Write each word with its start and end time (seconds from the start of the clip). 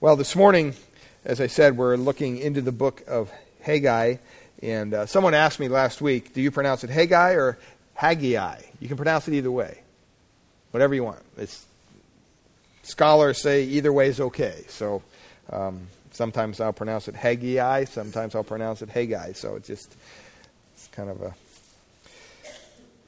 Well, 0.00 0.14
this 0.14 0.36
morning, 0.36 0.74
as 1.24 1.40
I 1.40 1.48
said, 1.48 1.76
we're 1.76 1.96
looking 1.96 2.38
into 2.38 2.60
the 2.60 2.70
book 2.70 3.02
of 3.08 3.32
Haggai. 3.62 4.18
And 4.62 4.94
uh, 4.94 5.06
someone 5.06 5.34
asked 5.34 5.58
me 5.58 5.66
last 5.66 6.00
week, 6.00 6.32
do 6.34 6.40
you 6.40 6.52
pronounce 6.52 6.84
it 6.84 6.90
Haggai 6.90 7.32
or 7.32 7.58
Haggai? 7.94 8.60
You 8.78 8.86
can 8.86 8.96
pronounce 8.96 9.26
it 9.26 9.34
either 9.34 9.50
way, 9.50 9.80
whatever 10.70 10.94
you 10.94 11.02
want. 11.02 11.18
It's, 11.36 11.66
scholars 12.84 13.42
say 13.42 13.64
either 13.64 13.92
way 13.92 14.06
is 14.06 14.20
okay. 14.20 14.62
So 14.68 15.02
um, 15.50 15.88
sometimes 16.12 16.60
I'll 16.60 16.72
pronounce 16.72 17.08
it 17.08 17.16
Haggai, 17.16 17.86
sometimes 17.86 18.36
I'll 18.36 18.44
pronounce 18.44 18.82
it 18.82 18.90
Haggai. 18.90 19.32
So 19.32 19.56
it's 19.56 19.66
just 19.66 19.96
it's 20.74 20.86
kind 20.92 21.10
of 21.10 21.20
a 21.22 21.34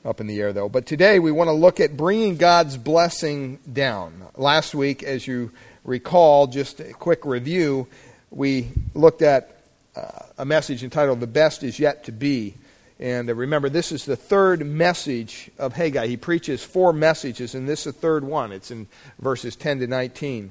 up 0.04 0.20
in 0.20 0.26
the 0.26 0.40
air, 0.40 0.52
though. 0.52 0.68
But 0.68 0.86
today 0.86 1.20
we 1.20 1.30
want 1.30 1.48
to 1.48 1.52
look 1.52 1.78
at 1.78 1.96
bringing 1.96 2.36
God's 2.36 2.76
blessing 2.76 3.60
down. 3.72 4.26
Last 4.34 4.74
week, 4.74 5.04
as 5.04 5.26
you 5.26 5.52
recall, 5.84 6.46
just 6.46 6.80
a 6.80 6.92
quick 6.92 7.24
review, 7.24 7.86
we 8.30 8.68
looked 8.94 9.22
at 9.22 9.60
uh, 9.96 10.24
a 10.38 10.44
message 10.44 10.84
entitled 10.84 11.20
The 11.20 11.26
Best 11.26 11.62
Is 11.62 11.78
Yet 11.78 12.04
to 12.04 12.12
Be. 12.12 12.54
And 12.98 13.28
uh, 13.28 13.34
remember, 13.34 13.68
this 13.68 13.92
is 13.92 14.04
the 14.04 14.16
third 14.16 14.64
message 14.64 15.50
of 15.58 15.72
Haggai. 15.72 16.06
He 16.06 16.16
preaches 16.16 16.62
four 16.62 16.92
messages, 16.92 17.54
and 17.54 17.68
this 17.68 17.86
is 17.86 17.94
the 17.94 18.00
third 18.00 18.24
one. 18.24 18.52
It's 18.52 18.70
in 18.70 18.86
verses 19.18 19.56
10 19.56 19.80
to 19.80 19.86
19. 19.86 20.50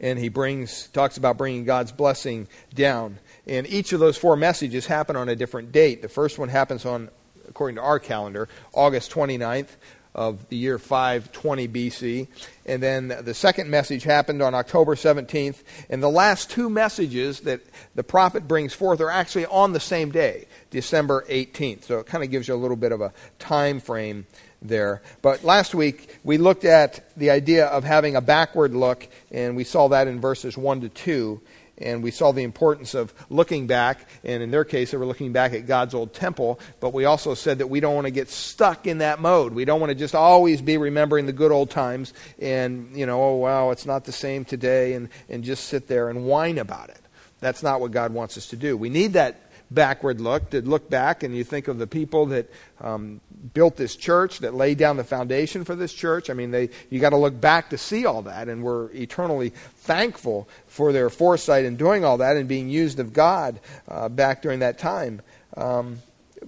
And 0.00 0.18
he 0.18 0.28
brings, 0.28 0.88
talks 0.88 1.16
about 1.16 1.38
bringing 1.38 1.64
God's 1.64 1.92
blessing 1.92 2.46
down. 2.74 3.18
And 3.46 3.66
each 3.66 3.92
of 3.92 4.00
those 4.00 4.16
four 4.16 4.36
messages 4.36 4.86
happen 4.86 5.16
on 5.16 5.28
a 5.28 5.36
different 5.36 5.72
date. 5.72 6.02
The 6.02 6.08
first 6.08 6.38
one 6.38 6.48
happens 6.48 6.84
on, 6.84 7.10
according 7.48 7.76
to 7.76 7.82
our 7.82 7.98
calendar, 7.98 8.48
August 8.72 9.10
29th 9.12 9.68
of 10.14 10.48
the 10.48 10.56
year 10.56 10.78
520 10.78 11.68
BC. 11.68 12.28
And 12.66 12.82
then 12.82 13.08
the 13.08 13.34
second 13.34 13.70
message 13.70 14.04
happened 14.04 14.42
on 14.42 14.54
October 14.54 14.94
17th. 14.94 15.62
And 15.90 16.02
the 16.02 16.10
last 16.10 16.50
two 16.50 16.70
messages 16.70 17.40
that 17.40 17.60
the 17.94 18.04
prophet 18.04 18.46
brings 18.46 18.72
forth 18.72 19.00
are 19.00 19.10
actually 19.10 19.46
on 19.46 19.72
the 19.72 19.80
same 19.80 20.10
day, 20.10 20.46
December 20.70 21.24
18th. 21.28 21.84
So 21.84 21.98
it 21.98 22.06
kind 22.06 22.22
of 22.22 22.30
gives 22.30 22.48
you 22.48 22.54
a 22.54 22.56
little 22.56 22.76
bit 22.76 22.92
of 22.92 23.00
a 23.00 23.12
time 23.38 23.80
frame 23.80 24.26
there. 24.62 25.02
But 25.20 25.44
last 25.44 25.74
week 25.74 26.18
we 26.24 26.38
looked 26.38 26.64
at 26.64 27.16
the 27.16 27.30
idea 27.30 27.66
of 27.66 27.84
having 27.84 28.16
a 28.16 28.20
backward 28.20 28.74
look, 28.74 29.06
and 29.30 29.56
we 29.56 29.64
saw 29.64 29.88
that 29.88 30.08
in 30.08 30.20
verses 30.20 30.56
1 30.56 30.80
to 30.82 30.88
2 30.88 31.40
and 31.78 32.02
we 32.02 32.10
saw 32.10 32.32
the 32.32 32.42
importance 32.42 32.94
of 32.94 33.12
looking 33.30 33.66
back, 33.66 34.08
and 34.22 34.42
in 34.42 34.50
their 34.50 34.64
case, 34.64 34.90
they 34.90 34.96
were 34.96 35.06
looking 35.06 35.32
back 35.32 35.52
at 35.52 35.66
God's 35.66 35.94
old 35.94 36.14
temple, 36.14 36.60
but 36.80 36.92
we 36.92 37.04
also 37.04 37.34
said 37.34 37.58
that 37.58 37.68
we 37.68 37.80
don't 37.80 37.94
want 37.94 38.06
to 38.06 38.12
get 38.12 38.28
stuck 38.28 38.86
in 38.86 38.98
that 38.98 39.20
mode. 39.20 39.52
We 39.52 39.64
don't 39.64 39.80
want 39.80 39.90
to 39.90 39.94
just 39.94 40.14
always 40.14 40.62
be 40.62 40.76
remembering 40.76 41.26
the 41.26 41.32
good 41.32 41.52
old 41.52 41.70
times 41.70 42.14
and, 42.40 42.96
you 42.96 43.06
know, 43.06 43.22
oh, 43.22 43.34
wow, 43.36 43.70
it's 43.70 43.86
not 43.86 44.04
the 44.04 44.12
same 44.12 44.44
today, 44.44 44.94
and, 44.94 45.08
and 45.28 45.42
just 45.42 45.64
sit 45.64 45.88
there 45.88 46.10
and 46.10 46.24
whine 46.24 46.58
about 46.58 46.90
it. 46.90 47.00
That's 47.40 47.62
not 47.62 47.80
what 47.80 47.90
God 47.90 48.12
wants 48.12 48.38
us 48.38 48.46
to 48.48 48.56
do. 48.56 48.76
We 48.76 48.88
need 48.88 49.14
that 49.14 49.40
backward 49.70 50.20
look, 50.20 50.50
to 50.50 50.62
look 50.62 50.88
back 50.88 51.22
and 51.22 51.36
you 51.36 51.44
think 51.44 51.68
of 51.68 51.78
the 51.78 51.86
people 51.86 52.26
that 52.26 52.50
um, 52.80 53.20
built 53.52 53.76
this 53.76 53.96
church, 53.96 54.38
that 54.38 54.54
laid 54.54 54.78
down 54.78 54.96
the 54.96 55.04
foundation 55.04 55.64
for 55.64 55.74
this 55.74 55.92
church. 55.92 56.30
I 56.30 56.34
mean, 56.34 56.50
they, 56.50 56.70
you 56.90 57.00
got 57.00 57.10
to 57.10 57.16
look 57.16 57.38
back 57.40 57.70
to 57.70 57.78
see 57.78 58.06
all 58.06 58.22
that, 58.22 58.48
and 58.48 58.62
we're 58.62 58.90
eternally 58.92 59.50
thankful 59.50 60.48
for 60.66 60.92
their 60.92 61.10
foresight 61.10 61.64
in 61.64 61.76
doing 61.76 62.04
all 62.04 62.18
that 62.18 62.36
and 62.36 62.48
being 62.48 62.70
used 62.70 62.98
of 62.98 63.12
God 63.12 63.60
uh, 63.88 64.08
back 64.08 64.42
during 64.42 64.60
that 64.60 64.78
time. 64.78 65.20
Um, 65.56 66.00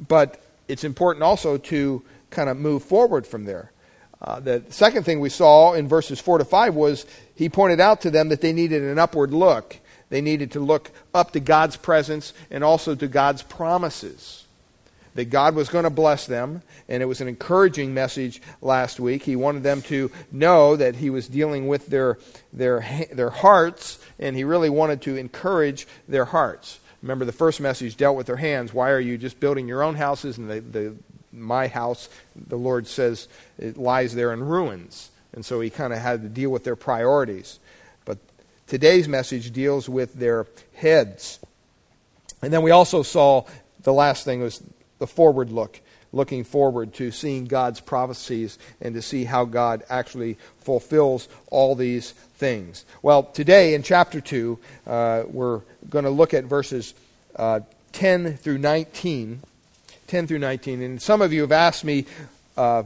but 0.09 0.43
it's 0.69 0.85
important 0.85 1.23
also 1.23 1.59
to 1.59 2.03
kind 2.31 2.49
of 2.49 2.57
move 2.57 2.83
forward 2.83 3.27
from 3.27 3.45
there. 3.45 3.73
Uh, 4.21 4.41
the 4.41 4.65
second 4.71 5.05
thing 5.05 5.21
we 5.21 5.29
saw 5.29 5.75
in 5.75 5.89
verses 5.89 6.21
4 6.21 6.39
to 6.39 6.45
5 6.45 6.75
was 6.75 7.07
he 7.35 7.49
pointed 7.49 7.81
out 7.81 8.01
to 8.01 8.11
them 8.11 8.31
that 8.31 8.41
they 8.41 8.53
needed 8.53 8.83
an 8.83 8.99
upward 8.99 9.33
look. 9.33 9.79
They 10.09 10.21
needed 10.21 10.53
to 10.53 10.61
look 10.61 10.91
up 11.15 11.33
to 11.33 11.41
God's 11.41 11.77
presence 11.77 12.33
and 12.51 12.65
also 12.65 12.95
to 12.95 13.09
God's 13.09 13.43
promises. 13.43 14.46
That 15.17 15.31
God 15.31 15.55
was 15.55 15.71
going 15.71 15.85
to 15.85 15.91
bless 15.91 16.27
them, 16.27 16.63
and 16.89 17.03
it 17.03 17.07
was 17.07 17.23
an 17.23 17.29
encouraging 17.29 17.95
message 17.95 18.41
last 18.61 19.01
week. 19.01 19.23
He 19.23 19.35
wanted 19.35 19.63
them 19.63 19.81
to 19.83 20.11
know 20.31 20.77
that 20.77 20.97
He 20.97 21.09
was 21.09 21.27
dealing 21.27 21.69
with 21.69 21.87
their, 21.87 22.19
their, 22.53 22.87
their 23.11 23.31
hearts, 23.31 23.99
and 24.19 24.37
He 24.37 24.45
really 24.45 24.69
wanted 24.69 25.01
to 25.03 25.17
encourage 25.17 25.89
their 26.07 26.27
hearts. 26.27 26.81
Remember, 27.01 27.25
the 27.25 27.33
first 27.33 27.61
message 27.61 27.97
dealt 27.97 28.17
with 28.17 28.27
their 28.27 28.37
hands. 28.37 28.75
Why 28.75 28.91
are 28.91 29.01
you 29.01 29.17
just 29.17 29.41
building 29.41 29.67
your 29.67 29.83
own 29.83 29.95
houses? 29.95 30.37
And 30.37 30.51
the, 30.51 30.61
the, 30.61 30.97
my 31.33 31.67
house, 31.67 32.11
the 32.35 32.59
Lord 32.59 32.87
says, 32.87 33.27
it 33.59 33.79
lies 33.79 34.15
there 34.15 34.35
in 34.35 34.43
ruins. 34.43 35.11
And 35.33 35.47
so 35.47 35.61
He 35.61 35.71
kind 35.71 35.95
of 35.95 35.99
had 35.99 36.23
to 36.23 36.29
deal 36.29 36.51
with 36.51 36.65
their 36.65 36.77
priorities. 36.77 37.59
But 38.05 38.19
today's 38.67 39.09
message 39.09 39.51
deals 39.51 39.89
with 39.89 40.13
their 40.15 40.47
heads. 40.75 41.39
And 42.43 42.53
then 42.53 42.61
we 42.61 42.71
also 42.71 43.03
saw 43.03 43.47
the 43.83 43.95
last 43.95 44.25
thing 44.25 44.43
was 44.43 44.63
the 44.99 45.07
forward 45.07 45.51
look, 45.51 45.81
looking 46.13 46.45
forward 46.45 46.95
to 46.95 47.11
seeing 47.11 47.45
God's 47.45 47.81
prophecies 47.81 48.59
and 48.81 48.95
to 48.95 49.03
see 49.03 49.25
how 49.25 49.45
God 49.45 49.83
actually 49.89 50.39
fulfills 50.59 51.29
all 51.51 51.75
these 51.75 52.13
things. 52.13 52.85
Well, 53.03 53.25
today 53.25 53.75
in 53.75 53.83
chapter 53.83 54.21
2, 54.21 54.59
uh, 54.87 55.23
we're 55.27 55.61
going 55.89 56.05
to 56.05 56.11
look 56.11 56.35
at 56.35 56.45
verses 56.45 56.95
uh, 57.37 57.61
10 57.93 58.37
through 58.37 58.59
19. 58.59 59.41
10 60.07 60.27
through 60.27 60.39
19. 60.39 60.83
And 60.83 61.03
some 61.03 61.23
of 61.23 61.33
you 61.33 61.41
have 61.43 61.53
asked 61.53 61.85
me, 61.85 62.07
uh, 62.57 62.85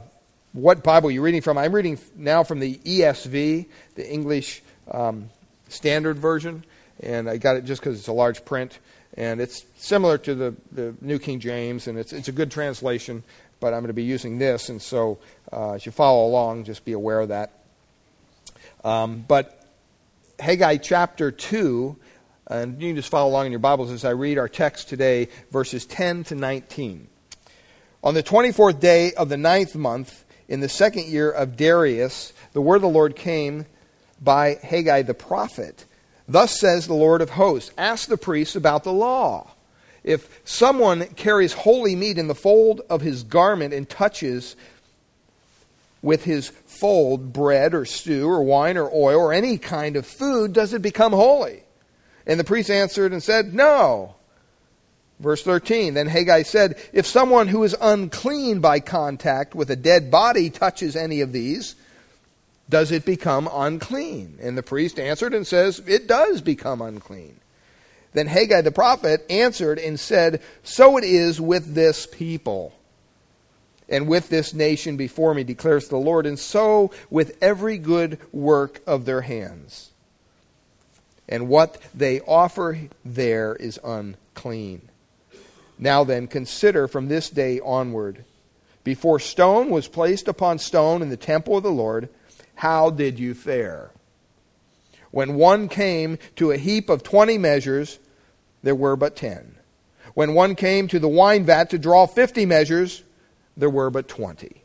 what 0.53 0.83
Bible 0.83 1.09
are 1.09 1.11
you 1.11 1.21
reading 1.21 1.41
from? 1.41 1.57
I'm 1.57 1.73
reading 1.73 1.97
now 2.15 2.43
from 2.43 2.59
the 2.59 2.75
ESV, 2.77 3.67
the 3.95 4.11
English 4.11 4.61
um, 4.89 5.29
Standard 5.69 6.17
Version, 6.17 6.65
and 7.01 7.29
I 7.29 7.37
got 7.37 7.55
it 7.55 7.63
just 7.63 7.81
because 7.81 7.97
it's 7.97 8.09
a 8.09 8.13
large 8.13 8.43
print. 8.43 8.79
And 9.15 9.41
it's 9.41 9.65
similar 9.77 10.17
to 10.19 10.35
the, 10.35 10.55
the 10.71 10.95
New 11.01 11.19
King 11.19 11.39
James, 11.39 11.87
and 11.87 11.97
it's, 11.97 12.13
it's 12.13 12.27
a 12.27 12.31
good 12.31 12.49
translation, 12.49 13.23
but 13.59 13.73
I'm 13.73 13.81
going 13.81 13.87
to 13.87 13.93
be 13.93 14.03
using 14.03 14.37
this, 14.37 14.69
and 14.69 14.81
so 14.81 15.19
uh, 15.51 15.73
as 15.73 15.85
you 15.85 15.91
follow 15.91 16.25
along, 16.25 16.63
just 16.63 16.85
be 16.85 16.93
aware 16.93 17.19
of 17.19 17.29
that. 17.29 17.51
Um, 18.83 19.23
but 19.27 19.65
Haggai 20.39 20.77
chapter 20.77 21.29
2, 21.31 21.95
and 22.47 22.81
you 22.81 22.89
can 22.89 22.95
just 22.95 23.09
follow 23.09 23.29
along 23.29 23.47
in 23.47 23.51
your 23.51 23.59
Bibles 23.59 23.91
as 23.91 24.05
I 24.05 24.11
read 24.11 24.37
our 24.37 24.49
text 24.49 24.89
today, 24.89 25.27
verses 25.51 25.85
10 25.85 26.23
to 26.25 26.35
19. 26.35 27.07
On 28.03 28.13
the 28.13 28.23
24th 28.23 28.79
day 28.79 29.13
of 29.13 29.29
the 29.29 29.37
ninth 29.37 29.75
month, 29.75 30.25
in 30.47 30.59
the 30.59 30.69
second 30.69 31.05
year 31.05 31.29
of 31.29 31.55
Darius, 31.55 32.33
the 32.53 32.61
word 32.61 32.77
of 32.77 32.81
the 32.81 32.89
Lord 32.89 33.15
came 33.15 33.65
by 34.19 34.55
Haggai 34.55 35.03
the 35.03 35.13
prophet. 35.13 35.85
Thus 36.31 36.57
says 36.57 36.87
the 36.87 36.93
Lord 36.93 37.21
of 37.21 37.31
hosts 37.31 37.71
Ask 37.77 38.07
the 38.07 38.17
priests 38.17 38.55
about 38.55 38.83
the 38.83 38.93
law. 38.93 39.51
If 40.03 40.41
someone 40.45 41.05
carries 41.07 41.53
holy 41.53 41.95
meat 41.95 42.17
in 42.17 42.27
the 42.27 42.35
fold 42.35 42.81
of 42.89 43.01
his 43.01 43.23
garment 43.23 43.73
and 43.73 43.87
touches 43.87 44.55
with 46.01 46.23
his 46.23 46.47
fold 46.47 47.33
bread 47.33 47.73
or 47.73 47.85
stew 47.85 48.27
or 48.27 48.41
wine 48.41 48.77
or 48.77 48.89
oil 48.91 49.19
or 49.19 49.33
any 49.33 49.57
kind 49.57 49.95
of 49.95 50.07
food, 50.07 50.53
does 50.53 50.73
it 50.73 50.81
become 50.81 51.11
holy? 51.11 51.63
And 52.25 52.39
the 52.39 52.45
priest 52.45 52.69
answered 52.69 53.11
and 53.11 53.21
said, 53.21 53.53
No. 53.53 54.15
Verse 55.19 55.43
13 55.43 55.93
Then 55.93 56.07
Haggai 56.07 56.43
said, 56.43 56.81
If 56.93 57.05
someone 57.05 57.49
who 57.49 57.63
is 57.63 57.75
unclean 57.81 58.61
by 58.61 58.79
contact 58.79 59.53
with 59.53 59.69
a 59.69 59.75
dead 59.75 60.09
body 60.09 60.49
touches 60.49 60.95
any 60.95 61.19
of 61.19 61.33
these, 61.33 61.75
does 62.71 62.91
it 62.91 63.05
become 63.05 63.47
unclean? 63.51 64.39
And 64.41 64.57
the 64.57 64.63
priest 64.63 64.99
answered 64.99 65.35
and 65.35 65.45
says, 65.45 65.79
It 65.85 66.07
does 66.07 66.41
become 66.41 66.81
unclean. 66.81 67.39
Then 68.13 68.27
Haggai 68.27 68.61
the 68.61 68.71
prophet 68.71 69.25
answered 69.29 69.77
and 69.77 69.99
said, 69.99 70.41
So 70.63 70.97
it 70.97 71.03
is 71.03 71.39
with 71.39 71.75
this 71.75 72.07
people 72.07 72.73
and 73.87 74.07
with 74.07 74.29
this 74.29 74.53
nation 74.53 74.95
before 74.95 75.33
me, 75.33 75.43
declares 75.43 75.89
the 75.89 75.97
Lord, 75.97 76.25
and 76.25 76.39
so 76.39 76.91
with 77.09 77.37
every 77.41 77.77
good 77.77 78.17
work 78.31 78.81
of 78.87 79.03
their 79.03 79.21
hands. 79.21 79.91
And 81.27 81.49
what 81.49 81.77
they 81.93 82.21
offer 82.21 82.79
there 83.03 83.55
is 83.55 83.79
unclean. 83.83 84.89
Now 85.77 86.05
then, 86.05 86.27
consider 86.27 86.87
from 86.87 87.09
this 87.09 87.29
day 87.29 87.59
onward, 87.59 88.23
before 88.83 89.19
stone 89.19 89.69
was 89.69 89.87
placed 89.87 90.27
upon 90.27 90.57
stone 90.57 91.01
in 91.01 91.09
the 91.09 91.17
temple 91.17 91.57
of 91.57 91.63
the 91.63 91.71
Lord, 91.71 92.07
how 92.55 92.89
did 92.89 93.19
you 93.19 93.33
fare? 93.33 93.91
When 95.11 95.35
one 95.35 95.67
came 95.67 96.17
to 96.37 96.51
a 96.51 96.57
heap 96.57 96.89
of 96.89 97.03
twenty 97.03 97.37
measures, 97.37 97.99
there 98.63 98.75
were 98.75 98.95
but 98.95 99.15
ten. 99.15 99.55
When 100.13 100.33
one 100.33 100.55
came 100.55 100.87
to 100.89 100.99
the 100.99 101.07
wine 101.07 101.45
vat 101.45 101.69
to 101.71 101.77
draw 101.77 102.07
fifty 102.07 102.45
measures, 102.45 103.03
there 103.57 103.69
were 103.69 103.89
but 103.89 104.07
twenty. 104.07 104.63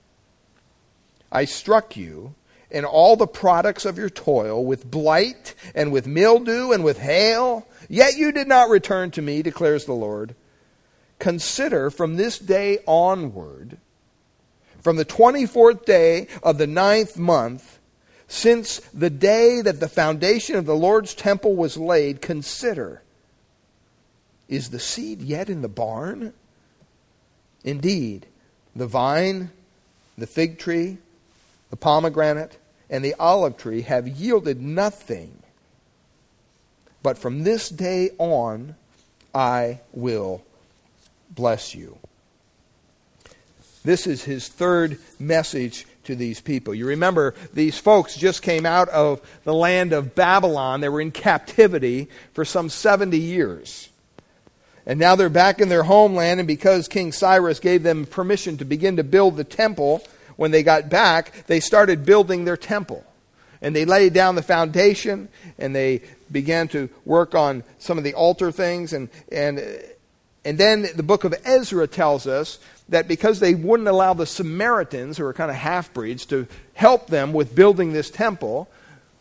I 1.30 1.44
struck 1.44 1.96
you 1.96 2.34
and 2.70 2.84
all 2.84 3.16
the 3.16 3.26
products 3.26 3.84
of 3.84 3.98
your 3.98 4.10
toil 4.10 4.64
with 4.64 4.90
blight 4.90 5.54
and 5.74 5.92
with 5.92 6.06
mildew 6.06 6.72
and 6.72 6.84
with 6.84 6.98
hail, 6.98 7.66
yet 7.88 8.16
you 8.16 8.32
did 8.32 8.48
not 8.48 8.70
return 8.70 9.10
to 9.12 9.22
me, 9.22 9.42
declares 9.42 9.84
the 9.84 9.92
Lord. 9.92 10.34
Consider 11.18 11.90
from 11.90 12.16
this 12.16 12.38
day 12.38 12.78
onward, 12.86 13.78
from 14.80 14.96
the 14.96 15.04
24th 15.04 15.84
day 15.84 16.26
of 16.42 16.58
the 16.58 16.66
ninth 16.66 17.16
month, 17.16 17.75
since 18.28 18.78
the 18.92 19.10
day 19.10 19.60
that 19.60 19.80
the 19.80 19.88
foundation 19.88 20.56
of 20.56 20.66
the 20.66 20.74
Lord's 20.74 21.14
temple 21.14 21.54
was 21.54 21.76
laid, 21.76 22.20
consider 22.20 23.02
is 24.48 24.70
the 24.70 24.78
seed 24.78 25.22
yet 25.22 25.48
in 25.48 25.62
the 25.62 25.68
barn? 25.68 26.32
Indeed, 27.64 28.26
the 28.74 28.86
vine, 28.86 29.50
the 30.16 30.26
fig 30.26 30.58
tree, 30.58 30.98
the 31.70 31.76
pomegranate, 31.76 32.58
and 32.88 33.04
the 33.04 33.14
olive 33.14 33.56
tree 33.56 33.82
have 33.82 34.06
yielded 34.06 34.60
nothing. 34.60 35.42
But 37.02 37.18
from 37.18 37.42
this 37.42 37.68
day 37.68 38.10
on, 38.18 38.76
I 39.34 39.80
will 39.92 40.44
bless 41.30 41.74
you. 41.74 41.98
This 43.84 44.06
is 44.06 44.24
his 44.24 44.48
third 44.48 44.98
message 45.18 45.86
to 46.06 46.16
these 46.16 46.40
people. 46.40 46.74
You 46.74 46.86
remember, 46.86 47.34
these 47.52 47.78
folks 47.78 48.16
just 48.16 48.42
came 48.42 48.66
out 48.66 48.88
of 48.88 49.20
the 49.44 49.54
land 49.54 49.92
of 49.92 50.14
Babylon. 50.14 50.80
They 50.80 50.88
were 50.88 51.00
in 51.00 51.12
captivity 51.12 52.08
for 52.32 52.44
some 52.44 52.68
70 52.68 53.18
years. 53.18 53.88
And 54.86 55.00
now 55.00 55.16
they're 55.16 55.28
back 55.28 55.60
in 55.60 55.68
their 55.68 55.82
homeland, 55.82 56.38
and 56.38 56.46
because 56.46 56.86
King 56.86 57.10
Cyrus 57.10 57.58
gave 57.58 57.82
them 57.82 58.06
permission 58.06 58.56
to 58.58 58.64
begin 58.64 58.96
to 58.96 59.04
build 59.04 59.36
the 59.36 59.44
temple, 59.44 60.02
when 60.36 60.52
they 60.52 60.62
got 60.62 60.88
back, 60.88 61.46
they 61.46 61.60
started 61.60 62.06
building 62.06 62.44
their 62.44 62.56
temple. 62.56 63.04
And 63.60 63.74
they 63.74 63.84
laid 63.84 64.12
down 64.12 64.36
the 64.36 64.42
foundation, 64.42 65.28
and 65.58 65.74
they 65.74 66.02
began 66.30 66.68
to 66.68 66.88
work 67.04 67.34
on 67.34 67.64
some 67.78 67.98
of 67.98 68.04
the 68.04 68.14
altar 68.14 68.52
things. 68.52 68.92
And, 68.92 69.08
and, 69.32 69.58
and 70.44 70.58
then 70.58 70.86
the 70.94 71.02
book 71.02 71.24
of 71.24 71.34
Ezra 71.44 71.88
tells 71.88 72.26
us 72.26 72.58
that 72.88 73.08
because 73.08 73.40
they 73.40 73.54
wouldn't 73.54 73.88
allow 73.88 74.14
the 74.14 74.26
Samaritans, 74.26 75.18
who 75.18 75.24
were 75.24 75.32
kind 75.32 75.50
of 75.50 75.56
half 75.56 75.92
breeds, 75.92 76.24
to 76.26 76.46
help 76.74 77.08
them 77.08 77.32
with 77.32 77.54
building 77.54 77.92
this 77.92 78.10
temple, 78.10 78.68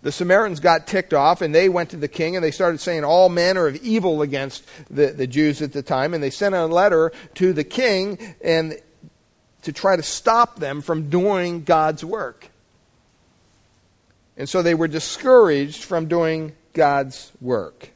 the 0.03 0.11
Samaritans 0.11 0.59
got 0.59 0.85
ticked 0.85 1.15
off 1.15 1.41
and 1.41 1.53
they 1.53 1.67
went 1.67 1.89
to 1.89 1.97
the 1.97 2.07
king 2.07 2.35
and 2.35 2.45
they 2.45 2.51
started 2.51 2.79
saying 2.79 3.03
all 3.03 3.27
manner 3.27 3.65
of 3.65 3.75
evil 3.77 4.21
against 4.21 4.63
the, 4.91 5.07
the 5.07 5.25
Jews 5.25 5.63
at 5.63 5.73
the 5.73 5.81
time. 5.81 6.13
And 6.13 6.21
they 6.21 6.29
sent 6.29 6.53
a 6.53 6.67
letter 6.67 7.11
to 7.35 7.53
the 7.53 7.63
king 7.63 8.35
and 8.43 8.79
to 9.63 9.73
try 9.73 9.95
to 9.95 10.03
stop 10.03 10.59
them 10.59 10.81
from 10.81 11.09
doing 11.09 11.63
God's 11.63 12.05
work. 12.05 12.49
And 14.37 14.47
so 14.47 14.61
they 14.61 14.75
were 14.75 14.87
discouraged 14.87 15.83
from 15.83 16.07
doing 16.07 16.55
God's 16.73 17.31
work. 17.41 17.89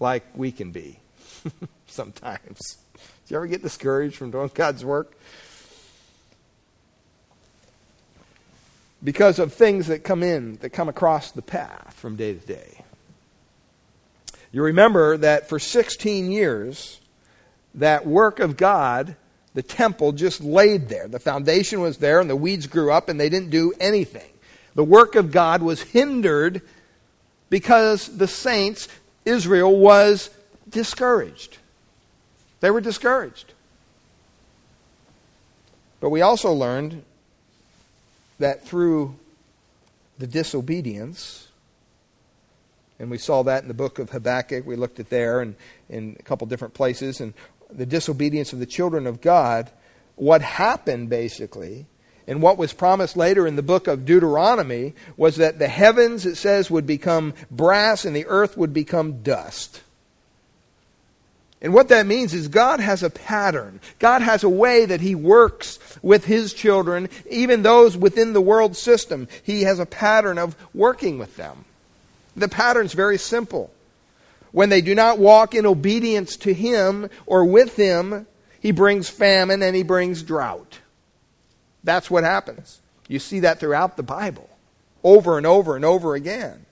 Like 0.00 0.24
we 0.34 0.50
can 0.50 0.72
be 0.72 0.98
sometimes. 1.86 2.81
You 3.32 3.38
ever 3.38 3.48
get 3.48 3.62
discouraged 3.62 4.14
from 4.14 4.30
doing 4.30 4.52
God's 4.54 4.84
work? 4.84 5.16
because 9.04 9.38
of 9.38 9.52
things 9.52 9.88
that 9.88 10.04
come 10.04 10.22
in, 10.22 10.56
that 10.56 10.70
come 10.70 10.88
across 10.88 11.30
the 11.30 11.42
path 11.42 11.94
from 11.94 12.16
day 12.16 12.34
to 12.34 12.46
day. 12.46 12.84
You 14.52 14.62
remember 14.62 15.16
that 15.16 15.48
for 15.48 15.58
16 15.58 16.30
years, 16.30 17.00
that 17.74 18.06
work 18.06 18.38
of 18.38 18.56
God, 18.56 19.16
the 19.54 19.62
temple, 19.62 20.12
just 20.12 20.40
laid 20.40 20.88
there. 20.88 21.08
The 21.08 21.18
foundation 21.18 21.80
was 21.80 21.96
there, 21.98 22.20
and 22.20 22.28
the 22.28 22.36
weeds 22.36 22.66
grew 22.66 22.92
up, 22.92 23.08
and 23.08 23.18
they 23.18 23.28
didn't 23.28 23.50
do 23.50 23.72
anything. 23.80 24.30
The 24.74 24.84
work 24.84 25.16
of 25.16 25.32
God 25.32 25.62
was 25.62 25.82
hindered 25.82 26.62
because 27.50 28.16
the 28.16 28.28
saints, 28.28 28.88
Israel, 29.24 29.76
was 29.76 30.30
discouraged. 30.68 31.58
They 32.62 32.70
were 32.70 32.80
discouraged. 32.80 33.52
But 35.98 36.10
we 36.10 36.20
also 36.20 36.52
learned 36.52 37.02
that 38.38 38.64
through 38.64 39.16
the 40.18 40.28
disobedience, 40.28 41.48
and 43.00 43.10
we 43.10 43.18
saw 43.18 43.42
that 43.42 43.62
in 43.62 43.68
the 43.68 43.74
book 43.74 43.98
of 43.98 44.10
Habakkuk, 44.10 44.64
we 44.64 44.76
looked 44.76 45.00
at 45.00 45.10
there 45.10 45.40
and 45.40 45.56
in 45.88 46.16
a 46.20 46.22
couple 46.22 46.46
different 46.46 46.72
places, 46.72 47.20
and 47.20 47.34
the 47.68 47.84
disobedience 47.84 48.52
of 48.52 48.60
the 48.60 48.66
children 48.66 49.08
of 49.08 49.20
God, 49.20 49.68
what 50.14 50.40
happened 50.40 51.08
basically, 51.10 51.86
and 52.28 52.40
what 52.40 52.58
was 52.58 52.72
promised 52.72 53.16
later 53.16 53.44
in 53.44 53.56
the 53.56 53.62
book 53.62 53.88
of 53.88 54.04
Deuteronomy, 54.04 54.94
was 55.16 55.34
that 55.36 55.58
the 55.58 55.66
heavens, 55.66 56.26
it 56.26 56.36
says, 56.36 56.70
would 56.70 56.86
become 56.86 57.34
brass 57.50 58.04
and 58.04 58.14
the 58.14 58.26
earth 58.26 58.56
would 58.56 58.72
become 58.72 59.22
dust. 59.22 59.80
And 61.62 61.72
what 61.72 61.88
that 61.88 62.06
means 62.06 62.34
is 62.34 62.48
God 62.48 62.80
has 62.80 63.04
a 63.04 63.08
pattern. 63.08 63.80
God 64.00 64.20
has 64.20 64.42
a 64.42 64.48
way 64.48 64.84
that 64.84 65.00
He 65.00 65.14
works 65.14 65.78
with 66.02 66.24
His 66.24 66.52
children, 66.52 67.08
even 67.30 67.62
those 67.62 67.96
within 67.96 68.32
the 68.32 68.40
world 68.40 68.76
system. 68.76 69.28
He 69.44 69.62
has 69.62 69.78
a 69.78 69.86
pattern 69.86 70.38
of 70.38 70.56
working 70.74 71.18
with 71.18 71.36
them. 71.36 71.64
The 72.36 72.48
pattern's 72.48 72.94
very 72.94 73.16
simple. 73.16 73.70
When 74.50 74.70
they 74.70 74.80
do 74.80 74.94
not 74.94 75.18
walk 75.18 75.54
in 75.54 75.64
obedience 75.64 76.36
to 76.38 76.52
Him 76.52 77.08
or 77.26 77.44
with 77.44 77.76
Him, 77.76 78.26
He 78.60 78.72
brings 78.72 79.08
famine 79.08 79.62
and 79.62 79.76
He 79.76 79.84
brings 79.84 80.24
drought. 80.24 80.80
That's 81.84 82.10
what 82.10 82.24
happens. 82.24 82.80
You 83.06 83.20
see 83.20 83.40
that 83.40 83.60
throughout 83.60 83.96
the 83.96 84.02
Bible, 84.02 84.50
over 85.04 85.38
and 85.38 85.46
over 85.46 85.76
and 85.76 85.84
over 85.84 86.16
again. 86.16 86.66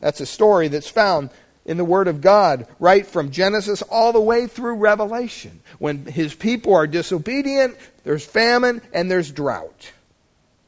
That's 0.00 0.20
a 0.20 0.26
story 0.26 0.66
that's 0.66 0.88
found 0.88 1.30
in 1.64 1.76
the 1.76 1.84
Word 1.84 2.08
of 2.08 2.20
God, 2.20 2.66
right 2.80 3.06
from 3.06 3.30
Genesis 3.30 3.82
all 3.82 4.12
the 4.12 4.20
way 4.20 4.46
through 4.46 4.76
Revelation. 4.76 5.60
When 5.78 6.06
His 6.06 6.34
people 6.34 6.74
are 6.74 6.86
disobedient, 6.86 7.76
there's 8.04 8.24
famine 8.24 8.82
and 8.92 9.10
there's 9.10 9.30
drought. 9.30 9.92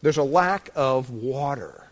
There's 0.03 0.19
a 0.19 0.23
lack 0.23 0.71
of 0.75 1.11
water. 1.11 1.89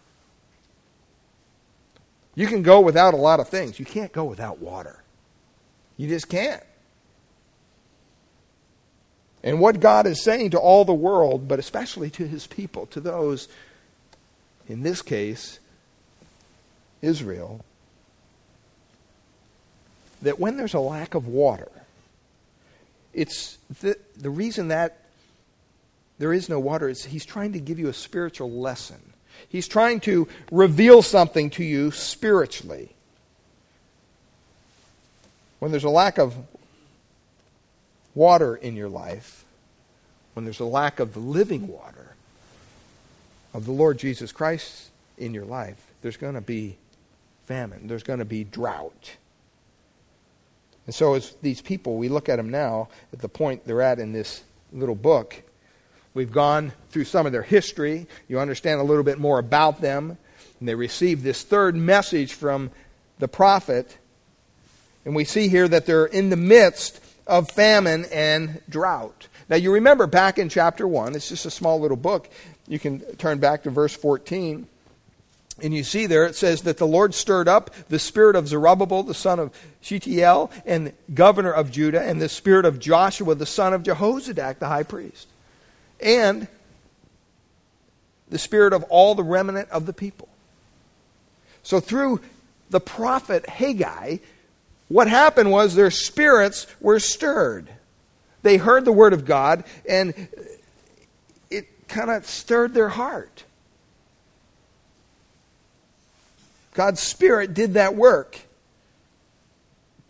You 2.35 2.47
can 2.47 2.63
go 2.63 2.81
without 2.81 3.15
a 3.15 3.19
lot 3.19 3.41
of 3.41 3.49
things. 3.49 3.79
You 3.79 3.85
can't 3.85 4.13
go 4.13 4.25
without 4.25 4.59
water. 4.59 5.03
You 5.97 6.09
just 6.09 6.29
can't. 6.29 6.63
And 9.43 9.61
what 9.61 9.81
God 9.81 10.07
is 10.07 10.23
saying 10.23 10.51
to 10.51 10.59
all 10.59 10.85
the 10.85 10.95
world, 10.95 11.49
but 11.49 11.59
especially 11.59 12.11
to 12.11 12.27
His 12.27 12.47
people, 12.47 12.87
to 12.87 13.01
those, 13.01 13.49
in 14.69 14.83
this 14.83 15.03
case, 15.03 15.59
Israel, 17.03 17.65
that 20.23 20.39
when 20.39 20.57
there's 20.57 20.75
a 20.75 20.81
lack 20.81 21.15
of 21.15 21.27
water, 21.27 21.71
it's 23.13 23.59
the, 23.81 23.97
the 24.17 24.31
reason 24.31 24.69
that 24.69 24.99
there 26.19 26.33
is 26.33 26.49
no 26.49 26.59
water 26.59 26.89
is 26.89 27.05
he's 27.05 27.25
trying 27.25 27.53
to 27.53 27.61
give 27.61 27.79
you 27.79 27.89
a 27.89 27.93
spiritual 27.93 28.51
lesson. 28.51 29.01
He's 29.49 29.69
trying 29.69 30.01
to 30.01 30.29
reveal 30.51 31.03
something 31.03 31.51
to 31.51 31.65
you 31.65 31.91
spiritually. 31.91 32.91
When 35.59 35.71
there's 35.71 35.85
a 35.85 35.91
lack 35.91 36.19
of 36.19 36.35
water 38.15 38.57
in 38.57 38.77
your 38.77 38.89
life, 38.89 39.45
when 40.35 40.45
there's 40.45 40.61
a 40.61 40.65
lack 40.65 41.01
of 41.01 41.13
the 41.13 41.21
living 41.21 41.69
water 41.69 42.15
of 43.53 43.65
the 43.65 43.73
Lord 43.73 43.99
Jesus 43.99 44.33
Christ 44.33 44.91
in 45.19 45.35
your 45.35 45.45
life, 45.45 45.93
there's 46.03 46.17
going 46.17 46.35
to 46.35 46.41
be 46.41 46.77
famine, 47.47 47.87
there's 47.87 48.03
going 48.03 48.19
to 48.21 48.25
be 48.25 48.45
drought. 48.45 49.17
And 50.87 50.95
so, 50.95 51.15
as 51.15 51.35
these 51.43 51.61
people, 51.61 51.97
we 51.97 52.09
look 52.09 52.29
at 52.29 52.37
them 52.37 52.51
now 52.51 52.89
at 53.13 53.21
the 53.21 53.29
point 53.29 53.65
they're 53.65 53.83
at 53.83 53.99
in 53.99 54.13
this 54.13 54.43
little 54.73 54.95
book. 54.95 55.43
We've 56.15 56.33
gone 56.33 56.73
through 56.91 57.05
some 57.05 57.25
of 57.25 57.33
their 57.33 57.43
history. 57.43 58.07
You 58.29 58.41
understand 58.41 58.81
a 58.81 58.85
little 58.85 59.05
bit 59.05 59.19
more 59.19 59.39
about 59.39 59.81
them. 59.81 60.19
And 60.59 60.69
they 60.69 60.75
receive 60.75 61.23
this 61.23 61.43
third 61.43 61.75
message 61.75 62.35
from 62.35 62.71
the 63.19 63.29
prophet. 63.29 63.97
And 65.05 65.15
we 65.15 65.25
see 65.25 65.49
here 65.49 65.69
that 65.69 65.87
they're 65.87 66.07
in 66.07 66.31
the 66.31 66.37
midst 66.37 67.01
of 67.27 67.51
famine 67.51 68.07
and 68.13 68.61
drought. 68.69 69.29
Now, 69.49 69.57
you 69.57 69.73
remember 69.73 70.07
back 70.07 70.39
in 70.39 70.49
chapter 70.49 70.87
1, 70.87 71.15
it's 71.15 71.29
just 71.29 71.47
a 71.47 71.51
small 71.51 71.81
little 71.81 71.97
book. 71.97 72.29
You 72.67 72.79
can 72.79 73.01
turn 73.17 73.39
back 73.39 73.63
to 73.65 73.71
verse 73.71 73.95
14. 73.95 74.67
And 75.63 75.73
you 75.73 75.85
see 75.85 76.07
there, 76.07 76.27
it 76.27 76.35
says 76.35 76.63
that 76.63 76.79
the 76.79 76.87
Lord 76.87 77.15
stirred 77.15 77.47
up 77.47 77.71
the 77.89 78.01
spirit 78.01 78.35
of 78.35 78.49
Zerubbabel, 78.49 79.05
the 79.05 79.15
son 79.15 79.39
of 79.39 79.57
Shealtiel, 79.81 80.51
and 80.67 80.93
governor 81.15 81.53
of 81.53 81.71
Judah, 81.71 82.03
and 82.03 82.21
the 82.21 82.29
spirit 82.29 82.65
of 82.65 82.81
Joshua, 82.81 83.37
the 83.37 83.47
son 83.47 83.73
of 83.73 83.85
Jehozadak, 83.85 84.59
the 84.59 84.67
high 84.67 84.83
priest, 84.83 85.29
and 86.01 86.49
the 88.29 88.39
spirit 88.39 88.73
of 88.73 88.83
all 88.85 89.15
the 89.15 89.23
remnant 89.23 89.71
of 89.71 89.87
the 89.87 89.93
people. 89.93 90.29
So 91.63 91.79
through 91.79 92.21
the 92.71 92.81
prophet 92.81 93.49
Haggai, 93.49 94.17
what 94.89 95.07
happened 95.07 95.53
was 95.53 95.75
their 95.77 95.93
spirits 95.93 96.67
were 96.81 96.99
stirred. 96.99 97.69
They 98.43 98.57
heard 98.57 98.85
the 98.85 98.93
word 98.93 99.13
of 99.13 99.25
God, 99.25 99.63
and 99.89 100.29
it 101.51 101.87
kind 101.87 102.11
of 102.11 102.27
stirred 102.27 102.75
their 102.75 102.89
heart. 102.89 103.45
God's 106.75 107.01
Spirit 107.01 107.55
did 107.55 107.75
that 107.75 107.95
work. 107.95 108.39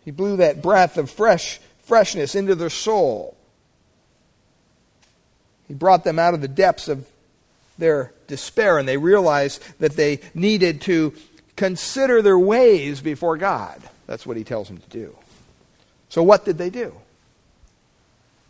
He 0.05 0.11
blew 0.11 0.37
that 0.37 0.61
breath 0.61 0.97
of 0.97 1.09
fresh 1.09 1.59
freshness 1.83 2.35
into 2.35 2.55
their 2.55 2.69
soul. 2.69 3.35
He 5.67 5.73
brought 5.73 6.03
them 6.03 6.19
out 6.19 6.33
of 6.33 6.41
the 6.41 6.47
depths 6.47 6.87
of 6.87 7.07
their 7.77 8.13
despair 8.27 8.77
and 8.77 8.87
they 8.87 8.97
realized 8.97 9.61
that 9.79 9.95
they 9.95 10.19
needed 10.33 10.81
to 10.81 11.13
consider 11.55 12.21
their 12.21 12.39
ways 12.39 13.01
before 13.01 13.37
God. 13.37 13.81
That's 14.07 14.25
what 14.25 14.37
he 14.37 14.43
tells 14.43 14.67
them 14.67 14.77
to 14.77 14.89
do. 14.89 15.15
So, 16.09 16.23
what 16.23 16.45
did 16.45 16.57
they 16.57 16.69
do? 16.69 16.93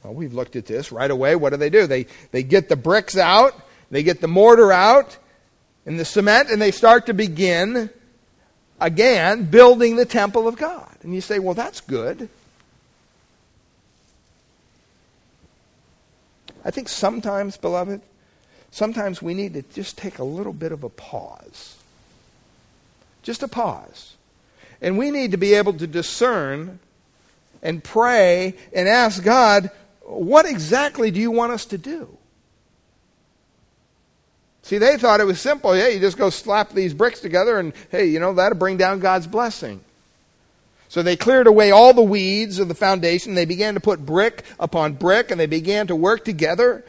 Well, 0.03 0.13
we've 0.13 0.33
looked 0.33 0.55
at 0.55 0.65
this 0.65 0.91
right 0.91 1.09
away. 1.09 1.35
What 1.35 1.51
do 1.51 1.57
they 1.57 1.69
do? 1.69 1.87
They, 1.87 2.07
they 2.31 2.43
get 2.43 2.67
the 2.67 2.75
bricks 2.75 3.17
out, 3.17 3.53
they 3.89 4.03
get 4.03 4.19
the 4.19 4.27
mortar 4.27 4.71
out, 4.71 5.17
and 5.85 5.99
the 5.99 6.05
cement, 6.05 6.49
and 6.49 6.61
they 6.61 6.71
start 6.71 7.05
to 7.05 7.13
begin 7.13 7.89
again 8.83 9.45
building 9.45 9.95
the 9.95 10.05
temple 10.05 10.47
of 10.47 10.57
God. 10.57 10.95
And 11.01 11.15
you 11.15 11.21
say, 11.21 11.39
well, 11.39 11.55
that's 11.55 11.81
good. 11.81 12.29
I 16.65 16.71
think 16.71 16.89
sometimes, 16.89 17.57
beloved, 17.57 18.01
sometimes 18.71 19.21
we 19.21 19.33
need 19.33 19.53
to 19.53 19.61
just 19.61 19.97
take 19.97 20.19
a 20.19 20.23
little 20.23 20.53
bit 20.53 20.71
of 20.71 20.83
a 20.83 20.89
pause. 20.89 21.77
Just 23.21 23.41
a 23.41 23.47
pause. 23.47 24.15
And 24.81 24.97
we 24.97 25.11
need 25.11 25.31
to 25.31 25.37
be 25.37 25.53
able 25.53 25.73
to 25.73 25.87
discern 25.87 26.79
and 27.61 27.83
pray 27.83 28.55
and 28.73 28.87
ask 28.87 29.23
God, 29.23 29.71
what 30.01 30.45
exactly 30.45 31.09
do 31.09 31.19
you 31.19 31.31
want 31.31 31.53
us 31.53 31.65
to 31.65 31.77
do? 31.77 32.17
See, 34.63 34.77
they 34.77 34.97
thought 34.97 35.19
it 35.19 35.25
was 35.25 35.41
simple. 35.41 35.75
Yeah, 35.75 35.89
you 35.89 35.99
just 35.99 36.17
go 36.17 36.29
slap 36.29 36.71
these 36.71 36.93
bricks 36.93 37.19
together 37.19 37.59
and, 37.59 37.73
hey, 37.91 38.05
you 38.05 38.19
know, 38.19 38.33
that'll 38.33 38.57
bring 38.57 38.77
down 38.77 38.99
God's 38.99 39.27
blessing. 39.27 39.81
So 40.87 41.03
they 41.03 41.17
cleared 41.17 41.47
away 41.47 41.71
all 41.71 41.93
the 41.93 42.01
weeds 42.01 42.59
of 42.59 42.69
the 42.69 42.75
foundation. 42.75 43.33
They 43.33 43.45
began 43.45 43.73
to 43.73 43.81
put 43.81 44.05
brick 44.05 44.43
upon 44.59 44.93
brick 44.93 45.31
and 45.31 45.39
they 45.39 45.47
began 45.47 45.87
to 45.87 45.95
work 45.95 46.23
together. 46.23 46.85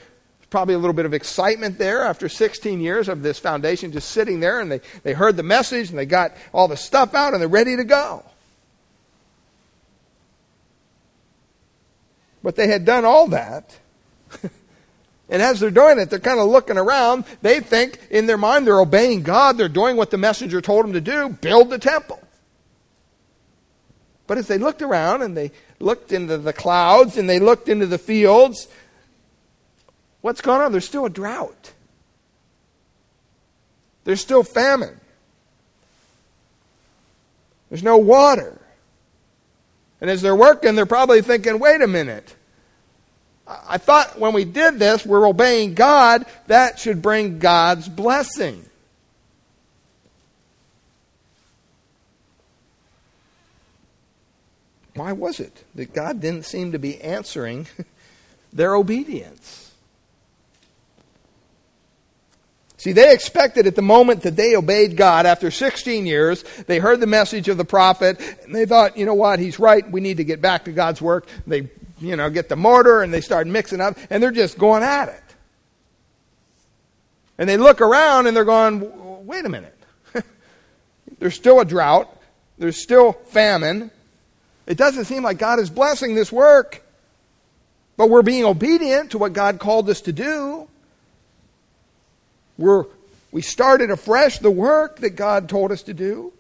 Probably 0.51 0.75
a 0.75 0.79
little 0.79 0.95
bit 0.95 1.05
of 1.05 1.15
excitement 1.15 1.79
there 1.79 2.03
after 2.03 2.29
16 2.29 2.81
years 2.81 3.09
of 3.09 3.23
this 3.23 3.41
foundation 3.41 3.91
just 3.91 4.11
sitting 4.11 4.39
there 4.39 4.61
and 4.61 4.71
they, 4.71 4.81
they 5.03 5.13
heard 5.13 5.37
the 5.37 5.43
message 5.43 5.91
and 5.91 5.99
they 5.99 6.07
got 6.07 6.33
all 6.53 6.69
the 6.69 6.77
stuff 6.77 7.13
out 7.13 7.33
and 7.33 7.41
they're 7.41 7.49
ready 7.49 7.77
to 7.77 7.85
go. 7.85 8.23
But 12.41 12.55
they 12.55 12.69
had 12.69 12.85
done 12.85 13.05
all 13.05 13.27
that. 13.29 13.77
And 15.29 15.41
as 15.41 15.61
they're 15.61 15.71
doing 15.71 15.99
it, 15.99 16.11
they're 16.11 16.19
kind 16.19 16.39
of 16.39 16.49
looking 16.49 16.77
around. 16.77 17.25
They 17.41 17.61
think 17.61 17.99
in 18.11 18.27
their 18.27 18.37
mind 18.37 18.67
they're 18.67 18.81
obeying 18.81 19.23
God, 19.23 19.57
they're 19.57 19.69
doing 19.69 19.97
what 19.97 20.11
the 20.11 20.19
messenger 20.19 20.61
told 20.61 20.85
them 20.85 20.93
to 20.93 21.01
do 21.01 21.31
build 21.31 21.71
the 21.71 21.79
temple. 21.79 22.21
But 24.27 24.39
as 24.39 24.49
they 24.49 24.59
looked 24.59 24.83
around 24.83 25.23
and 25.23 25.37
they 25.37 25.53
looked 25.81 26.13
into 26.13 26.39
the 26.39 26.53
clouds 26.53 27.17
and 27.17 27.29
they 27.29 27.39
looked 27.39 27.69
into 27.69 27.87
the 27.87 27.99
fields, 27.99 28.69
what's 30.21 30.41
going 30.41 30.61
on? 30.61 30.73
There's 30.73 30.87
still 30.87 31.05
a 31.05 31.11
drought, 31.11 31.73
there's 34.05 34.21
still 34.21 34.43
famine, 34.43 35.01
there's 37.69 37.83
no 37.83 37.99
water. 37.99 38.61
And 40.01 40.11
as 40.11 40.21
they're 40.21 40.37
working, 40.37 40.75
they're 40.75 40.85
probably 40.85 41.23
thinking, 41.23 41.59
wait 41.59 41.81
a 41.81 41.87
minute. 41.87 42.35
I 43.47 43.79
thought 43.79 44.19
when 44.19 44.33
we 44.33 44.45
did 44.45 44.79
this, 44.79 45.05
we're 45.05 45.29
obeying 45.29 45.75
God. 45.75 46.25
That 46.47 46.79
should 46.79 47.03
bring 47.03 47.39
God's 47.39 47.89
blessing. 47.89 48.65
Why 54.95 55.13
was 55.13 55.41
it 55.41 55.65
that 55.75 55.93
God 55.93 56.21
didn't 56.21 56.45
seem 56.45 56.73
to 56.73 56.79
be 56.79 57.01
answering 57.01 57.67
their 58.53 58.75
obedience? 58.75 59.73
See, 62.79 62.93
they 62.93 63.13
expected 63.15 63.67
at 63.67 63.77
the 63.77 63.83
moment 63.83 64.23
that 64.23 64.37
they 64.37 64.55
obeyed 64.55 64.97
God 64.97 65.27
after 65.27 65.51
16 65.51 66.07
years, 66.07 66.45
they 66.67 66.79
heard 66.79 67.01
the 67.01 67.07
message 67.07 67.49
of 67.49 67.57
the 67.57 67.65
prophet, 67.65 68.21
and 68.45 68.55
they 68.55 68.67
thought, 68.67 68.99
you 68.99 69.07
know 69.07 69.15
what, 69.15 69.39
he's 69.39 69.59
right, 69.59 69.91
we 69.91 70.01
need 70.01 70.19
to 70.19 70.25
get 70.25 70.43
back 70.43 70.67
to 70.67 70.73
God's 70.73 71.01
work. 71.01 71.27
They 71.47 71.71
you 71.99 72.17
know, 72.17 72.31
get 72.31 72.49
the 72.49 72.57
mortar 72.57 73.03
and 73.03 73.13
they 73.13 73.21
start 73.21 73.47
mixing 73.47 73.81
up 73.81 73.97
and 74.11 74.23
they're 74.23 74.31
just 74.31 74.59
going 74.59 74.83
at 74.83 75.09
it. 75.09 75.23
And 77.39 77.49
they 77.49 77.57
look 77.57 77.81
around 77.81 78.27
and 78.27 78.37
they're 78.37 78.45
going, 78.45 79.27
wait 79.27 79.45
a 79.45 79.49
minute. 79.49 79.77
There's 81.19 81.35
still 81.35 81.61
a 81.61 81.65
drought. 81.65 82.15
There's 82.59 82.77
still 82.77 83.13
famine. 83.13 83.91
It 84.67 84.79
doesn't 84.79 85.07
seem 85.07 85.23
like 85.23 85.39
God 85.39 85.59
is 85.59 85.71
blessing 85.71 86.15
this 86.15 86.31
work. 86.31 86.83
But 87.97 88.11
we're 88.11 88.23
being 88.23 88.45
obedient 88.45 89.13
to 89.13 89.19
what 89.19 89.33
God 89.33 89.59
called 89.59 89.89
us 89.89 90.01
to 90.03 90.13
do. 90.13 90.69
We're, 92.59 92.85
we 93.31 93.43
started 93.43 93.91
afresh 93.91 94.39
the 94.39 94.51
work 94.51 94.99
that 95.01 95.11
God 95.11 95.49
told 95.49 95.73
us 95.73 95.83
to 95.85 95.95
do. 95.95 96.33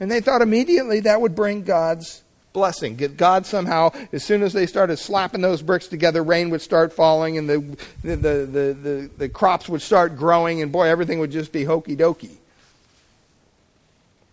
And 0.00 0.10
they 0.10 0.20
thought 0.20 0.42
immediately 0.42 1.00
that 1.00 1.20
would 1.20 1.34
bring 1.34 1.62
God's 1.62 2.22
blessing. 2.52 2.96
God 3.16 3.46
somehow, 3.46 3.90
as 4.12 4.22
soon 4.22 4.42
as 4.42 4.52
they 4.52 4.66
started 4.66 4.98
slapping 4.98 5.40
those 5.40 5.62
bricks 5.62 5.86
together, 5.86 6.22
rain 6.22 6.50
would 6.50 6.62
start 6.62 6.92
falling 6.92 7.38
and 7.38 7.48
the, 7.48 7.58
the, 8.02 8.16
the, 8.16 8.46
the, 8.46 9.10
the, 9.16 9.28
crops 9.28 9.68
would 9.68 9.82
start 9.82 10.16
growing, 10.16 10.62
and 10.62 10.70
boy, 10.70 10.86
everything 10.86 11.18
would 11.18 11.30
just 11.30 11.52
be 11.52 11.64
hokey 11.64 11.96
dokey. 11.96 12.36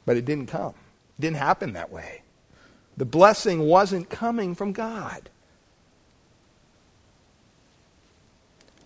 But 0.05 0.17
it 0.17 0.25
didn't 0.25 0.47
come. 0.47 0.73
It 1.17 1.21
didn't 1.21 1.37
happen 1.37 1.73
that 1.73 1.91
way. 1.91 2.21
The 2.97 3.05
blessing 3.05 3.61
wasn't 3.61 4.09
coming 4.09 4.55
from 4.55 4.73
God. 4.73 5.29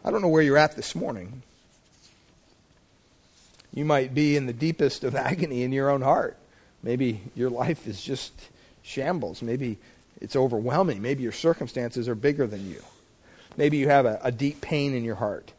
I 0.06 0.12
don't 0.12 0.22
know 0.22 0.28
where 0.28 0.42
you're 0.42 0.58
at 0.58 0.75
this 0.75 0.96
morning. 0.96 1.44
You 3.74 3.86
might 3.86 4.13
be 4.13 4.36
in 4.36 4.46
the 4.46 4.54
deepest 4.54 5.04
of 5.04 5.16
agony 5.16 5.63
in 5.63 5.72
your 5.72 5.90
own 5.90 6.02
heart. 6.02 6.38
Maybe 6.84 7.22
your 7.34 7.50
life 7.50 7.88
is 7.88 8.04
just 8.04 8.34
shambles. 8.84 9.42
Maybe 9.42 9.80
it's 10.22 10.36
overwhelming. 10.36 11.02
Maybe 11.02 11.24
your 11.24 11.32
circumstances 11.32 12.08
are 12.08 12.16
bigger 12.16 12.46
than 12.46 12.70
you. 12.70 12.82
Maybe 13.58 13.78
you 13.78 13.90
have 13.90 14.06
a, 14.06 14.20
a 14.24 14.32
deep 14.32 14.62
pain 14.62 14.94
in 14.94 15.04
your 15.04 15.16
heart 15.16 15.54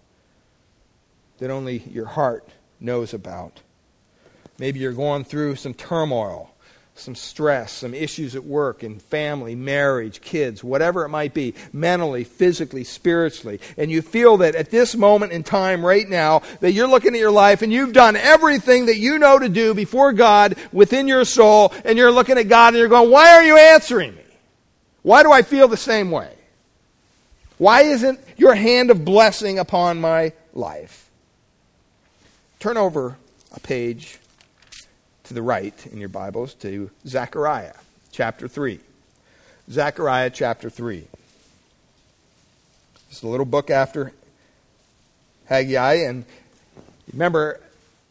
that 1.38 1.50
only 1.50 1.78
your 1.90 2.07
heart 2.07 2.49
knows 2.81 3.12
about. 3.12 3.61
Maybe 4.59 4.78
you're 4.78 4.93
going 4.93 5.25
through 5.25 5.57
some 5.57 5.75
turmoil 5.75 6.53
some 6.96 7.14
stress, 7.14 7.72
some 7.72 7.92
issues 7.92 8.36
at 8.36 8.44
work 8.44 8.84
and 8.84 9.02
family, 9.02 9.56
marriage, 9.56 10.20
kids, 10.20 10.62
whatever 10.62 11.04
it 11.04 11.08
might 11.08 11.34
be, 11.34 11.54
mentally, 11.72 12.22
physically, 12.22 12.84
spiritually, 12.84 13.58
and 13.76 13.90
you 13.90 14.00
feel 14.00 14.36
that 14.36 14.54
at 14.54 14.70
this 14.70 14.94
moment 14.94 15.32
in 15.32 15.42
time 15.42 15.84
right 15.84 16.08
now 16.08 16.40
that 16.60 16.72
you're 16.72 16.88
looking 16.88 17.12
at 17.14 17.20
your 17.20 17.32
life 17.32 17.62
and 17.62 17.72
you've 17.72 17.92
done 17.92 18.14
everything 18.14 18.86
that 18.86 18.96
you 18.96 19.18
know 19.18 19.38
to 19.38 19.48
do 19.48 19.74
before 19.74 20.12
God 20.12 20.56
within 20.72 21.08
your 21.08 21.24
soul 21.24 21.72
and 21.84 21.98
you're 21.98 22.12
looking 22.12 22.38
at 22.38 22.48
God 22.48 22.68
and 22.68 22.76
you're 22.78 22.88
going, 22.88 23.10
"Why 23.10 23.32
are 23.32 23.44
you 23.44 23.58
answering 23.58 24.14
me? 24.14 24.22
Why 25.02 25.24
do 25.24 25.32
I 25.32 25.42
feel 25.42 25.66
the 25.66 25.76
same 25.76 26.12
way? 26.12 26.32
Why 27.58 27.82
isn't 27.82 28.20
your 28.36 28.54
hand 28.54 28.90
of 28.92 29.04
blessing 29.04 29.58
upon 29.58 30.00
my 30.00 30.32
life?" 30.52 31.10
Turn 32.60 32.76
over 32.76 33.16
a 33.52 33.60
page 33.60 34.20
to 35.25 35.33
the 35.33 35.43
right 35.43 35.87
in 35.87 35.99
your 35.99 36.11
Bibles 36.11 36.52
to 36.52 36.90
Zechariah 37.07 37.73
chapter 38.12 38.47
3. 38.47 38.78
Zechariah 39.71 40.28
chapter 40.28 40.69
3. 40.69 41.07
It's 43.09 43.23
a 43.23 43.26
little 43.26 43.47
book 43.47 43.71
after 43.71 44.12
Haggai. 45.47 45.95
And 45.95 46.26
remember, 47.11 47.59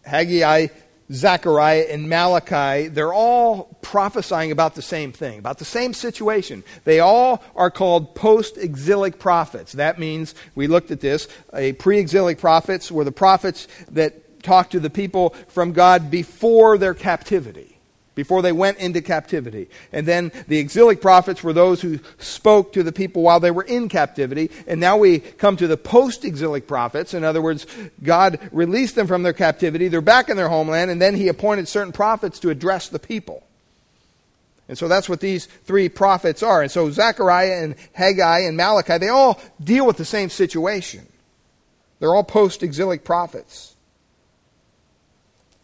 Haggai, 0.04 0.68
Zechariah, 1.12 1.86
and 1.92 2.10
Malachi, 2.10 2.88
they're 2.88 3.14
all 3.14 3.78
prophesying 3.84 4.52
about 4.52 4.74
the 4.74 4.82
same 4.82 5.12
thing, 5.12 5.38
about 5.38 5.60
the 5.60 5.66
same 5.66 5.94
situation. 5.94 6.64
They 6.84 7.00
all 7.00 7.44
are 7.56 7.70
called 7.70 8.16
post 8.16 8.58
exilic 8.58 9.20
prophets. 9.20 9.74
That 9.74 10.00
means, 10.00 10.34
we 10.56 10.66
looked 10.66 10.90
at 10.90 11.02
this, 11.02 11.28
a 11.54 11.74
pre 11.74 12.00
exilic 12.00 12.40
prophets 12.40 12.92
were 12.92 13.04
the 13.04 13.12
prophets 13.12 13.68
that 13.92 14.23
talk 14.44 14.70
to 14.72 14.80
the 14.80 14.90
people 14.90 15.32
from 15.48 15.72
God 15.72 16.12
before 16.12 16.78
their 16.78 16.94
captivity, 16.94 17.78
before 18.14 18.42
they 18.42 18.52
went 18.52 18.78
into 18.78 19.02
captivity. 19.02 19.70
And 19.92 20.06
then 20.06 20.32
the 20.48 20.60
exilic 20.60 21.02
prophets 21.02 21.44
were 21.44 21.54
those 21.54 21.82
who 21.82 22.00
spoke 22.20 22.74
to 22.74 22.84
the 22.84 22.92
people 22.92 23.24
while 23.24 23.40
they 23.40 23.52
were 23.52 23.64
in 23.64 23.90
captivity. 23.90 24.52
And 24.68 24.80
now 24.80 24.98
we 24.98 25.20
come 25.20 25.58
to 25.58 25.68
the 25.68 25.78
post 25.78 26.24
exilic 26.26 26.68
prophets. 26.68 27.14
In 27.14 27.24
other 27.24 27.42
words, 27.42 27.66
God 28.04 28.38
released 28.52 28.96
them 28.96 29.08
from 29.08 29.24
their 29.24 29.34
captivity. 29.34 29.88
They're 29.88 30.02
back 30.02 30.30
in 30.30 30.38
their 30.38 30.50
homeland, 30.50 30.92
and 30.92 31.02
then 31.02 31.16
he 31.16 31.28
appointed 31.28 31.68
certain 31.68 31.94
prophets 31.94 32.40
to 32.40 32.50
address 32.50 32.90
the 32.90 33.00
people. 33.00 33.42
And 34.70 34.78
so 34.78 34.88
that's 34.88 35.10
what 35.10 35.20
these 35.20 35.48
three 35.66 35.90
prophets 35.90 36.42
are. 36.42 36.62
And 36.62 36.72
so 36.72 36.90
Zechariah 36.90 37.64
and 37.64 37.76
Haggai 37.92 38.40
and 38.40 38.56
Malachi, 38.56 38.98
they 38.98 39.10
all 39.10 39.42
deal 39.62 39.86
with 39.86 39.98
the 39.98 40.06
same 40.06 40.30
situation. 40.30 41.06
They're 42.00 42.16
all 42.16 42.24
post 42.24 42.64
exilic 42.64 43.04
prophets. 43.04 43.73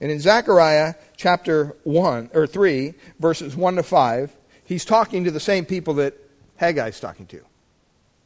And 0.01 0.11
in 0.11 0.19
Zechariah 0.19 0.95
chapter 1.17 1.75
1 1.83 2.31
or 2.33 2.47
3 2.47 2.93
verses 3.19 3.55
1 3.55 3.75
to 3.75 3.83
5, 3.83 4.35
he's 4.63 4.85
talking 4.85 5.25
to 5.25 5.31
the 5.31 5.39
same 5.39 5.65
people 5.65 5.95
that 5.95 6.15
Haggai's 6.59 6.99
talking 6.99 7.25
to. 7.27 7.41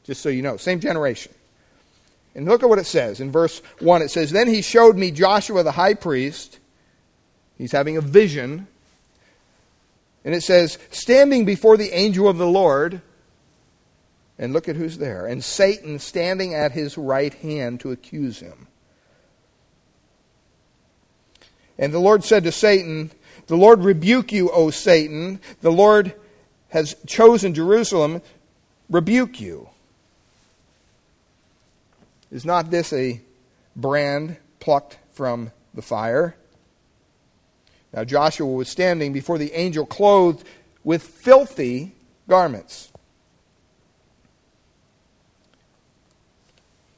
Just 0.04 0.22
so 0.22 0.30
you 0.30 0.42
know, 0.42 0.58
same 0.58 0.80
generation. 0.80 1.34
And 2.36 2.46
look 2.46 2.64
at 2.64 2.70
what 2.70 2.80
it 2.80 2.86
says. 2.86 3.20
In 3.20 3.32
verse 3.32 3.62
1, 3.80 4.02
it 4.02 4.12
says, 4.12 4.32
Then 4.32 4.48
he 4.48 4.62
showed 4.62 4.98
me 4.98 5.12
Joshua 5.12 5.64
the 5.64 5.72
high 5.72 5.94
priest. 5.94 6.60
He's 7.58 7.72
having 7.72 7.96
a 7.98 8.02
vision. 8.02 8.68
And 10.26 10.34
it 10.34 10.42
says, 10.42 10.78
Standing 10.90 11.46
before 11.46 11.78
the 11.78 11.92
angel 11.92 12.28
of 12.28 12.38
the 12.38 12.48
Lord. 12.48 13.02
And 14.40 14.52
look 14.52 14.68
at 14.68 14.76
who's 14.76 14.98
there. 14.98 15.28
And 15.28 15.44
Satan 15.44 16.00
standing 16.00 16.56
at 16.56 16.72
his 16.72 16.98
right 16.98 17.34
hand 17.36 17.80
to 17.82 17.92
accuse 17.92 18.40
him. 18.40 18.68
And 21.78 21.94
the 21.94 22.00
Lord 22.00 22.24
said 22.24 22.44
to 22.44 22.52
Satan, 22.52 23.12
The 23.48 23.58
Lord 23.58 23.84
rebuke 23.84 24.32
you, 24.32 24.50
O 24.52 24.70
Satan. 24.70 25.40
The 25.62 25.72
Lord 25.72 26.14
has 26.70 26.96
chosen 27.06 27.54
Jerusalem. 27.54 28.22
Rebuke 28.90 29.42
you. 29.42 29.70
Is 32.32 32.46
not 32.46 32.72
this 32.72 32.94
a 32.94 33.22
brand 33.76 34.38
plucked 34.60 34.98
from 35.14 35.52
the 35.74 35.82
fire? 35.82 36.36
Now 37.94 38.04
Joshua 38.04 38.48
was 38.48 38.70
standing 38.70 39.14
before 39.14 39.38
the 39.38 39.54
angel 39.54 39.86
clothed 39.86 40.46
with 40.84 41.04
filthy 41.04 41.94
garments. 42.28 42.93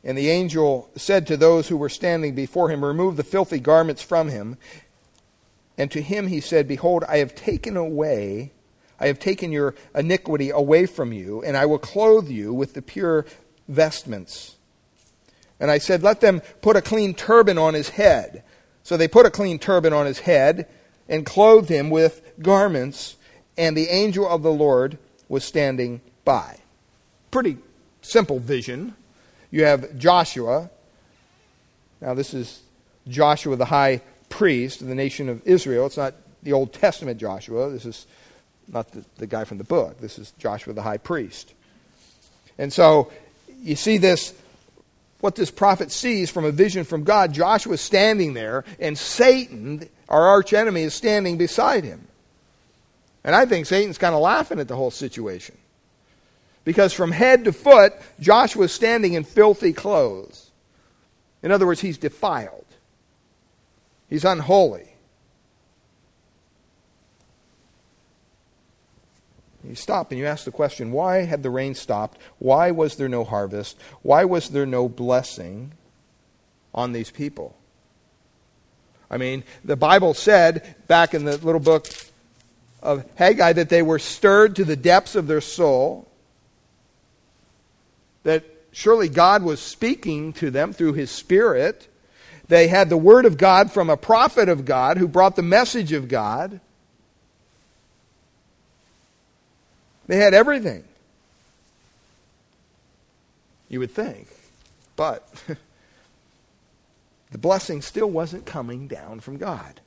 And 0.06 0.16
the 0.16 0.30
angel 0.30 0.90
said 0.96 1.26
to 1.28 1.36
those 1.36 1.68
who 1.68 1.78
were 1.78 1.90
standing 1.90 2.36
before 2.36 2.70
him, 2.70 2.86
Remove 2.86 3.18
the 3.18 3.24
filthy 3.24 3.60
garments 3.60 4.04
from 4.04 4.30
him. 4.30 4.58
And 5.80 5.90
to 5.92 6.02
him 6.02 6.28
he 6.28 6.40
said, 6.40 6.68
Behold, 6.68 7.04
I 7.10 7.18
have 7.18 7.34
taken 7.34 7.76
away, 7.76 8.52
I 9.00 9.08
have 9.08 9.20
taken 9.20 9.52
your 9.52 9.74
iniquity 9.96 10.52
away 10.52 10.86
from 10.86 11.12
you, 11.12 11.42
and 11.42 11.58
I 11.58 11.66
will 11.66 11.80
clothe 11.80 12.30
you 12.30 12.54
with 12.54 12.76
the 12.76 12.84
pure 12.84 13.26
vestments. 13.68 14.56
And 15.60 15.72
I 15.72 15.80
said, 15.80 16.04
Let 16.04 16.22
them 16.22 16.42
put 16.62 16.76
a 16.76 16.82
clean 16.84 17.16
turban 17.16 17.58
on 17.58 17.74
his 17.74 17.90
head. 17.90 18.44
So 18.84 18.98
they 18.98 19.08
put 19.08 19.26
a 19.26 19.32
clean 19.32 19.58
turban 19.58 19.92
on 19.92 20.06
his 20.06 20.20
head 20.20 20.68
and 21.10 21.26
clothed 21.26 21.70
him 21.70 21.90
with 21.90 22.22
garments, 22.40 23.16
and 23.58 23.76
the 23.76 23.90
angel 23.90 24.28
of 24.28 24.44
the 24.44 24.52
Lord 24.52 25.00
was 25.28 25.44
standing 25.44 26.02
by. 26.24 26.60
Pretty 27.32 27.58
simple 28.04 28.38
vision. 28.38 28.94
You 29.56 29.64
have 29.64 29.98
Joshua. 29.98 30.70
Now, 32.02 32.14
this 32.14 32.34
is 32.34 32.60
Joshua 33.08 33.56
the 33.56 33.64
high 33.64 34.02
priest 34.28 34.82
of 34.82 34.88
the 34.88 34.96
nation 34.96 35.30
of 35.30 35.48
Israel. 35.48 35.86
It's 35.86 35.96
not 35.96 36.14
the 36.44 36.52
Old 36.52 36.74
Testament 36.74 37.22
Joshua. 37.22 37.70
This 37.70 37.86
is 37.86 38.06
not 38.68 38.92
the, 38.92 39.06
the 39.16 39.28
guy 39.28 39.46
from 39.46 39.58
the 39.58 39.64
book. 39.64 40.02
This 40.02 40.20
is 40.20 40.32
Joshua 40.40 40.74
the 40.74 40.82
high 40.82 40.98
priest. 40.98 41.54
And 42.58 42.74
so 42.74 43.14
you 43.62 43.78
see 43.78 43.98
this 43.98 44.34
what 45.22 45.36
this 45.36 45.52
prophet 45.52 45.90
sees 45.90 46.30
from 46.30 46.44
a 46.44 46.52
vision 46.52 46.84
from 46.84 47.06
God. 47.06 47.32
Joshua 47.32 47.78
standing 47.78 48.34
there, 48.34 48.66
and 48.78 48.98
Satan, 48.98 49.88
our 50.10 50.28
archenemy, 50.28 50.82
is 50.82 50.94
standing 50.94 51.38
beside 51.38 51.86
him. 51.86 52.06
And 53.24 53.34
I 53.34 53.46
think 53.46 53.68
Satan's 53.68 53.98
kind 53.98 54.16
of 54.16 54.20
laughing 54.20 54.60
at 54.60 54.68
the 54.68 54.76
whole 54.76 54.92
situation. 54.92 55.56
Because 56.66 56.92
from 56.92 57.12
head 57.12 57.46
to 57.46 57.54
foot, 57.54 57.94
Joshua 58.20 58.66
is 58.66 58.74
standing 58.74 59.14
in 59.14 59.24
filthy 59.24 59.72
clothes. 59.72 60.52
In 61.42 61.52
other 61.52 61.66
words, 61.66 61.80
he's 61.80 61.98
defiled, 61.98 62.66
he's 64.10 64.26
unholy. 64.26 64.90
You 69.68 69.76
stop 69.76 70.12
and 70.12 70.20
you 70.20 70.28
ask 70.28 70.46
the 70.46 70.52
question 70.52 70.92
why 70.92 71.24
had 71.24 71.42
the 71.42 71.50
rain 71.50 71.74
stopped? 71.74 72.20
Why 72.38 72.70
was 72.70 72.98
there 72.98 73.10
no 73.10 73.24
harvest? 73.24 73.78
Why 74.04 74.26
was 74.26 74.50
there 74.50 74.66
no 74.66 74.88
blessing 74.88 75.72
on 76.74 76.92
these 76.92 77.10
people? 77.10 77.56
I 79.10 79.18
mean, 79.18 79.44
the 79.64 79.76
Bible 79.76 80.14
said 80.14 80.76
back 80.88 81.14
in 81.14 81.26
the 81.26 81.38
little 81.38 81.60
book 81.60 81.88
of 82.82 83.06
Haggai 83.16 83.54
that 83.54 83.70
they 83.70 83.82
were 83.82 84.00
stirred 84.00 84.56
to 84.58 84.66
the 84.66 84.76
depths 84.76 85.16
of 85.16 85.28
their 85.28 85.42
soul, 85.42 86.08
that 88.26 88.44
surely 88.72 89.08
God 89.08 89.44
was 89.44 89.62
speaking 89.62 90.34
to 90.34 90.52
them 90.52 90.74
through 90.74 90.94
His 90.94 91.10
Spirit. 91.10 91.88
They 92.48 92.68
had 92.68 92.90
the 92.90 92.98
Word 92.98 93.26
of 93.26 93.38
God 93.38 93.72
from 93.72 93.90
a 93.90 93.96
prophet 93.96 94.50
of 94.50 94.66
God 94.66 94.98
who 94.98 95.08
brought 95.08 95.36
the 95.36 95.42
message 95.42 95.94
of 95.94 96.08
God. 96.08 96.60
They 100.08 100.18
had 100.18 100.34
everything. 100.34 100.84
You 103.70 103.80
would 103.80 103.92
think. 103.92 104.28
But 104.96 105.28
the 107.32 107.38
blessing 107.38 107.82
still 107.82 108.10
wasn't 108.10 108.46
coming 108.46 108.88
down 108.88 109.20
from 109.20 109.38
God. 109.38 109.82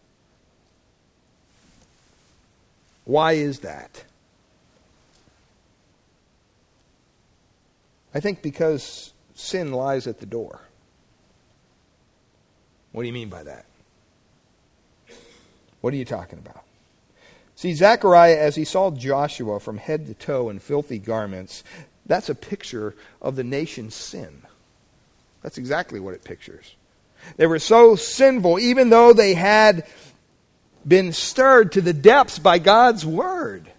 Why 3.05 3.33
is 3.33 3.61
that? 3.61 4.05
I 8.14 8.21
think 8.21 8.42
because 8.42 9.12
sin 9.35 9.73
lies 9.73 10.07
at 10.07 10.21
the 10.21 10.27
door. 10.27 10.61
What 12.92 13.03
do 13.03 13.07
you 13.07 13.12
mean 13.12 13.29
by 13.29 13.42
that? 13.42 13.66
What 15.81 15.92
are 15.94 15.97
you 15.97 16.05
talking 16.05 16.38
about? 16.38 16.64
See, 17.55 17.75
Zechariah, 17.75 18.38
as 18.38 18.57
he 18.57 18.64
saw 18.64 18.90
Joshua 18.90 19.61
from 19.61 19.79
head 19.79 20.07
to 20.07 20.14
toe 20.14 20.49
in 20.49 20.59
filthy 20.59 20.99
garments, 20.99 21.64
that's 22.07 22.29
a 22.29 22.35
picture 22.35 22.94
of 23.21 23.37
the 23.37 23.44
nation's 23.44 23.94
sin. 23.94 24.42
That's 25.42 25.59
exactly 25.59 26.01
what 26.01 26.14
it 26.14 26.25
pictures. 26.25 26.75
They 27.37 27.47
were 27.47 27.59
so 27.59 27.97
sinful, 27.97 28.59
even 28.59 28.90
though 28.90 29.12
they 29.12 29.35
had 29.35 29.87
been 30.87 31.12
stirred 31.12 31.73
to 31.73 31.81
the 31.81 31.92
depths 31.92 32.38
by 32.38 32.59
God's 32.59 33.05
word. 33.05 33.71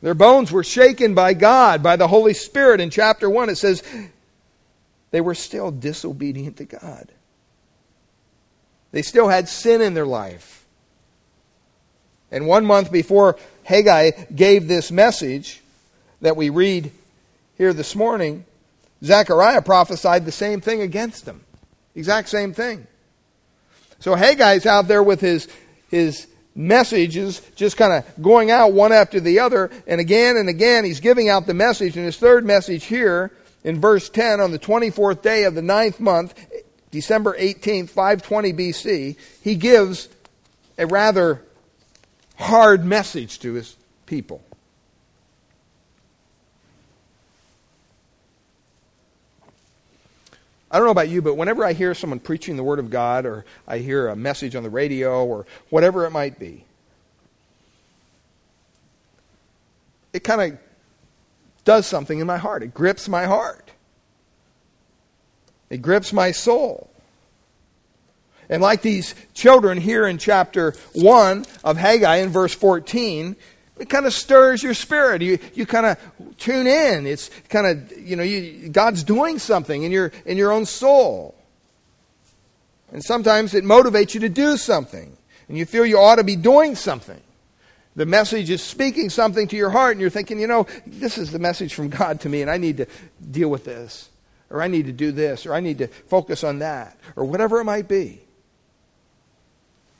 Their 0.00 0.14
bones 0.14 0.52
were 0.52 0.64
shaken 0.64 1.14
by 1.14 1.34
God, 1.34 1.82
by 1.82 1.96
the 1.96 2.08
Holy 2.08 2.34
Spirit. 2.34 2.80
In 2.80 2.90
chapter 2.90 3.28
1, 3.28 3.50
it 3.50 3.56
says 3.56 3.82
they 5.10 5.20
were 5.20 5.34
still 5.34 5.70
disobedient 5.70 6.58
to 6.58 6.64
God. 6.64 7.08
They 8.92 9.02
still 9.02 9.28
had 9.28 9.48
sin 9.48 9.82
in 9.82 9.94
their 9.94 10.06
life. 10.06 10.64
And 12.30 12.46
one 12.46 12.64
month 12.64 12.92
before 12.92 13.36
Haggai 13.64 14.10
gave 14.34 14.68
this 14.68 14.90
message 14.90 15.62
that 16.20 16.36
we 16.36 16.50
read 16.50 16.90
here 17.56 17.72
this 17.72 17.96
morning, 17.96 18.44
Zechariah 19.02 19.62
prophesied 19.62 20.24
the 20.24 20.32
same 20.32 20.60
thing 20.60 20.80
against 20.80 21.24
them. 21.24 21.44
Exact 21.94 22.28
same 22.28 22.52
thing. 22.52 22.86
So 23.98 24.14
Haggai's 24.14 24.66
out 24.66 24.88
there 24.88 25.02
with 25.02 25.20
his, 25.20 25.48
his 25.90 26.26
messages 26.58 27.40
just 27.54 27.76
kind 27.76 27.92
of 27.92 28.22
going 28.22 28.50
out 28.50 28.72
one 28.72 28.92
after 28.92 29.20
the 29.20 29.38
other, 29.38 29.70
and 29.86 30.00
again 30.00 30.36
and 30.36 30.48
again 30.48 30.84
he's 30.84 31.00
giving 31.00 31.28
out 31.28 31.46
the 31.46 31.54
message. 31.54 31.96
And 31.96 32.04
his 32.04 32.18
third 32.18 32.44
message 32.44 32.84
here 32.84 33.30
in 33.62 33.80
verse 33.80 34.10
10 34.10 34.40
on 34.40 34.50
the 34.50 34.58
24th 34.58 35.22
day 35.22 35.44
of 35.44 35.54
the 35.54 35.62
ninth 35.62 36.00
month, 36.00 36.34
December 36.90 37.36
18th, 37.38 37.90
520 37.90 38.52
BC, 38.52 39.16
he 39.42 39.54
gives 39.54 40.08
a 40.76 40.86
rather 40.86 41.42
hard 42.36 42.84
message 42.84 43.38
to 43.40 43.54
his 43.54 43.76
people. 44.06 44.42
I 50.70 50.76
don't 50.76 50.86
know 50.86 50.92
about 50.92 51.08
you, 51.08 51.22
but 51.22 51.36
whenever 51.36 51.64
I 51.64 51.72
hear 51.72 51.94
someone 51.94 52.20
preaching 52.20 52.56
the 52.56 52.62
Word 52.62 52.78
of 52.78 52.90
God, 52.90 53.24
or 53.24 53.44
I 53.66 53.78
hear 53.78 54.08
a 54.08 54.16
message 54.16 54.54
on 54.54 54.62
the 54.62 54.70
radio, 54.70 55.24
or 55.24 55.46
whatever 55.70 56.04
it 56.04 56.10
might 56.10 56.38
be, 56.38 56.64
it 60.12 60.24
kind 60.24 60.52
of 60.52 60.58
does 61.64 61.86
something 61.86 62.18
in 62.18 62.26
my 62.26 62.36
heart. 62.36 62.62
It 62.62 62.74
grips 62.74 63.08
my 63.08 63.24
heart, 63.24 63.70
it 65.70 65.82
grips 65.82 66.12
my 66.12 66.32
soul. 66.32 66.90
And 68.50 68.62
like 68.62 68.80
these 68.80 69.14
children 69.34 69.76
here 69.76 70.06
in 70.06 70.16
chapter 70.16 70.74
1 70.94 71.44
of 71.64 71.76
Haggai 71.76 72.16
in 72.16 72.30
verse 72.30 72.54
14, 72.54 73.36
it 73.78 73.88
kind 73.88 74.06
of 74.06 74.12
stirs 74.12 74.62
your 74.62 74.74
spirit. 74.74 75.22
You, 75.22 75.38
you 75.54 75.66
kind 75.66 75.86
of 75.86 75.98
tune 76.38 76.66
in. 76.66 77.06
It's 77.06 77.30
kind 77.48 77.66
of, 77.66 77.98
you 77.98 78.16
know, 78.16 78.22
you, 78.22 78.68
God's 78.68 79.04
doing 79.04 79.38
something 79.38 79.82
in 79.82 79.92
your, 79.92 80.12
in 80.26 80.36
your 80.36 80.52
own 80.52 80.66
soul. 80.66 81.34
And 82.92 83.04
sometimes 83.04 83.54
it 83.54 83.64
motivates 83.64 84.14
you 84.14 84.20
to 84.20 84.28
do 84.28 84.56
something. 84.56 85.16
And 85.48 85.56
you 85.56 85.66
feel 85.66 85.86
you 85.86 85.98
ought 85.98 86.16
to 86.16 86.24
be 86.24 86.36
doing 86.36 86.74
something. 86.74 87.20
The 87.96 88.06
message 88.06 88.48
is 88.50 88.62
speaking 88.62 89.10
something 89.10 89.48
to 89.48 89.56
your 89.56 89.70
heart, 89.70 89.92
and 89.92 90.00
you're 90.00 90.10
thinking, 90.10 90.38
you 90.38 90.46
know, 90.46 90.66
this 90.86 91.18
is 91.18 91.32
the 91.32 91.38
message 91.38 91.74
from 91.74 91.88
God 91.88 92.20
to 92.20 92.28
me, 92.28 92.42
and 92.42 92.50
I 92.50 92.56
need 92.56 92.76
to 92.76 92.86
deal 93.30 93.48
with 93.48 93.64
this. 93.64 94.08
Or 94.50 94.62
I 94.62 94.68
need 94.68 94.86
to 94.86 94.92
do 94.92 95.10
this, 95.10 95.46
or 95.46 95.52
I 95.52 95.60
need 95.60 95.78
to 95.78 95.88
focus 95.88 96.44
on 96.44 96.60
that, 96.60 96.96
or 97.16 97.24
whatever 97.24 97.60
it 97.60 97.64
might 97.64 97.88
be. 97.88 98.20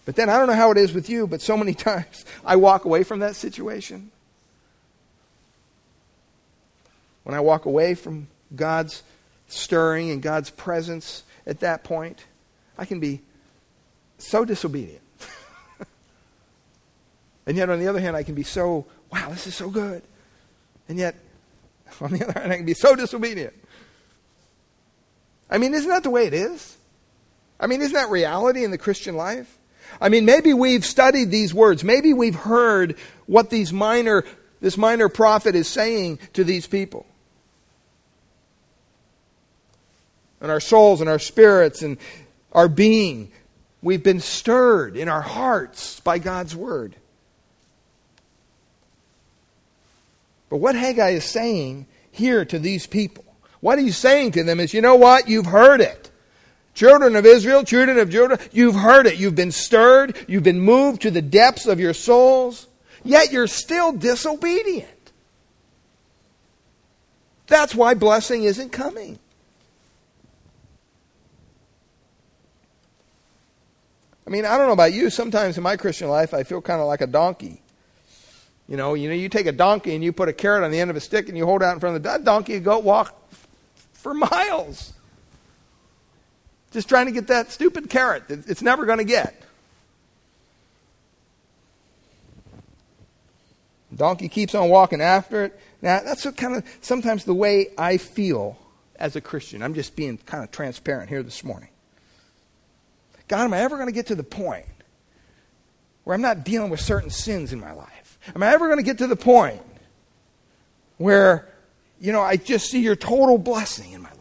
But 0.08 0.16
then 0.16 0.30
I 0.30 0.38
don't 0.38 0.46
know 0.46 0.54
how 0.54 0.70
it 0.70 0.78
is 0.78 0.94
with 0.94 1.10
you, 1.10 1.26
but 1.26 1.42
so 1.42 1.54
many 1.54 1.74
times 1.90 2.24
I 2.42 2.56
walk 2.56 2.86
away 2.86 3.04
from 3.04 3.18
that 3.18 3.36
situation. 3.36 4.10
When 7.24 7.34
I 7.34 7.40
walk 7.40 7.66
away 7.66 7.94
from 7.94 8.28
God's 8.56 9.02
stirring 9.48 10.10
and 10.10 10.22
God's 10.22 10.48
presence 10.48 11.24
at 11.46 11.60
that 11.60 11.84
point, 11.84 12.24
I 12.78 12.86
can 12.86 13.00
be 13.00 13.20
so 14.16 14.46
disobedient. 14.46 15.02
and 17.46 17.58
yet, 17.58 17.68
on 17.68 17.78
the 17.78 17.86
other 17.86 18.00
hand, 18.00 18.16
I 18.16 18.22
can 18.22 18.34
be 18.34 18.44
so, 18.44 18.86
wow, 19.12 19.28
this 19.28 19.46
is 19.46 19.54
so 19.54 19.68
good. 19.68 20.02
And 20.88 20.96
yet, 20.96 21.16
on 22.00 22.12
the 22.12 22.26
other 22.26 22.40
hand, 22.40 22.50
I 22.50 22.56
can 22.56 22.64
be 22.64 22.72
so 22.72 22.96
disobedient. 22.96 23.52
I 25.50 25.58
mean, 25.58 25.74
isn't 25.74 25.90
that 25.90 26.02
the 26.02 26.08
way 26.08 26.26
it 26.26 26.32
is? 26.32 26.78
I 27.60 27.66
mean, 27.66 27.82
isn't 27.82 27.92
that 27.92 28.08
reality 28.08 28.64
in 28.64 28.70
the 28.70 28.78
Christian 28.78 29.14
life? 29.14 29.57
I 30.00 30.08
mean, 30.08 30.24
maybe 30.24 30.54
we've 30.54 30.84
studied 30.84 31.30
these 31.30 31.52
words. 31.52 31.82
Maybe 31.82 32.12
we've 32.12 32.34
heard 32.34 32.96
what 33.26 33.50
these 33.50 33.72
minor, 33.72 34.24
this 34.60 34.76
minor 34.76 35.08
prophet 35.08 35.54
is 35.54 35.68
saying 35.68 36.18
to 36.34 36.44
these 36.44 36.66
people. 36.66 37.06
And 40.40 40.50
our 40.50 40.60
souls 40.60 41.00
and 41.00 41.10
our 41.10 41.18
spirits 41.18 41.82
and 41.82 41.98
our 42.52 42.68
being, 42.68 43.30
we've 43.82 44.02
been 44.02 44.20
stirred 44.20 44.96
in 44.96 45.08
our 45.08 45.22
hearts 45.22 46.00
by 46.00 46.18
God's 46.18 46.54
word. 46.54 46.94
But 50.48 50.58
what 50.58 50.76
Haggai 50.76 51.10
is 51.10 51.24
saying 51.24 51.86
here 52.10 52.44
to 52.44 52.58
these 52.58 52.86
people, 52.86 53.24
what 53.60 53.78
he's 53.78 53.96
saying 53.96 54.32
to 54.32 54.44
them 54.44 54.60
is, 54.60 54.72
you 54.72 54.80
know 54.80 54.94
what? 54.94 55.28
You've 55.28 55.46
heard 55.46 55.80
it. 55.80 56.07
Children 56.78 57.16
of 57.16 57.26
Israel, 57.26 57.64
children 57.64 57.98
of 57.98 58.08
Judah, 58.08 58.38
you've 58.52 58.76
heard 58.76 59.06
it. 59.08 59.16
You've 59.16 59.34
been 59.34 59.50
stirred. 59.50 60.16
You've 60.28 60.44
been 60.44 60.60
moved 60.60 61.02
to 61.02 61.10
the 61.10 61.20
depths 61.20 61.66
of 61.66 61.80
your 61.80 61.92
souls. 61.92 62.68
Yet 63.02 63.32
you're 63.32 63.48
still 63.48 63.90
disobedient. 63.90 65.10
That's 67.48 67.74
why 67.74 67.94
blessing 67.94 68.44
isn't 68.44 68.70
coming. 68.70 69.18
I 74.24 74.30
mean, 74.30 74.44
I 74.44 74.56
don't 74.56 74.68
know 74.68 74.72
about 74.72 74.92
you. 74.92 75.10
Sometimes 75.10 75.56
in 75.56 75.64
my 75.64 75.76
Christian 75.76 76.08
life, 76.08 76.32
I 76.32 76.44
feel 76.44 76.60
kind 76.60 76.80
of 76.80 76.86
like 76.86 77.00
a 77.00 77.08
donkey. 77.08 77.60
You 78.68 78.76
know, 78.76 78.94
you 78.94 79.08
know, 79.08 79.16
you 79.16 79.28
take 79.28 79.46
a 79.46 79.52
donkey 79.52 79.96
and 79.96 80.04
you 80.04 80.12
put 80.12 80.28
a 80.28 80.32
carrot 80.32 80.62
on 80.62 80.70
the 80.70 80.78
end 80.78 80.90
of 80.90 80.96
a 80.96 81.00
stick 81.00 81.28
and 81.28 81.36
you 81.36 81.44
hold 81.44 81.62
it 81.62 81.64
out 81.64 81.74
in 81.74 81.80
front 81.80 81.96
of 81.96 82.04
the 82.04 82.18
donkey, 82.18 82.52
you 82.52 82.60
go 82.60 82.78
walk 82.78 83.20
for 83.94 84.14
miles. 84.30 84.92
Just 86.70 86.88
trying 86.88 87.06
to 87.06 87.12
get 87.12 87.28
that 87.28 87.50
stupid 87.50 87.88
carrot 87.88 88.28
that 88.28 88.48
it's 88.48 88.62
never 88.62 88.84
going 88.84 88.98
to 88.98 89.04
get. 89.04 89.42
Donkey 93.94 94.28
keeps 94.28 94.54
on 94.54 94.68
walking 94.68 95.00
after 95.00 95.44
it. 95.44 95.58
Now, 95.80 96.00
that's 96.00 96.28
kind 96.32 96.56
of 96.56 96.64
sometimes 96.80 97.24
the 97.24 97.34
way 97.34 97.68
I 97.78 97.96
feel 97.96 98.58
as 98.96 99.16
a 99.16 99.20
Christian. 99.20 99.62
I'm 99.62 99.74
just 99.74 99.96
being 99.96 100.18
kind 100.18 100.44
of 100.44 100.50
transparent 100.50 101.08
here 101.08 101.22
this 101.22 101.42
morning. 101.42 101.70
God, 103.28 103.44
am 103.44 103.54
I 103.54 103.60
ever 103.60 103.76
going 103.76 103.88
to 103.88 103.92
get 103.92 104.06
to 104.06 104.14
the 104.14 104.22
point 104.22 104.66
where 106.04 106.14
I'm 106.14 106.22
not 106.22 106.44
dealing 106.44 106.70
with 106.70 106.80
certain 106.80 107.10
sins 107.10 107.52
in 107.52 107.60
my 107.60 107.72
life? 107.72 108.18
Am 108.34 108.42
I 108.42 108.52
ever 108.52 108.66
going 108.66 108.78
to 108.78 108.84
get 108.84 108.98
to 108.98 109.06
the 109.06 109.16
point 109.16 109.62
where, 110.96 111.48
you 112.00 112.12
know, 112.12 112.22
I 112.22 112.36
just 112.36 112.70
see 112.70 112.80
your 112.80 112.96
total 112.96 113.38
blessing 113.38 113.92
in 113.92 114.02
my 114.02 114.10
life? 114.10 114.17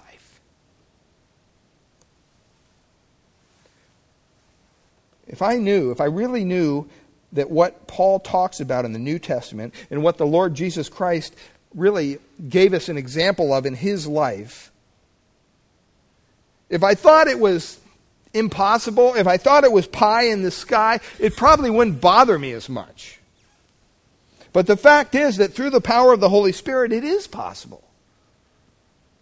If 5.28 5.42
I 5.42 5.58
knew, 5.58 5.92
if 5.92 6.02
I 6.02 6.06
really 6.06 6.44
knew 6.44 6.88
that 7.34 7.50
what 7.50 7.88
Paul 7.88 8.20
talks 8.20 8.60
about 8.60 8.86
in 8.86 8.94
the 8.94 9.00
New 9.00 9.20
Testament 9.20 9.74
and 9.92 10.02
what 10.02 10.18
the 10.18 10.26
Lord 10.26 10.56
Jesus 10.56 10.90
Christ 10.90 11.36
really 11.76 12.20
gave 12.50 12.74
us 12.74 12.90
an 12.90 12.98
example 12.98 13.54
of 13.54 13.66
in 13.66 13.76
his 13.76 14.08
life, 14.08 14.72
if 16.70 16.84
I 16.84 16.96
thought 16.96 17.28
it 17.28 17.40
was 17.40 17.80
impossible, 18.34 19.16
if 19.16 19.28
I 19.28 19.38
thought 19.38 19.64
it 19.64 19.72
was 19.72 19.88
pie 19.88 20.24
in 20.24 20.42
the 20.42 20.52
sky, 20.52 21.00
it 21.20 21.36
probably 21.36 21.70
wouldn't 21.70 22.02
bother 22.02 22.38
me 22.38 22.52
as 22.52 22.70
much. 22.70 23.20
But 24.54 24.68
the 24.68 24.78
fact 24.78 25.14
is 25.16 25.38
that 25.38 25.54
through 25.54 25.70
the 25.70 25.82
power 25.82 26.14
of 26.14 26.20
the 26.20 26.30
Holy 26.30 26.52
Spirit, 26.52 26.92
it 26.92 27.04
is 27.04 27.28
possible. 27.28 27.84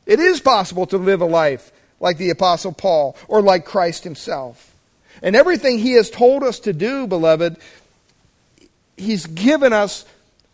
It 0.05 0.19
is 0.19 0.39
possible 0.39 0.85
to 0.87 0.97
live 0.97 1.21
a 1.21 1.25
life 1.25 1.71
like 1.99 2.17
the 2.17 2.29
Apostle 2.29 2.71
Paul 2.71 3.17
or 3.27 3.41
like 3.41 3.65
Christ 3.65 4.03
himself. 4.03 4.74
And 5.21 5.35
everything 5.35 5.79
He 5.79 5.93
has 5.93 6.09
told 6.09 6.43
us 6.43 6.59
to 6.61 6.73
do, 6.73 7.07
beloved, 7.07 7.57
He's 8.97 9.25
given 9.25 9.73
us 9.73 10.05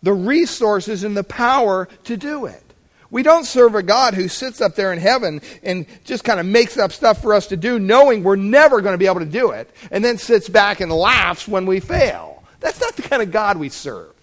the 0.04 0.14
resources 0.14 1.04
and 1.04 1.16
the 1.16 1.24
power 1.24 1.88
to 2.06 2.18
do 2.18 2.46
it. 2.46 2.64
We 3.12 3.24
don't 3.24 3.46
serve 3.46 3.76
a 3.76 3.84
God 3.84 4.14
who 4.14 4.30
sits 4.30 4.62
up 4.62 4.76
there 4.76 4.94
in 4.94 5.00
heaven 5.00 5.42
and 5.64 5.86
just 6.06 6.24
kind 6.24 6.40
of 6.40 6.46
makes 6.46 6.78
up 6.78 6.94
stuff 6.94 7.22
for 7.22 7.34
us 7.34 7.48
to 7.48 7.58
do, 7.58 7.78
knowing 7.78 8.24
we're 8.24 8.38
never 8.38 8.82
going 8.82 8.94
to 8.94 8.98
be 8.98 9.06
able 9.06 9.20
to 9.20 9.26
do 9.26 9.52
it, 9.52 9.70
and 9.92 10.04
then 10.04 10.18
sits 10.18 10.48
back 10.48 10.80
and 10.80 10.92
laughs 10.92 11.48
when 11.48 11.66
we 11.66 11.82
fail. 11.82 12.42
That's 12.62 12.80
not 12.80 12.96
the 12.96 13.02
kind 13.02 13.22
of 13.22 13.32
God 13.32 13.58
we 13.58 13.70
serve. 13.70 14.14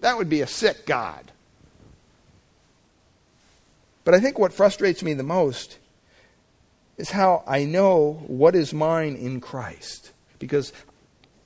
That 0.00 0.16
would 0.16 0.30
be 0.30 0.40
a 0.40 0.46
sick 0.46 0.86
God. 0.86 1.30
But 4.04 4.14
I 4.14 4.20
think 4.20 4.38
what 4.38 4.52
frustrates 4.52 5.02
me 5.02 5.14
the 5.14 5.22
most 5.22 5.78
is 6.96 7.10
how 7.10 7.42
I 7.46 7.64
know 7.64 8.22
what 8.26 8.54
is 8.54 8.72
mine 8.72 9.16
in 9.16 9.40
Christ. 9.40 10.12
Because 10.38 10.72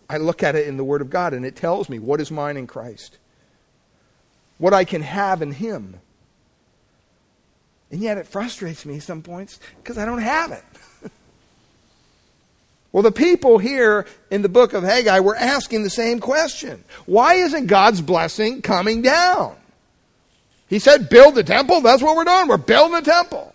I 0.09 0.17
look 0.17 0.43
at 0.43 0.57
it 0.57 0.67
in 0.67 0.77
the 0.77 0.85
Word 0.85 1.01
of 1.01 1.11
God 1.11 1.35
and 1.35 1.45
it 1.45 1.57
tells 1.57 1.89
me 1.89 1.99
what 1.99 2.21
is 2.21 2.31
mine 2.31 2.57
in 2.57 2.67
Christ. 2.67 3.19
What 4.59 4.75
I 4.75 4.85
can 4.85 5.03
have 5.03 5.43
in 5.43 5.53
Him. 5.53 6.01
And 7.91 8.01
yet 8.01 8.19
it 8.19 8.27
frustrates 8.27 8.87
me 8.87 9.01
some 9.01 9.23
points 9.23 9.59
because 9.79 9.99
I 9.99 10.05
don't 10.05 10.21
have 10.21 10.53
it. 10.53 10.65
well, 12.93 13.03
the 13.03 13.11
people 13.11 13.59
here 13.59 14.07
in 14.31 14.43
the 14.43 14.49
book 14.49 14.73
of 14.73 14.85
Haggai 14.85 15.21
were 15.21 15.37
asking 15.37 15.83
the 15.83 15.91
same 15.91 16.21
question 16.21 16.85
Why 17.07 17.35
isn't 17.35 17.67
God's 17.67 18.01
blessing 18.01 18.63
coming 18.63 19.03
down? 19.03 19.57
He 20.69 20.79
said, 20.79 21.09
Build 21.09 21.35
the 21.35 21.43
temple. 21.43 21.81
That's 21.81 22.03
what 22.03 22.15
we're 22.15 22.25
doing. 22.25 22.47
We're 22.47 22.57
building 22.59 22.95
the 22.95 23.11
temple. 23.11 23.53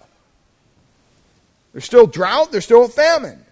There's 1.76 1.84
still 1.84 2.08
drought, 2.08 2.54
there's 2.54 2.64
still 2.64 2.88
famine. 2.88 3.46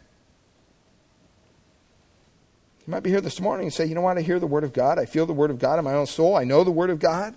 You 2.87 2.91
might 2.91 3.03
be 3.03 3.09
here 3.09 3.19
this 3.19 3.41
morning 3.41 3.65
and 3.65 3.73
say, 3.73 3.85
you 3.85 3.95
know 3.95 4.01
what, 4.01 4.17
I 4.17 4.21
hear 4.21 4.39
the 4.39 4.47
Word 4.47 4.63
of 4.63 4.71
God. 4.71 4.97
I 4.97 5.03
feel 5.03 5.25
the 5.25 5.33
Word 5.33 5.51
of 5.51 5.59
God 5.59 5.77
in 5.77 5.83
my 5.83 5.93
own 5.93 6.07
soul. 6.07 6.37
I 6.37 6.45
know 6.45 6.63
the 6.63 6.71
Word 6.71 6.89
of 6.89 6.99
God. 6.99 7.35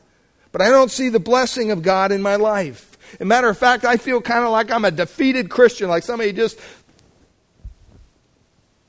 But 0.53 0.63
I 0.63 0.69
don't 0.69 0.89
see 0.89 1.09
the 1.09 1.19
blessing 1.19 1.73
of 1.73 1.83
God 1.83 2.13
in 2.13 2.23
my 2.23 2.37
life. 2.37 2.97
As 3.15 3.23
a 3.23 3.25
matter 3.25 3.49
of 3.49 3.59
fact, 3.59 3.85
I 3.85 3.97
feel 3.97 4.21
kind 4.21 4.45
of 4.45 4.53
like 4.53 4.71
I'm 4.71 4.85
a 4.85 4.93
defeated 4.93 5.51
Christian, 5.51 5.89
like 5.89 6.05
somebody 6.05 6.33
just 6.33 6.61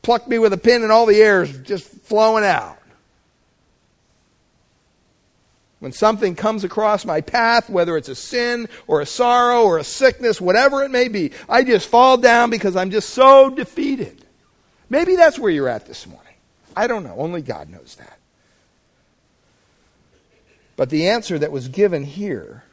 plucked 0.04 0.28
me 0.28 0.38
with 0.38 0.54
a 0.54 0.58
pin 0.58 0.84
and 0.84 0.92
all 0.92 1.08
the 1.08 1.20
air 1.20 1.42
is 1.42 1.58
just 1.58 1.90
flowing 1.90 2.44
out. 2.44 2.77
When 5.80 5.92
something 5.92 6.36
comes 6.36 6.64
across 6.64 7.06
my 7.06 7.22
path, 7.22 7.70
whether 7.70 7.98
it's 7.98 8.10
a 8.10 8.16
sin 8.16 8.68
or 8.88 9.02
a 9.02 9.06
sorrow 9.06 9.64
or 9.64 9.78
a 9.78 9.84
sickness, 9.84 10.42
whatever 10.42 10.84
it 10.84 10.90
may 10.90 11.08
be, 11.08 11.32
I 11.48 11.64
just 11.64 11.88
fall 11.88 12.18
down 12.18 12.50
because 12.50 12.76
I'm 12.76 12.90
just 12.90 13.10
so 13.10 13.50
defeated. 13.50 14.26
Maybe 14.90 15.16
that's 15.16 15.38
where 15.38 15.52
you're 15.52 15.70
at 15.70 15.86
this 15.86 16.08
morning. 16.08 16.34
I 16.76 16.88
don't 16.88 17.04
know. 17.04 17.16
Only 17.18 17.42
God 17.42 17.70
knows 17.70 17.96
that. 18.00 18.18
But 20.76 20.90
the 20.90 21.10
answer 21.10 21.38
that 21.38 21.52
was 21.52 21.68
given 21.68 22.04
here 22.04 22.64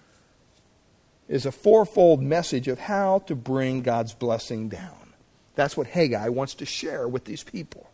is 1.28 1.46
a 1.46 1.52
fourfold 1.52 2.22
message 2.22 2.68
of 2.68 2.78
how 2.78 3.20
to 3.20 3.34
bring 3.34 3.82
God's 3.82 4.14
blessing 4.14 4.68
down. 4.68 5.12
That's 5.54 5.76
what 5.76 5.86
Haggai 5.86 6.28
wants 6.28 6.54
to 6.56 6.66
share 6.66 7.08
with 7.08 7.24
these 7.24 7.42
people. 7.42 7.88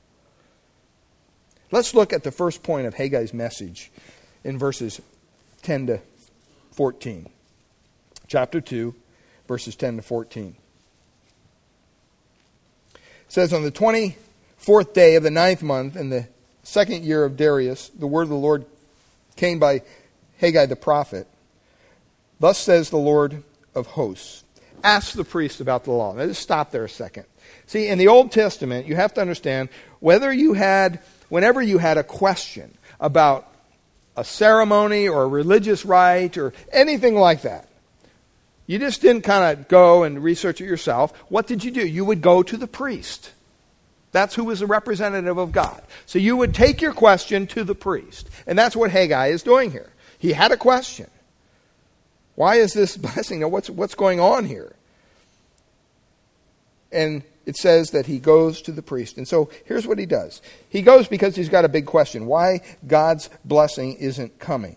Let's 1.70 1.94
look 1.94 2.12
at 2.12 2.24
the 2.24 2.32
first 2.32 2.62
point 2.62 2.86
of 2.86 2.94
Haggai's 2.94 3.32
message 3.32 3.92
in 4.44 4.58
verses 4.58 5.00
10 5.62 5.86
to 5.88 6.00
14. 6.72 7.28
Chapter 8.26 8.60
2, 8.60 8.94
verses 9.48 9.76
10 9.76 9.96
to 9.96 10.02
14. 10.02 10.54
It 12.94 13.00
says, 13.28 13.52
On 13.52 13.62
the 13.62 13.72
24th 13.72 14.92
day 14.94 15.16
of 15.16 15.22
the 15.22 15.30
ninth 15.30 15.62
month, 15.62 15.96
in 15.96 16.10
the 16.10 16.26
second 16.62 17.04
year 17.04 17.24
of 17.24 17.36
Darius, 17.36 17.88
the 17.88 18.06
word 18.06 18.22
of 18.22 18.28
the 18.28 18.34
Lord 18.36 18.64
came 19.36 19.58
by 19.58 19.82
Haggai 20.38 20.66
the 20.66 20.76
prophet. 20.76 21.26
Thus 22.38 22.58
says 22.58 22.90
the 22.90 22.96
Lord 22.96 23.42
of 23.74 23.86
hosts. 23.86 24.44
Ask 24.82 25.12
the 25.14 25.24
priest 25.24 25.60
about 25.60 25.84
the 25.84 25.92
law. 25.92 26.14
Now, 26.14 26.26
just 26.26 26.42
stop 26.42 26.70
there 26.70 26.84
a 26.84 26.88
second. 26.88 27.24
See, 27.66 27.88
in 27.88 27.98
the 27.98 28.08
Old 28.08 28.32
Testament, 28.32 28.86
you 28.86 28.96
have 28.96 29.14
to 29.14 29.20
understand 29.20 29.68
whether 30.00 30.32
you 30.32 30.54
had, 30.54 31.00
whenever 31.28 31.60
you 31.60 31.78
had 31.78 31.98
a 31.98 32.02
question 32.02 32.76
about 32.98 33.49
a 34.16 34.24
ceremony 34.24 35.08
or 35.08 35.22
a 35.22 35.28
religious 35.28 35.84
rite 35.84 36.36
or 36.36 36.52
anything 36.72 37.14
like 37.14 37.42
that. 37.42 37.68
You 38.66 38.78
just 38.78 39.00
didn't 39.00 39.22
kind 39.22 39.58
of 39.58 39.68
go 39.68 40.04
and 40.04 40.22
research 40.22 40.60
it 40.60 40.66
yourself. 40.66 41.16
What 41.28 41.46
did 41.46 41.64
you 41.64 41.70
do? 41.70 41.86
You 41.86 42.04
would 42.04 42.22
go 42.22 42.42
to 42.42 42.56
the 42.56 42.66
priest. 42.66 43.32
That's 44.12 44.34
who 44.34 44.44
was 44.44 44.62
a 44.62 44.66
representative 44.66 45.38
of 45.38 45.52
God. 45.52 45.82
So 46.06 46.18
you 46.18 46.36
would 46.36 46.54
take 46.54 46.80
your 46.80 46.92
question 46.92 47.46
to 47.48 47.64
the 47.64 47.74
priest. 47.74 48.28
And 48.46 48.58
that's 48.58 48.76
what 48.76 48.90
Haggai 48.90 49.28
is 49.28 49.42
doing 49.42 49.70
here. 49.70 49.90
He 50.18 50.32
had 50.32 50.52
a 50.52 50.56
question. 50.56 51.08
Why 52.34 52.56
is 52.56 52.72
this 52.72 52.96
blessing? 52.96 53.48
What's, 53.50 53.70
what's 53.70 53.94
going 53.94 54.20
on 54.20 54.44
here? 54.44 54.74
And 56.92 57.22
it 57.50 57.56
says 57.56 57.90
that 57.90 58.06
he 58.06 58.20
goes 58.20 58.62
to 58.62 58.70
the 58.70 58.80
priest. 58.80 59.16
And 59.16 59.26
so 59.26 59.50
here's 59.64 59.84
what 59.84 59.98
he 59.98 60.06
does 60.06 60.40
he 60.68 60.82
goes 60.82 61.08
because 61.08 61.34
he's 61.34 61.48
got 61.48 61.64
a 61.64 61.68
big 61.68 61.84
question 61.84 62.26
why 62.26 62.60
God's 62.86 63.28
blessing 63.44 63.96
isn't 63.96 64.38
coming. 64.38 64.76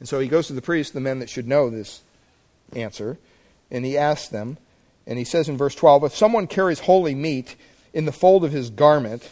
And 0.00 0.08
so 0.08 0.18
he 0.20 0.26
goes 0.26 0.46
to 0.46 0.54
the 0.54 0.62
priest, 0.62 0.94
the 0.94 1.00
men 1.00 1.18
that 1.18 1.28
should 1.28 1.46
know 1.46 1.68
this 1.68 2.00
answer, 2.74 3.18
and 3.70 3.84
he 3.84 3.98
asks 3.98 4.28
them, 4.28 4.56
and 5.06 5.18
he 5.18 5.24
says 5.24 5.50
in 5.50 5.58
verse 5.58 5.74
12 5.74 6.04
If 6.04 6.16
someone 6.16 6.46
carries 6.46 6.80
holy 6.80 7.14
meat 7.14 7.56
in 7.92 8.06
the 8.06 8.12
fold 8.12 8.42
of 8.42 8.52
his 8.52 8.70
garment, 8.70 9.30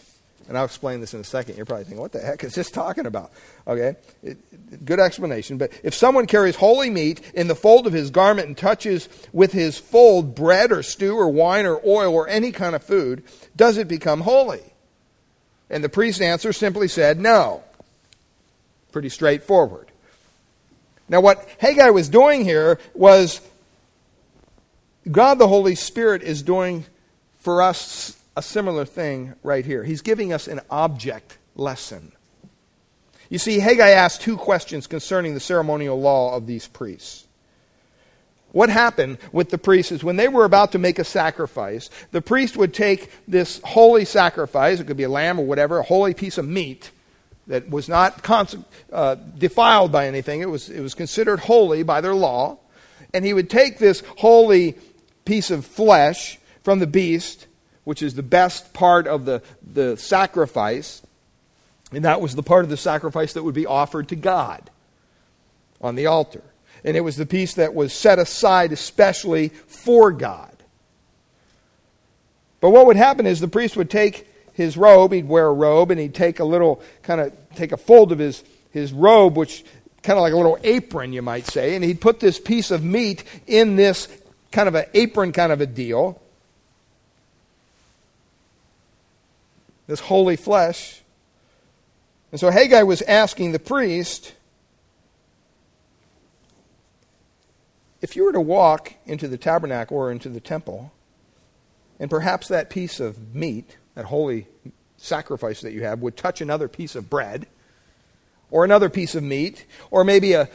and 0.48 0.58
I'll 0.58 0.64
explain 0.64 1.00
this 1.00 1.14
in 1.14 1.20
a 1.20 1.24
second. 1.24 1.56
You're 1.56 1.66
probably 1.66 1.84
thinking, 1.84 2.00
what 2.00 2.12
the 2.12 2.20
heck 2.20 2.44
is 2.44 2.54
this 2.54 2.70
talking 2.70 3.06
about? 3.06 3.32
Okay, 3.66 3.96
it, 4.22 4.84
good 4.84 5.00
explanation. 5.00 5.58
But 5.58 5.72
if 5.82 5.94
someone 5.94 6.26
carries 6.26 6.56
holy 6.56 6.90
meat 6.90 7.20
in 7.34 7.48
the 7.48 7.54
fold 7.54 7.86
of 7.86 7.92
his 7.92 8.10
garment 8.10 8.48
and 8.48 8.56
touches 8.56 9.08
with 9.32 9.52
his 9.52 9.78
fold 9.78 10.34
bread 10.34 10.72
or 10.72 10.82
stew 10.82 11.16
or 11.16 11.28
wine 11.28 11.66
or 11.66 11.80
oil 11.86 12.14
or 12.14 12.28
any 12.28 12.52
kind 12.52 12.74
of 12.74 12.82
food, 12.82 13.22
does 13.56 13.78
it 13.78 13.88
become 13.88 14.20
holy? 14.20 14.62
And 15.70 15.82
the 15.82 15.88
priest's 15.88 16.20
answer 16.20 16.52
simply 16.52 16.88
said, 16.88 17.18
no. 17.18 17.62
Pretty 18.90 19.08
straightforward. 19.08 19.90
Now, 21.08 21.20
what 21.20 21.48
Haggai 21.58 21.90
was 21.90 22.08
doing 22.08 22.44
here 22.44 22.78
was 22.94 23.40
God 25.10 25.38
the 25.38 25.48
Holy 25.48 25.74
Spirit 25.74 26.22
is 26.22 26.42
doing 26.42 26.84
for 27.40 27.62
us 27.62 28.16
a 28.36 28.42
similar 28.42 28.84
thing 28.84 29.34
right 29.42 29.64
here. 29.64 29.84
He's 29.84 30.02
giving 30.02 30.32
us 30.32 30.48
an 30.48 30.60
object 30.70 31.38
lesson. 31.54 32.12
You 33.28 33.38
see, 33.38 33.58
Haggai 33.58 33.90
asked 33.90 34.20
two 34.20 34.36
questions 34.36 34.86
concerning 34.86 35.34
the 35.34 35.40
ceremonial 35.40 36.00
law 36.00 36.36
of 36.36 36.46
these 36.46 36.66
priests. 36.66 37.26
What 38.52 38.68
happened 38.68 39.16
with 39.32 39.48
the 39.48 39.56
priests 39.56 39.92
is 39.92 40.04
when 40.04 40.16
they 40.16 40.28
were 40.28 40.44
about 40.44 40.72
to 40.72 40.78
make 40.78 40.98
a 40.98 41.04
sacrifice, 41.04 41.88
the 42.10 42.20
priest 42.20 42.58
would 42.58 42.74
take 42.74 43.10
this 43.26 43.60
holy 43.64 44.04
sacrifice, 44.04 44.78
it 44.78 44.86
could 44.86 44.98
be 44.98 45.04
a 45.04 45.08
lamb 45.08 45.40
or 45.40 45.46
whatever, 45.46 45.78
a 45.78 45.82
holy 45.82 46.12
piece 46.12 46.36
of 46.36 46.46
meat 46.46 46.90
that 47.46 47.70
was 47.70 47.88
not 47.88 48.28
uh, 48.92 49.14
defiled 49.38 49.90
by 49.90 50.06
anything, 50.06 50.42
it 50.42 50.50
was, 50.50 50.68
it 50.68 50.80
was 50.80 50.94
considered 50.94 51.40
holy 51.40 51.82
by 51.82 52.02
their 52.02 52.14
law, 52.14 52.58
and 53.14 53.24
he 53.24 53.32
would 53.32 53.48
take 53.48 53.78
this 53.78 54.02
holy 54.18 54.76
piece 55.24 55.50
of 55.50 55.64
flesh 55.64 56.38
from 56.62 56.78
the 56.78 56.86
beast 56.86 57.46
which 57.84 58.02
is 58.02 58.14
the 58.14 58.22
best 58.22 58.72
part 58.72 59.06
of 59.06 59.24
the, 59.24 59.42
the 59.62 59.96
sacrifice. 59.96 61.02
And 61.92 62.04
that 62.04 62.20
was 62.20 62.34
the 62.34 62.42
part 62.42 62.64
of 62.64 62.70
the 62.70 62.76
sacrifice 62.76 63.32
that 63.34 63.42
would 63.42 63.54
be 63.54 63.66
offered 63.66 64.08
to 64.08 64.16
God 64.16 64.70
on 65.80 65.94
the 65.94 66.06
altar. 66.06 66.42
And 66.84 66.96
it 66.96 67.00
was 67.00 67.16
the 67.16 67.26
piece 67.26 67.54
that 67.54 67.74
was 67.74 67.92
set 67.92 68.18
aside 68.18 68.72
especially 68.72 69.48
for 69.48 70.10
God. 70.12 70.50
But 72.60 72.70
what 72.70 72.86
would 72.86 72.96
happen 72.96 73.26
is 73.26 73.40
the 73.40 73.48
priest 73.48 73.76
would 73.76 73.90
take 73.90 74.28
his 74.52 74.76
robe, 74.76 75.12
he'd 75.12 75.28
wear 75.28 75.46
a 75.46 75.52
robe, 75.52 75.90
and 75.90 75.98
he'd 75.98 76.14
take 76.14 76.38
a 76.38 76.44
little, 76.44 76.82
kind 77.02 77.20
of 77.20 77.32
take 77.54 77.72
a 77.72 77.76
fold 77.76 78.12
of 78.12 78.18
his, 78.18 78.44
his 78.70 78.92
robe, 78.92 79.36
which 79.36 79.64
kind 80.02 80.18
of 80.18 80.22
like 80.22 80.32
a 80.32 80.36
little 80.36 80.58
apron, 80.62 81.12
you 81.12 81.22
might 81.22 81.46
say, 81.46 81.74
and 81.74 81.84
he'd 81.84 82.00
put 82.00 82.20
this 82.20 82.38
piece 82.38 82.70
of 82.70 82.82
meat 82.82 83.24
in 83.46 83.76
this 83.76 84.08
kind 84.50 84.68
of 84.68 84.74
an 84.74 84.84
apron 84.94 85.32
kind 85.32 85.52
of 85.52 85.60
a 85.60 85.66
deal. 85.66 86.20
This 89.86 90.00
holy 90.00 90.36
flesh. 90.36 91.02
And 92.30 92.40
so 92.40 92.50
Haggai 92.50 92.82
was 92.82 93.02
asking 93.02 93.52
the 93.52 93.58
priest 93.58 94.34
if 98.02 98.16
you 98.16 98.24
were 98.24 98.32
to 98.32 98.40
walk 98.40 98.94
into 99.06 99.28
the 99.28 99.38
tabernacle 99.38 99.96
or 99.96 100.10
into 100.10 100.28
the 100.28 100.40
temple, 100.40 100.92
and 102.00 102.10
perhaps 102.10 102.48
that 102.48 102.68
piece 102.68 102.98
of 102.98 103.32
meat, 103.34 103.76
that 103.94 104.06
holy 104.06 104.48
sacrifice 104.96 105.60
that 105.60 105.72
you 105.72 105.84
have, 105.84 106.00
would 106.00 106.16
touch 106.16 106.40
another 106.40 106.66
piece 106.66 106.96
of 106.96 107.08
bread, 107.08 107.46
or 108.50 108.64
another 108.64 108.90
piece 108.90 109.14
of 109.14 109.22
meat, 109.22 109.64
or 109.90 110.02
maybe 110.02 110.32
a 110.32 110.48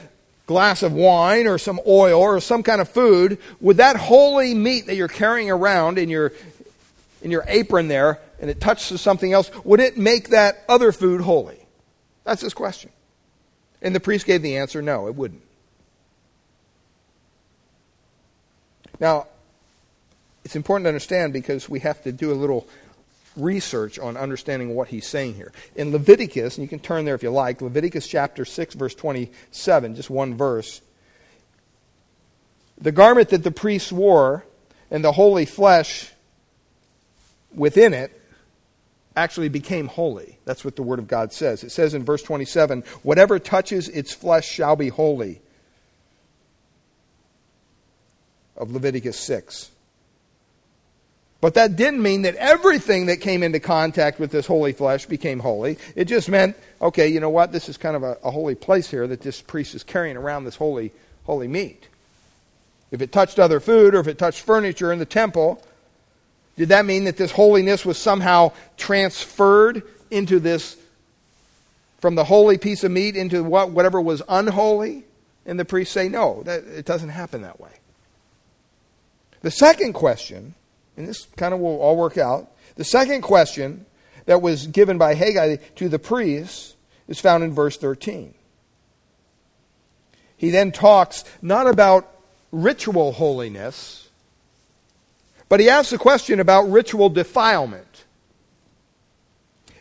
glass 0.46 0.84
of 0.84 0.92
wine, 0.92 1.48
or 1.48 1.58
some 1.58 1.80
oil, 1.88 2.20
or 2.20 2.40
some 2.42 2.64
kind 2.64 2.82
of 2.82 2.90
food, 2.90 3.38
would 3.62 3.78
that 3.78 3.96
holy 3.96 4.54
meat 4.54 4.88
that 4.88 4.96
you're 4.96 5.08
carrying 5.08 5.50
around 5.50 5.98
in 5.98 6.10
your, 6.10 6.34
in 7.22 7.32
your 7.32 7.46
apron 7.48 7.88
there, 7.88 8.20
and 8.40 8.50
it 8.50 8.60
touches 8.60 9.02
something 9.02 9.34
else, 9.34 9.52
would 9.64 9.80
it 9.80 9.98
make 9.98 10.30
that 10.30 10.64
other 10.70 10.92
food 10.92 11.22
holy? 11.22 11.60
That's 12.24 12.42
his 12.42 12.54
question. 12.54 12.92
And 13.82 13.96
the 13.96 14.00
priest 14.00 14.26
gave 14.26 14.42
the 14.42 14.58
answer 14.58 14.82
no, 14.82 15.08
it 15.08 15.16
wouldn't. 15.16 15.44
Now, 19.00 19.28
it's 20.44 20.56
important 20.56 20.86
to 20.86 20.90
understand 20.90 21.34
because 21.34 21.70
we 21.70 21.80
have 21.82 22.02
to 22.04 22.12
do 22.12 22.32
a 22.32 22.34
little 22.34 22.68
research 23.36 24.00
on 24.00 24.18
understanding 24.18 24.74
what 24.74 24.88
he's 24.88 25.06
saying 25.06 25.36
here. 25.36 25.52
In 25.76 25.92
Leviticus, 25.92 26.58
and 26.58 26.64
you 26.64 26.68
can 26.68 26.80
turn 26.80 27.06
there 27.06 27.16
if 27.16 27.22
you 27.22 27.30
like, 27.30 27.62
Leviticus 27.62 28.08
chapter 28.08 28.46
6, 28.46 28.74
verse 28.74 28.96
27, 28.96 29.96
just 29.96 30.10
one 30.10 30.36
verse. 30.36 30.82
The 32.80 32.92
garment 32.92 33.30
that 33.30 33.44
the 33.44 33.52
priests 33.52 33.92
wore 33.92 34.46
and 34.90 35.04
the 35.04 35.12
holy 35.12 35.46
flesh 35.46 36.12
within 37.54 37.94
it 37.94 38.17
actually 39.18 39.50
became 39.50 39.88
holy. 39.88 40.38
That's 40.46 40.64
what 40.64 40.76
the 40.76 40.84
Word 40.84 41.00
of 41.00 41.08
God 41.08 41.34
says. 41.34 41.64
It 41.64 41.72
says 41.72 41.94
in 41.94 42.06
verse 42.06 42.22
27 42.22 42.84
whatever 43.04 43.40
touches 43.40 43.90
its 43.90 44.14
flesh 44.14 44.48
shall 44.48 44.76
be 44.76 44.90
holy. 44.90 45.42
Of 48.56 48.72
Leviticus 48.72 49.20
6. 49.20 49.72
But 51.40 51.54
that 51.54 51.76
didn't 51.76 52.02
mean 52.02 52.24
that 52.24 52.36
everything 52.36 53.08
that 53.08 53.18
came 53.18 53.44
into 53.44 53.60
contact 53.60 54.20
with 54.20 54.32
this 54.32 54.48
holy 54.48 54.74
flesh 54.74 55.06
became 55.06 55.40
holy. 55.40 55.78
It 55.96 56.06
just 56.06 56.30
meant, 56.30 56.56
okay, 56.82 57.08
you 57.08 57.20
know 57.20 57.30
what? 57.30 57.52
This 57.52 57.70
is 57.70 57.78
kind 57.78 57.96
of 57.96 58.02
a, 58.02 58.18
a 58.24 58.32
holy 58.32 58.56
place 58.56 58.90
here 58.90 59.06
that 59.08 59.22
this 59.22 59.42
priest 59.42 59.76
is 59.76 59.84
carrying 59.84 60.18
around 60.18 60.46
this 60.46 60.56
holy, 60.56 60.92
holy 61.26 61.48
meat. 61.48 61.88
If 62.90 63.02
it 63.02 63.12
touched 63.12 63.38
other 63.38 63.60
food 63.60 63.94
or 63.94 64.00
if 64.00 64.08
it 64.08 64.18
touched 64.18 64.42
furniture 64.42 64.92
in 64.92 64.98
the 64.98 65.06
temple, 65.06 65.62
did 66.58 66.70
that 66.70 66.86
mean 66.86 67.06
that 67.06 67.18
this 67.18 67.32
holiness 67.32 67.86
was 67.86 67.98
somehow 67.98 68.52
transferred 68.76 69.84
into 70.10 70.40
this, 70.40 70.76
from 72.00 72.16
the 72.16 72.24
holy 72.24 72.58
piece 72.58 72.84
of 72.84 72.92
meat 72.92 73.16
into 73.16 73.44
what, 73.44 73.70
whatever 73.70 74.02
was 74.02 74.22
unholy? 74.28 75.04
And 75.46 75.60
the 75.60 75.66
priests 75.66 75.94
say, 75.94 76.10
no, 76.10 76.44
that, 76.44 76.66
it 76.66 76.86
doesn't 76.86 77.10
happen 77.10 77.44
that 77.44 77.60
way. 77.60 77.72
The 79.42 79.52
second 79.52 79.94
question, 79.94 80.56
and 80.98 81.08
this 81.08 81.28
kind 81.38 81.54
of 81.54 81.60
will 81.60 81.80
all 81.80 81.96
work 81.96 82.18
out, 82.18 82.52
the 82.76 82.84
second 82.84 83.22
question 83.22 83.86
that 84.26 84.42
was 84.42 84.68
given 84.68 84.98
by 84.98 85.14
Haggai 85.14 85.58
to 85.76 85.90
the 85.90 86.00
priests 86.00 86.76
is 87.08 87.20
found 87.20 87.44
in 87.44 87.54
verse 87.54 87.78
13. 87.78 88.34
He 90.36 90.50
then 90.50 90.72
talks 90.72 91.24
not 91.42 91.68
about 91.68 92.12
ritual 92.52 93.12
holiness 93.12 94.07
but 95.50 95.60
he 95.60 95.70
asks 95.70 95.94
a 95.94 95.98
question 95.98 96.40
about 96.40 96.70
ritual 96.70 97.10
defilement. 97.10 97.86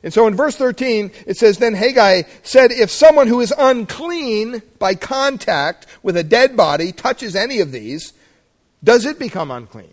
And 0.02 0.12
so 0.12 0.26
in 0.26 0.36
verse 0.36 0.56
13, 0.56 1.10
it 1.26 1.36
says, 1.36 1.58
Then 1.58 1.74
Haggai 1.74 2.22
said, 2.42 2.70
If 2.70 2.90
someone 2.90 3.26
who 3.26 3.40
is 3.40 3.52
unclean 3.56 4.62
by 4.78 4.94
contact 4.94 5.86
with 6.02 6.16
a 6.16 6.22
dead 6.22 6.56
body 6.56 6.92
touches 6.92 7.34
any 7.34 7.60
of 7.60 7.72
these, 7.72 8.12
does 8.84 9.04
it 9.04 9.18
become 9.18 9.50
unclean? 9.50 9.92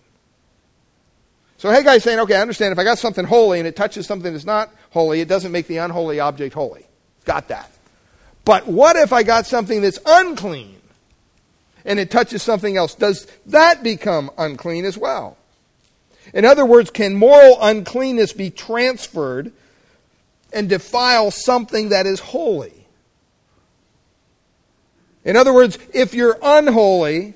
So 1.57 1.69
Haggai 1.69 1.95
is 1.95 2.03
saying, 2.03 2.19
okay, 2.19 2.36
I 2.36 2.41
understand 2.41 2.73
if 2.73 2.77
I 2.77 2.83
got 2.83 2.99
something 2.99 3.23
holy 3.23 3.57
and 3.57 3.65
it 3.67 3.77
touches 3.77 4.05
something 4.05 4.33
that's 4.33 4.45
not 4.45 4.69
holy, 4.89 5.21
it 5.21 5.29
doesn't 5.29 5.53
make 5.53 5.67
the 5.67 5.77
unholy 5.77 6.19
object 6.19 6.53
holy. 6.53 6.86
Got 7.23 7.47
that. 7.47 7.71
But 8.43 8.67
what 8.67 8.97
if 8.97 9.13
I 9.13 9.23
got 9.23 9.45
something 9.45 9.81
that's 9.81 9.97
unclean 10.05 10.81
and 11.86 11.99
it 11.99 12.12
touches 12.12 12.43
something 12.43 12.75
else? 12.75 12.95
Does 12.95 13.27
that 13.45 13.81
become 13.81 14.29
unclean 14.38 14.83
as 14.83 14.97
well? 14.97 15.38
In 16.34 16.46
other 16.46 16.65
words, 16.65 16.89
can 16.89 17.15
moral 17.15 17.58
uncleanness 17.62 18.34
be 18.34 18.50
transferred 18.50 19.52
and 20.52 20.67
defile 20.67 21.32
something 21.32 21.89
that 21.89 22.06
is 22.06 22.19
holy? 22.19 22.88
In 25.24 25.38
other 25.38 25.54
words, 25.54 25.78
if 25.93 26.13
you're 26.13 26.38
unholy, 26.41 27.36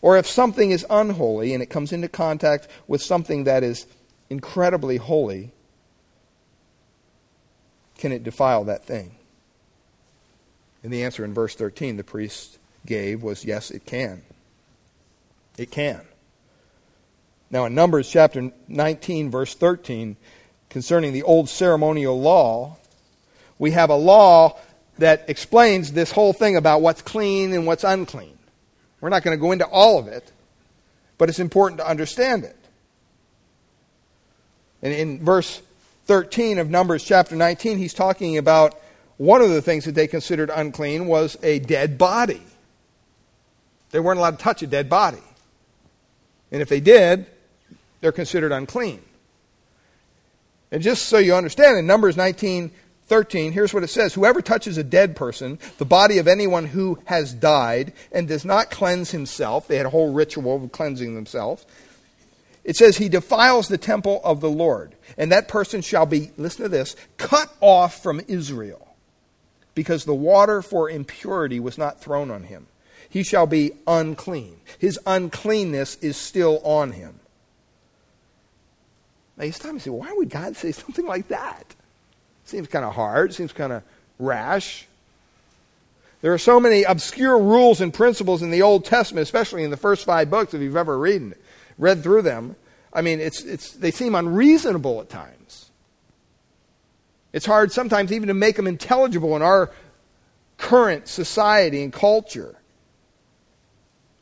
or 0.00 0.16
if 0.16 0.26
something 0.26 0.70
is 0.70 0.86
unholy 0.88 1.54
and 1.54 1.62
it 1.62 1.66
comes 1.66 1.92
into 1.92 2.08
contact 2.08 2.68
with 2.86 3.02
something 3.02 3.44
that 3.44 3.64
is 3.64 3.86
incredibly 4.30 4.98
holy, 4.98 5.50
can 7.98 8.12
it 8.12 8.22
defile 8.22 8.64
that 8.64 8.84
thing? 8.84 9.16
And 10.82 10.92
the 10.92 11.02
answer 11.02 11.24
in 11.24 11.34
verse 11.34 11.54
13 11.56 11.96
the 11.96 12.04
priest 12.04 12.58
gave 12.84 13.22
was 13.22 13.44
yes, 13.44 13.70
it 13.70 13.84
can. 13.84 14.22
It 15.58 15.70
can. 15.70 16.02
Now, 17.50 17.64
in 17.66 17.74
Numbers 17.74 18.08
chapter 18.08 18.50
19, 18.68 19.30
verse 19.30 19.54
13, 19.54 20.16
concerning 20.68 21.12
the 21.12 21.22
old 21.22 21.48
ceremonial 21.48 22.20
law, 22.20 22.76
we 23.58 23.70
have 23.70 23.90
a 23.90 23.94
law 23.94 24.58
that 24.98 25.24
explains 25.28 25.92
this 25.92 26.10
whole 26.10 26.32
thing 26.32 26.56
about 26.56 26.82
what's 26.82 27.02
clean 27.02 27.52
and 27.52 27.66
what's 27.66 27.84
unclean. 27.84 28.36
We're 29.00 29.10
not 29.10 29.22
going 29.22 29.36
to 29.36 29.40
go 29.40 29.52
into 29.52 29.66
all 29.66 29.98
of 29.98 30.08
it, 30.08 30.30
but 31.18 31.28
it's 31.28 31.38
important 31.38 31.78
to 31.80 31.88
understand 31.88 32.44
it. 32.44 32.56
And 34.82 34.92
in 34.92 35.24
verse 35.24 35.62
13 36.06 36.58
of 36.58 36.68
Numbers 36.68 37.04
chapter 37.04 37.36
19, 37.36 37.78
he's 37.78 37.94
talking 37.94 38.38
about 38.38 38.80
one 39.18 39.40
of 39.40 39.50
the 39.50 39.62
things 39.62 39.84
that 39.84 39.94
they 39.94 40.06
considered 40.06 40.50
unclean 40.52 41.06
was 41.06 41.38
a 41.42 41.58
dead 41.58 41.96
body. 41.96 42.42
They 43.90 44.00
weren't 44.00 44.18
allowed 44.18 44.38
to 44.38 44.44
touch 44.44 44.62
a 44.62 44.66
dead 44.66 44.88
body. 44.88 45.22
And 46.50 46.60
if 46.60 46.68
they 46.68 46.80
did, 46.80 47.26
they're 48.00 48.12
considered 48.12 48.52
unclean. 48.52 49.02
And 50.70 50.82
just 50.82 51.06
so 51.06 51.18
you 51.18 51.34
understand, 51.34 51.78
in 51.78 51.86
Numbers 51.86 52.16
19 52.16 52.70
13, 53.06 53.52
here's 53.52 53.72
what 53.72 53.84
it 53.84 53.88
says 53.88 54.14
Whoever 54.14 54.42
touches 54.42 54.78
a 54.78 54.84
dead 54.84 55.16
person, 55.16 55.58
the 55.78 55.84
body 55.84 56.18
of 56.18 56.26
anyone 56.26 56.66
who 56.66 56.98
has 57.04 57.32
died, 57.32 57.92
and 58.10 58.26
does 58.26 58.44
not 58.44 58.70
cleanse 58.70 59.12
himself, 59.12 59.68
they 59.68 59.76
had 59.76 59.86
a 59.86 59.90
whole 59.90 60.12
ritual 60.12 60.62
of 60.62 60.72
cleansing 60.72 61.14
themselves. 61.14 61.64
It 62.64 62.76
says, 62.76 62.96
He 62.96 63.08
defiles 63.08 63.68
the 63.68 63.78
temple 63.78 64.20
of 64.24 64.40
the 64.40 64.50
Lord, 64.50 64.94
and 65.16 65.30
that 65.30 65.46
person 65.46 65.82
shall 65.82 66.04
be, 66.04 66.32
listen 66.36 66.64
to 66.64 66.68
this, 66.68 66.96
cut 67.16 67.54
off 67.60 68.02
from 68.02 68.20
Israel, 68.26 68.88
because 69.76 70.04
the 70.04 70.14
water 70.14 70.60
for 70.60 70.90
impurity 70.90 71.60
was 71.60 71.78
not 71.78 72.00
thrown 72.00 72.30
on 72.30 72.42
him. 72.42 72.66
He 73.08 73.22
shall 73.22 73.46
be 73.46 73.70
unclean. 73.86 74.56
His 74.80 74.98
uncleanness 75.06 75.96
is 76.02 76.16
still 76.16 76.60
on 76.64 76.90
him. 76.90 77.20
Now 79.36 79.44
you 79.44 79.52
stop 79.52 79.70
and 79.72 79.82
say, 79.82 79.90
why 79.90 80.12
would 80.12 80.30
God 80.30 80.56
say 80.56 80.72
something 80.72 81.06
like 81.06 81.28
that? 81.28 81.74
Seems 82.44 82.68
kind 82.68 82.84
of 82.84 82.94
hard, 82.94 83.34
seems 83.34 83.52
kind 83.52 83.72
of 83.72 83.82
rash. 84.18 84.86
There 86.22 86.32
are 86.32 86.38
so 86.38 86.58
many 86.58 86.84
obscure 86.84 87.38
rules 87.38 87.80
and 87.80 87.92
principles 87.92 88.42
in 88.42 88.50
the 88.50 88.62
Old 88.62 88.84
Testament, 88.84 89.22
especially 89.22 89.64
in 89.64 89.70
the 89.70 89.76
first 89.76 90.04
five 90.04 90.30
books, 90.30 90.54
if 90.54 90.62
you've 90.62 90.76
ever 90.76 90.98
read, 90.98 91.34
read 91.76 92.02
through 92.02 92.22
them. 92.22 92.56
I 92.92 93.02
mean, 93.02 93.20
it's, 93.20 93.42
it's, 93.42 93.72
they 93.72 93.90
seem 93.90 94.14
unreasonable 94.14 95.00
at 95.00 95.10
times. 95.10 95.70
It's 97.32 97.44
hard 97.44 97.70
sometimes 97.70 98.12
even 98.12 98.28
to 98.28 98.34
make 98.34 98.56
them 98.56 98.66
intelligible 98.66 99.36
in 99.36 99.42
our 99.42 99.70
current 100.56 101.06
society 101.06 101.82
and 101.82 101.92
culture. 101.92 102.54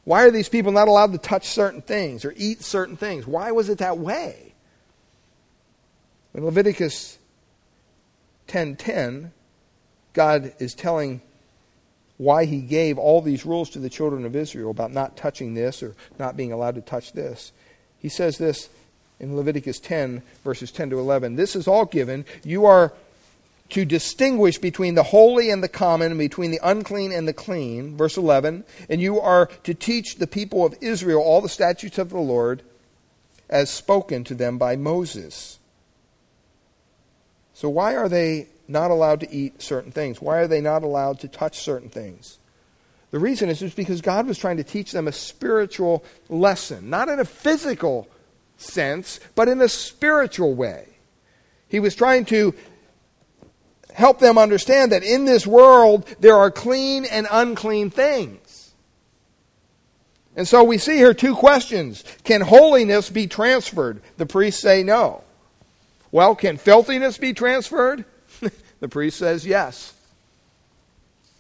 Why 0.03 0.25
are 0.25 0.31
these 0.31 0.49
people 0.49 0.73
not 0.73 0.89
allowed 0.89 1.13
to 1.13 1.19
touch 1.19 1.47
certain 1.47 1.81
things 1.81 2.25
or 2.25 2.35
eat 2.37 2.63
certain 2.63 2.97
things? 2.97 3.27
Why 3.27 3.53
was 3.53 3.69
it 3.69 3.79
that 3.79 3.99
way? 3.99 4.44
In 6.35 6.45
Leviticus 6.45 7.19
10:10, 8.49 9.31
God 10.13 10.53
is 10.59 10.75
telling 10.75 11.21
why 12.17 12.45
he 12.45 12.61
gave 12.61 12.99
all 12.99 13.21
these 13.21 13.45
rules 13.45 13.71
to 13.71 13.79
the 13.79 13.91
children 13.91 14.25
of 14.25 14.37
Israel 14.37 14.71
about 14.71 14.93
not 14.93 15.17
touching 15.17 15.55
this 15.55 15.83
or 15.83 15.95
not 16.19 16.37
being 16.37 16.53
allowed 16.53 16.75
to 16.77 16.81
touch 16.81 17.13
this. 17.13 17.53
He 17.99 18.09
says 18.09 18.39
this 18.39 18.69
in 19.19 19.37
Leviticus 19.37 19.81
10 19.81 20.23
verses 20.45 20.71
10 20.71 20.91
to 20.91 20.99
11. 20.99 21.37
This 21.37 21.57
is 21.57 21.67
all 21.67 21.85
given. 21.85 22.25
You 22.45 22.67
are 22.67 22.93
to 23.71 23.85
distinguish 23.85 24.59
between 24.59 24.95
the 24.95 25.03
holy 25.03 25.51
and 25.51 25.63
the 25.63 25.69
common, 25.69 26.13
and 26.13 26.19
between 26.19 26.51
the 26.51 26.61
unclean 26.63 27.13
and 27.13 27.27
the 27.27 27.33
clean. 27.33 27.97
Verse 27.97 28.17
11. 28.17 28.65
And 28.89 29.01
you 29.01 29.21
are 29.21 29.47
to 29.65 29.75
teach 29.75 30.17
the 30.17 30.27
people 30.27 30.65
of 30.65 30.75
Israel 30.81 31.21
all 31.21 31.41
the 31.41 31.49
statutes 31.49 31.99
of 31.99 32.11
the 32.11 32.19
Lord 32.19 32.63
as 33.49 33.71
spoken 33.71 34.23
to 34.25 34.35
them 34.35 34.59
by 34.59 34.77
Moses. 34.77 35.59
So, 37.55 37.69
why 37.69 37.97
are 37.97 38.09
they 38.09 38.49
not 38.67 38.91
allowed 38.91 39.21
to 39.21 39.33
eat 39.33 39.63
certain 39.63 39.93
things? 39.93 40.21
Why 40.21 40.39
are 40.39 40.49
they 40.49 40.61
not 40.61 40.83
allowed 40.83 41.21
to 41.21 41.29
touch 41.29 41.61
certain 41.61 41.89
things? 41.89 42.39
The 43.11 43.19
reason 43.19 43.49
is 43.49 43.61
just 43.61 43.77
because 43.77 44.01
God 44.01 44.27
was 44.27 44.39
trying 44.39 44.57
to 44.57 44.65
teach 44.65 44.91
them 44.91 45.07
a 45.07 45.13
spiritual 45.13 46.05
lesson, 46.29 46.91
not 46.91 47.09
in 47.09 47.21
a 47.21 47.25
physical 47.25 48.09
sense, 48.57 49.21
but 49.35 49.49
in 49.49 49.61
a 49.61 49.69
spiritual 49.69 50.55
way. 50.55 50.89
He 51.69 51.81
was 51.81 51.95
trying 51.95 52.25
to 52.27 52.55
help 53.93 54.19
them 54.19 54.37
understand 54.37 54.93
that 54.93 55.05
in 55.05 55.25
this 55.25 55.47
world 55.47 56.07
there 56.21 56.37
are 56.37 56.51
clean 56.51 57.05
and 57.05 57.29
unclean 57.31 57.91
things. 57.91 58.73
And 60.37 60.49
so 60.49 60.65
we 60.65 60.79
see 60.79 60.97
here 60.97 61.15
two 61.15 61.37
questions. 61.37 62.03
Can 62.25 62.41
holiness 62.41 63.09
be 63.11 63.29
transferred? 63.29 64.03
The 64.17 64.27
priests 64.27 64.61
say 64.61 64.83
no. 64.83 65.24
Well, 66.15 66.37
can 66.37 66.59
filthiness 66.59 67.19
be 67.19 67.33
transferred? 67.33 68.05
the 68.79 68.87
priest 68.87 69.19
says 69.19 69.45
yes. 69.45 69.93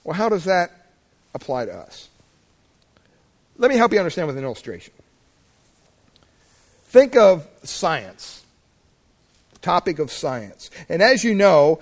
Well, 0.02 0.16
how 0.16 0.28
does 0.28 0.46
that 0.46 0.88
apply 1.32 1.66
to 1.66 1.72
us? 1.72 2.08
Let 3.56 3.70
me 3.70 3.76
help 3.76 3.92
you 3.92 4.00
understand 4.00 4.26
with 4.26 4.36
an 4.36 4.42
illustration. 4.42 4.92
Think 6.86 7.14
of 7.14 7.46
science, 7.62 8.44
topic 9.62 10.00
of 10.00 10.10
science. 10.10 10.72
And 10.88 11.02
as 11.02 11.22
you 11.22 11.36
know, 11.36 11.78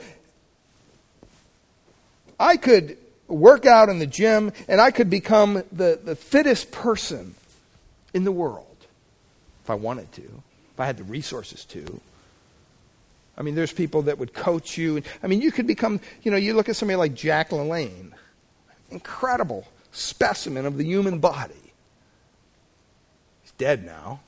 I 2.38 2.58
could 2.58 2.98
work 3.26 3.64
out 3.64 3.88
in 3.88 4.00
the 4.00 4.06
gym 4.06 4.52
and 4.68 4.82
I 4.82 4.90
could 4.90 5.08
become 5.08 5.64
the, 5.72 5.98
the 6.04 6.14
fittest 6.14 6.70
person 6.70 7.36
in 8.12 8.24
the 8.24 8.32
world 8.32 8.66
if 9.64 9.70
I 9.70 9.76
wanted 9.76 10.12
to, 10.12 10.42
if 10.74 10.78
I 10.78 10.84
had 10.84 10.98
the 10.98 11.04
resources 11.04 11.64
to. 11.64 12.02
I 13.36 13.42
mean, 13.42 13.54
there's 13.54 13.72
people 13.72 14.02
that 14.02 14.18
would 14.18 14.34
coach 14.34 14.76
you. 14.76 15.02
I 15.22 15.26
mean, 15.26 15.40
you 15.40 15.50
could 15.50 15.66
become, 15.66 16.00
you 16.22 16.30
know, 16.30 16.36
you 16.36 16.54
look 16.54 16.68
at 16.68 16.76
somebody 16.76 16.96
like 16.96 17.14
Jack 17.14 17.50
LaLanne, 17.50 18.12
incredible 18.90 19.66
specimen 19.90 20.66
of 20.66 20.76
the 20.76 20.84
human 20.84 21.18
body. 21.18 21.54
He's 23.42 23.52
dead 23.52 23.84
now, 23.84 24.20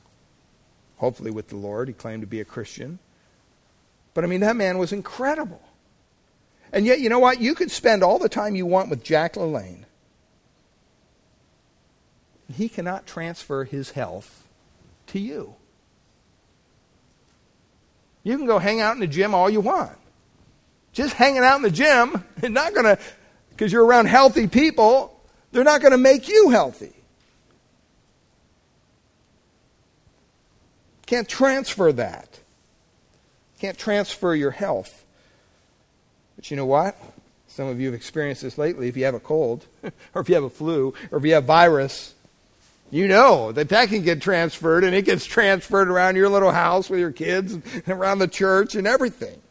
hopefully 0.96 1.30
with 1.30 1.48
the 1.48 1.56
Lord. 1.56 1.88
He 1.88 1.94
claimed 1.94 2.22
to 2.22 2.26
be 2.26 2.40
a 2.40 2.44
Christian. 2.44 2.98
But 4.14 4.24
I 4.24 4.26
mean, 4.26 4.40
that 4.40 4.56
man 4.56 4.78
was 4.78 4.92
incredible. 4.92 5.60
And 6.72 6.86
yet, 6.86 7.00
you 7.00 7.08
know 7.08 7.18
what? 7.18 7.40
You 7.40 7.54
could 7.54 7.70
spend 7.70 8.02
all 8.02 8.18
the 8.18 8.28
time 8.28 8.56
you 8.56 8.66
want 8.66 8.90
with 8.90 9.04
Jack 9.04 9.34
LaLanne. 9.34 9.84
He 12.52 12.68
cannot 12.68 13.06
transfer 13.06 13.64
his 13.64 13.90
health 13.90 14.48
to 15.08 15.18
you. 15.18 15.54
You 18.24 18.38
can 18.38 18.46
go 18.46 18.58
hang 18.58 18.80
out 18.80 18.94
in 18.94 19.00
the 19.00 19.06
gym 19.06 19.34
all 19.34 19.48
you 19.48 19.60
want. 19.60 19.92
Just 20.92 21.14
hanging 21.14 21.44
out 21.44 21.56
in 21.56 21.62
the 21.62 21.70
gym 21.70 22.24
is 22.42 22.50
not 22.50 22.72
going 22.72 22.84
to, 22.84 22.98
because 23.50 23.70
you're 23.70 23.84
around 23.84 24.06
healthy 24.06 24.48
people, 24.48 25.20
they're 25.52 25.64
not 25.64 25.80
going 25.80 25.92
to 25.92 25.98
make 25.98 26.28
you 26.28 26.50
healthy. 26.50 26.92
Can't 31.06 31.28
transfer 31.28 31.92
that. 31.92 32.40
Can't 33.60 33.76
transfer 33.76 34.34
your 34.34 34.50
health. 34.50 35.04
But 36.36 36.50
you 36.50 36.56
know 36.56 36.66
what? 36.66 36.96
Some 37.46 37.68
of 37.68 37.78
you 37.78 37.86
have 37.86 37.94
experienced 37.94 38.42
this 38.42 38.58
lately. 38.58 38.88
If 38.88 38.96
you 38.96 39.04
have 39.04 39.14
a 39.14 39.20
cold, 39.20 39.66
or 40.14 40.22
if 40.22 40.28
you 40.28 40.34
have 40.34 40.44
a 40.44 40.50
flu, 40.50 40.94
or 41.12 41.18
if 41.18 41.24
you 41.24 41.34
have 41.34 41.44
virus, 41.44 42.14
you 42.94 43.08
know 43.08 43.50
that 43.50 43.70
that 43.70 43.88
can 43.88 44.02
get 44.02 44.22
transferred, 44.22 44.84
and 44.84 44.94
it 44.94 45.04
gets 45.04 45.24
transferred 45.24 45.88
around 45.88 46.14
your 46.14 46.28
little 46.28 46.52
house 46.52 46.88
with 46.88 47.00
your 47.00 47.10
kids, 47.10 47.52
and 47.52 47.88
around 47.88 48.20
the 48.20 48.28
church, 48.28 48.76
and 48.76 48.86
everything. 48.86 49.42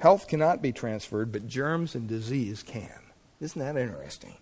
Health 0.00 0.28
cannot 0.28 0.60
be 0.60 0.70
transferred, 0.70 1.32
but 1.32 1.48
germs 1.48 1.94
and 1.94 2.06
disease 2.06 2.62
can. 2.62 3.00
Isn't 3.40 3.58
that 3.58 3.78
interesting? 3.80 4.34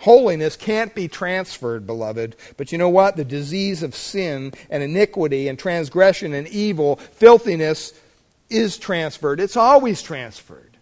Holiness 0.00 0.56
can't 0.56 0.94
be 0.94 1.08
transferred, 1.08 1.86
beloved. 1.86 2.36
But 2.56 2.72
you 2.72 2.78
know 2.78 2.88
what? 2.88 3.16
The 3.16 3.24
disease 3.24 3.82
of 3.82 3.94
sin 3.94 4.52
and 4.70 4.82
iniquity 4.82 5.48
and 5.48 5.58
transgression 5.58 6.32
and 6.32 6.46
evil, 6.48 6.96
filthiness, 6.96 7.92
is 8.48 8.78
transferred. 8.78 9.40
It's 9.40 9.56
always 9.56 10.00
transferred. 10.02 10.76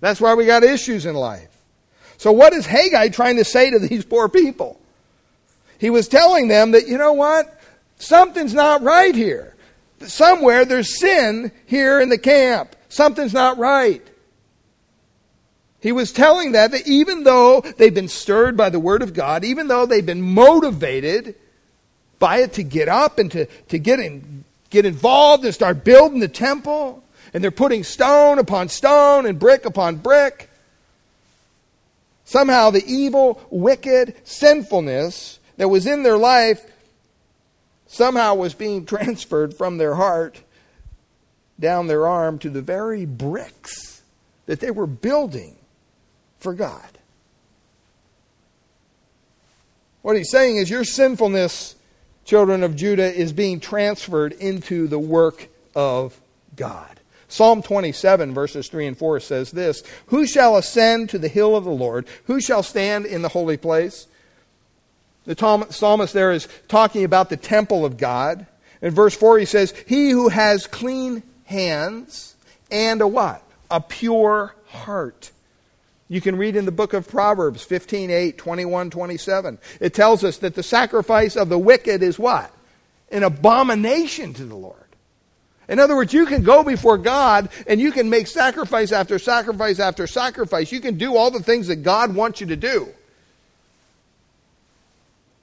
That's 0.00 0.20
why 0.20 0.34
we 0.34 0.46
got 0.46 0.62
issues 0.62 1.06
in 1.06 1.14
life. 1.14 1.48
So, 2.16 2.32
what 2.32 2.52
is 2.52 2.66
Haggai 2.66 3.08
trying 3.08 3.36
to 3.36 3.44
say 3.44 3.70
to 3.70 3.78
these 3.78 4.04
poor 4.04 4.28
people? 4.28 4.80
He 5.78 5.90
was 5.90 6.08
telling 6.08 6.48
them 6.48 6.72
that, 6.72 6.88
you 6.88 6.98
know 6.98 7.12
what? 7.12 7.60
Something's 7.98 8.54
not 8.54 8.82
right 8.82 9.14
here. 9.14 9.54
Somewhere 10.00 10.64
there's 10.64 10.98
sin 10.98 11.52
here 11.66 12.00
in 12.00 12.08
the 12.08 12.18
camp. 12.18 12.74
Something's 12.88 13.34
not 13.34 13.58
right. 13.58 14.02
He 15.80 15.92
was 15.92 16.10
telling 16.12 16.52
that, 16.52 16.72
that 16.72 16.86
even 16.88 17.22
though 17.22 17.60
they've 17.60 17.94
been 17.94 18.08
stirred 18.08 18.56
by 18.56 18.70
the 18.70 18.80
Word 18.80 19.02
of 19.02 19.14
God, 19.14 19.44
even 19.44 19.68
though 19.68 19.86
they've 19.86 20.04
been 20.04 20.22
motivated 20.22 21.36
by 22.18 22.38
it 22.38 22.54
to 22.54 22.64
get 22.64 22.88
up 22.88 23.18
and 23.18 23.30
to, 23.32 23.46
to 23.46 23.78
get, 23.78 24.00
in, 24.00 24.44
get 24.70 24.84
involved 24.84 25.44
and 25.44 25.54
start 25.54 25.84
building 25.84 26.18
the 26.18 26.28
temple, 26.28 27.04
and 27.32 27.44
they're 27.44 27.50
putting 27.52 27.84
stone 27.84 28.38
upon 28.38 28.68
stone 28.68 29.24
and 29.24 29.38
brick 29.38 29.64
upon 29.64 29.96
brick, 29.96 30.50
somehow 32.24 32.70
the 32.70 32.84
evil, 32.84 33.40
wicked 33.50 34.16
sinfulness 34.24 35.38
that 35.58 35.68
was 35.68 35.86
in 35.86 36.02
their 36.02 36.18
life 36.18 36.64
somehow 37.86 38.34
was 38.34 38.54
being 38.54 38.84
transferred 38.86 39.54
from 39.54 39.78
their 39.78 39.94
heart 39.94 40.42
down 41.60 41.86
their 41.86 42.06
arm 42.06 42.38
to 42.38 42.50
the 42.50 42.62
very 42.62 43.04
bricks 43.04 44.02
that 44.46 44.60
they 44.60 44.70
were 44.70 44.86
building 44.86 45.57
for 46.38 46.54
God. 46.54 46.98
What 50.02 50.16
he's 50.16 50.30
saying 50.30 50.56
is 50.56 50.70
your 50.70 50.84
sinfulness, 50.84 51.74
children 52.24 52.62
of 52.62 52.76
Judah, 52.76 53.12
is 53.12 53.32
being 53.32 53.60
transferred 53.60 54.32
into 54.32 54.86
the 54.86 54.98
work 54.98 55.48
of 55.74 56.18
God. 56.56 56.98
Psalm 57.28 57.60
27, 57.60 58.32
verses 58.32 58.68
3 58.68 58.86
and 58.86 58.98
4 58.98 59.20
says 59.20 59.50
this 59.50 59.82
Who 60.06 60.26
shall 60.26 60.56
ascend 60.56 61.10
to 61.10 61.18
the 61.18 61.28
hill 61.28 61.54
of 61.54 61.64
the 61.64 61.70
Lord? 61.70 62.06
Who 62.24 62.40
shall 62.40 62.62
stand 62.62 63.04
in 63.04 63.22
the 63.22 63.28
holy 63.28 63.56
place? 63.56 64.06
The 65.26 65.66
psalmist 65.68 66.14
there 66.14 66.32
is 66.32 66.48
talking 66.68 67.04
about 67.04 67.28
the 67.28 67.36
temple 67.36 67.84
of 67.84 67.98
God. 67.98 68.46
In 68.80 68.94
verse 68.94 69.14
4, 69.14 69.38
he 69.38 69.44
says, 69.44 69.74
He 69.86 70.10
who 70.10 70.28
has 70.28 70.66
clean 70.66 71.22
hands 71.44 72.34
and 72.70 73.02
a 73.02 73.06
what? 73.06 73.42
A 73.70 73.80
pure 73.80 74.54
heart. 74.68 75.30
You 76.08 76.20
can 76.20 76.36
read 76.36 76.56
in 76.56 76.64
the 76.64 76.72
book 76.72 76.94
of 76.94 77.06
Proverbs 77.06 77.62
15, 77.62 78.10
8, 78.10 78.38
21, 78.38 78.90
27. 78.90 79.58
It 79.80 79.92
tells 79.92 80.24
us 80.24 80.38
that 80.38 80.54
the 80.54 80.62
sacrifice 80.62 81.36
of 81.36 81.50
the 81.50 81.58
wicked 81.58 82.02
is 82.02 82.18
what? 82.18 82.50
An 83.10 83.22
abomination 83.22 84.32
to 84.34 84.44
the 84.44 84.56
Lord. 84.56 84.76
In 85.68 85.78
other 85.78 85.94
words, 85.94 86.14
you 86.14 86.24
can 86.24 86.42
go 86.42 86.62
before 86.62 86.96
God 86.96 87.50
and 87.66 87.78
you 87.78 87.92
can 87.92 88.08
make 88.08 88.26
sacrifice 88.26 88.90
after 88.90 89.18
sacrifice 89.18 89.78
after 89.78 90.06
sacrifice. 90.06 90.72
You 90.72 90.80
can 90.80 90.96
do 90.96 91.14
all 91.14 91.30
the 91.30 91.42
things 91.42 91.66
that 91.66 91.76
God 91.76 92.14
wants 92.14 92.40
you 92.40 92.46
to 92.46 92.56
do. 92.56 92.88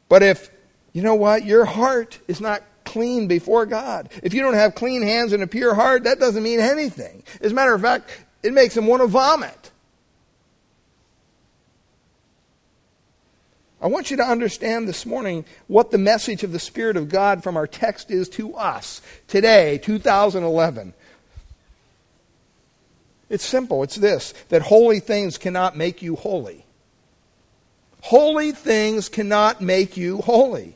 But 0.10 0.24
if, 0.24 0.50
you 0.94 1.04
know 1.04 1.16
what, 1.16 1.46
your 1.46 1.66
heart 1.66 2.20
is 2.28 2.42
not 2.42 2.64
clean 2.86 3.28
before 3.28 3.68
God, 3.68 4.10
if 4.24 4.34
you 4.34 4.42
don't 4.42 4.56
have 4.56 4.74
clean 4.74 5.04
hands 5.04 5.32
and 5.32 5.44
a 5.44 5.48
pure 5.48 5.76
heart, 5.76 6.06
that 6.06 6.20
doesn't 6.20 6.42
mean 6.42 6.60
anything. 6.60 7.24
As 7.42 7.52
a 7.52 7.56
matter 7.56 7.76
of 7.76 7.82
fact, 7.82 8.10
it 8.42 8.54
makes 8.54 8.76
him 8.76 8.88
want 8.88 9.04
to 9.04 9.08
vomit. 9.08 9.72
I 13.86 13.88
want 13.88 14.10
you 14.10 14.18
to 14.18 14.24
understand 14.28 14.88
this 14.88 15.06
morning 15.06 15.46
what 15.68 15.92
the 15.92 16.00
message 16.00 16.42
of 16.42 16.52
the 16.52 16.58
Spirit 16.58 16.98
of 16.98 17.08
God 17.08 17.44
from 17.44 17.56
our 17.56 17.68
text 17.68 18.10
is 18.10 18.28
to 18.30 18.56
us 18.56 19.00
today, 19.28 19.78
2011. 19.78 20.96
It's 23.30 23.46
simple. 23.46 23.84
It's 23.84 23.98
this 23.98 24.34
that 24.50 24.64
holy 24.64 25.00
things 25.00 25.38
cannot 25.38 25.78
make 25.78 26.02
you 26.02 26.16
holy. 26.16 26.66
Holy 28.02 28.54
things 28.54 29.08
cannot 29.08 29.62
make 29.62 29.96
you 29.96 30.18
holy. 30.18 30.76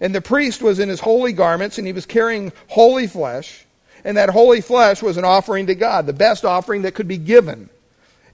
And 0.00 0.12
the 0.12 0.20
priest 0.20 0.60
was 0.60 0.80
in 0.80 0.88
his 0.88 0.98
holy 0.98 1.32
garments 1.32 1.78
and 1.78 1.86
he 1.86 1.92
was 1.92 2.04
carrying 2.04 2.52
holy 2.66 3.06
flesh. 3.06 3.64
And 4.02 4.16
that 4.16 4.30
holy 4.30 4.60
flesh 4.60 5.02
was 5.02 5.16
an 5.18 5.24
offering 5.24 5.68
to 5.68 5.76
God, 5.76 6.06
the 6.06 6.12
best 6.12 6.44
offering 6.44 6.82
that 6.82 6.94
could 6.94 7.06
be 7.06 7.16
given. 7.16 7.68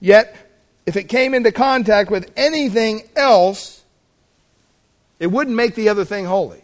Yet 0.01 0.48
if 0.89 0.97
it 0.97 1.05
came 1.05 1.35
into 1.35 1.53
contact 1.53 2.11
with 2.11 2.33
anything 2.35 3.03
else, 3.15 3.85
it 5.19 5.27
wouldn't 5.27 5.55
make 5.55 5.75
the 5.75 5.91
other 5.91 6.03
thing 6.03 6.25
holy. 6.25 6.63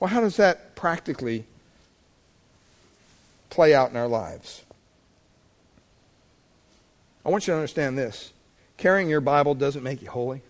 Well, 0.00 0.10
how 0.10 0.20
does 0.20 0.36
that 0.36 0.74
practically 0.74 1.44
play 3.48 3.72
out 3.72 3.92
in 3.92 3.96
our 3.96 4.08
lives? 4.08 4.64
I 7.24 7.28
want 7.28 7.46
you 7.46 7.52
to 7.52 7.56
understand 7.56 7.96
this 7.96 8.32
carrying 8.76 9.08
your 9.08 9.20
Bible 9.20 9.54
doesn't 9.54 9.84
make 9.84 10.02
you 10.02 10.10
holy. 10.10 10.42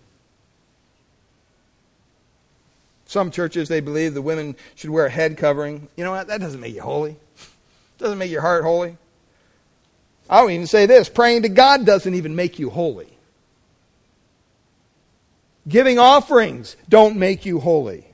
Some 3.05 3.29
churches, 3.29 3.69
they 3.69 3.81
believe 3.81 4.15
the 4.15 4.21
women 4.23 4.55
should 4.73 4.89
wear 4.89 5.05
a 5.05 5.11
head 5.11 5.37
covering. 5.37 5.89
You 5.95 6.05
know 6.05 6.11
what? 6.11 6.25
That 6.25 6.41
doesn't 6.41 6.59
make 6.59 6.73
you 6.73 6.81
holy. 6.81 7.11
It 7.11 7.99
doesn't 7.99 8.17
make 8.17 8.31
your 8.31 8.41
heart 8.41 8.63
holy. 8.63 8.97
I'll 10.29 10.49
even 10.49 10.67
say 10.67 10.85
this 10.85 11.09
praying 11.09 11.41
to 11.43 11.49
God 11.49 11.85
doesn't 11.85 12.13
even 12.13 12.35
make 12.35 12.59
you 12.59 12.69
holy. 12.69 13.07
Giving 15.67 15.99
offerings 15.99 16.75
don't 16.87 17.17
make 17.17 17.45
you 17.45 17.59
holy. 17.59 18.05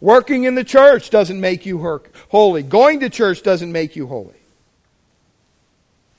Working 0.00 0.44
in 0.44 0.54
the 0.54 0.64
church 0.64 1.10
doesn't 1.10 1.40
make 1.40 1.64
you 1.64 2.04
holy. 2.28 2.62
Going 2.62 3.00
to 3.00 3.10
church 3.10 3.42
doesn't 3.42 3.70
make 3.70 3.96
you 3.96 4.06
holy. 4.06 4.34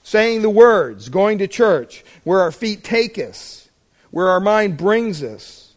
Saying 0.04 0.42
the 0.42 0.50
words, 0.50 1.10
going 1.10 1.38
to 1.40 1.48
church, 1.48 2.04
where 2.24 2.42
our 2.42 2.52
feet 2.52 2.84
take 2.84 3.18
us, 3.18 3.70
where 4.12 4.30
our 4.30 4.40
mind 4.40 4.78
brings 4.78 5.24
us, 5.24 5.74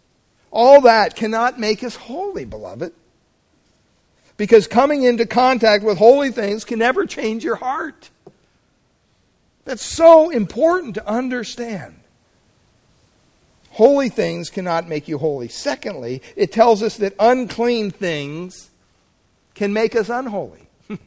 all 0.50 0.82
that 0.82 1.16
cannot 1.16 1.58
make 1.58 1.84
us 1.84 1.96
holy, 1.96 2.44
beloved. 2.44 2.92
Because 4.36 4.66
coming 4.66 5.02
into 5.02 5.26
contact 5.26 5.84
with 5.84 5.98
holy 5.98 6.30
things 6.30 6.64
can 6.64 6.78
never 6.78 7.06
change 7.06 7.44
your 7.44 7.56
heart. 7.56 8.10
That's 9.66 9.84
so 9.84 10.30
important 10.30 10.94
to 10.94 11.06
understand. 11.06 11.96
Holy 13.70 14.08
things 14.08 14.48
cannot 14.48 14.88
make 14.88 15.08
you 15.08 15.18
holy. 15.18 15.48
Secondly, 15.48 16.22
it 16.36 16.52
tells 16.52 16.82
us 16.82 16.96
that 16.98 17.14
unclean 17.18 17.90
things 17.90 18.70
can 19.54 19.72
make 19.72 19.96
us 19.96 20.08
unholy. 20.08 20.68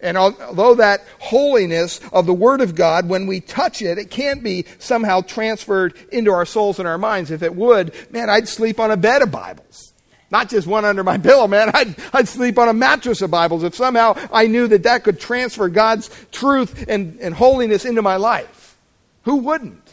and 0.00 0.18
although 0.18 0.74
that 0.74 1.02
holiness 1.18 1.98
of 2.12 2.26
the 2.26 2.34
Word 2.34 2.60
of 2.60 2.74
God, 2.74 3.08
when 3.08 3.26
we 3.26 3.40
touch 3.40 3.80
it, 3.80 3.96
it 3.96 4.10
can't 4.10 4.44
be 4.44 4.66
somehow 4.78 5.22
transferred 5.22 5.94
into 6.12 6.30
our 6.30 6.44
souls 6.44 6.78
and 6.78 6.86
our 6.86 6.98
minds. 6.98 7.30
If 7.30 7.42
it 7.42 7.56
would, 7.56 7.94
man, 8.12 8.28
I'd 8.28 8.48
sleep 8.48 8.78
on 8.78 8.90
a 8.90 8.98
bed 8.98 9.22
of 9.22 9.30
Bibles. 9.30 9.85
Not 10.30 10.48
just 10.48 10.66
one 10.66 10.84
under 10.84 11.04
my 11.04 11.18
pillow, 11.28 11.46
man. 11.46 11.70
I'd, 11.72 11.94
I'd 12.12 12.28
sleep 12.28 12.58
on 12.58 12.68
a 12.68 12.72
mattress 12.72 13.22
of 13.22 13.30
Bibles 13.30 13.62
if 13.62 13.74
somehow 13.74 14.16
I 14.32 14.46
knew 14.46 14.66
that 14.68 14.82
that 14.84 15.04
could 15.04 15.20
transfer 15.20 15.68
God's 15.68 16.10
truth 16.32 16.86
and, 16.88 17.18
and 17.20 17.34
holiness 17.34 17.84
into 17.84 18.02
my 18.02 18.16
life. 18.16 18.76
Who 19.22 19.36
wouldn't? 19.36 19.86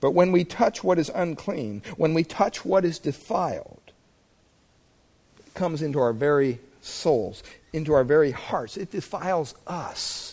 But 0.00 0.12
when 0.12 0.32
we 0.32 0.42
touch 0.42 0.82
what 0.82 0.98
is 0.98 1.10
unclean, 1.14 1.82
when 1.96 2.12
we 2.12 2.24
touch 2.24 2.64
what 2.64 2.84
is 2.84 2.98
defiled, 2.98 3.92
it 5.46 5.54
comes 5.54 5.80
into 5.80 6.00
our 6.00 6.12
very 6.12 6.58
souls, 6.80 7.44
into 7.72 7.92
our 7.92 8.02
very 8.02 8.32
hearts. 8.32 8.76
It 8.76 8.90
defiles 8.90 9.54
us. 9.66 10.31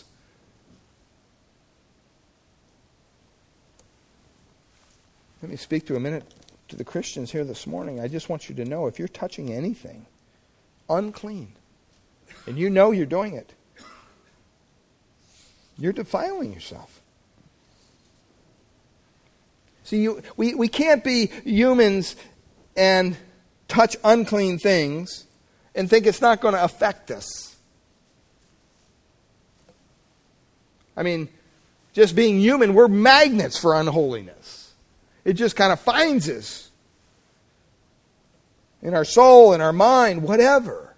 Let 5.42 5.50
me 5.50 5.56
speak 5.56 5.86
to 5.86 5.96
a 5.96 6.00
minute 6.00 6.24
to 6.68 6.76
the 6.76 6.84
Christians 6.84 7.32
here 7.32 7.44
this 7.44 7.66
morning. 7.66 7.98
I 8.00 8.08
just 8.08 8.28
want 8.28 8.48
you 8.48 8.54
to 8.56 8.64
know 8.64 8.86
if 8.86 8.98
you're 8.98 9.08
touching 9.08 9.52
anything 9.52 10.06
unclean, 10.88 11.52
and 12.46 12.58
you 12.58 12.68
know 12.68 12.90
you're 12.90 13.06
doing 13.06 13.34
it, 13.34 13.54
you're 15.78 15.92
defiling 15.92 16.52
yourself. 16.52 17.00
See, 19.84 20.02
you, 20.02 20.22
we, 20.36 20.54
we 20.54 20.68
can't 20.68 21.02
be 21.02 21.30
humans 21.44 22.16
and 22.76 23.16
touch 23.66 23.96
unclean 24.04 24.58
things 24.58 25.24
and 25.74 25.88
think 25.88 26.06
it's 26.06 26.20
not 26.20 26.40
going 26.40 26.54
to 26.54 26.62
affect 26.62 27.10
us. 27.10 27.56
I 30.96 31.02
mean, 31.02 31.28
just 31.94 32.14
being 32.14 32.38
human, 32.40 32.74
we're 32.74 32.88
magnets 32.88 33.58
for 33.58 33.74
unholiness. 33.74 34.59
It 35.30 35.34
just 35.34 35.54
kind 35.54 35.72
of 35.72 35.78
finds 35.78 36.28
us 36.28 36.72
in 38.82 38.94
our 38.94 39.04
soul, 39.04 39.52
in 39.52 39.60
our 39.60 39.72
mind, 39.72 40.24
whatever. 40.24 40.96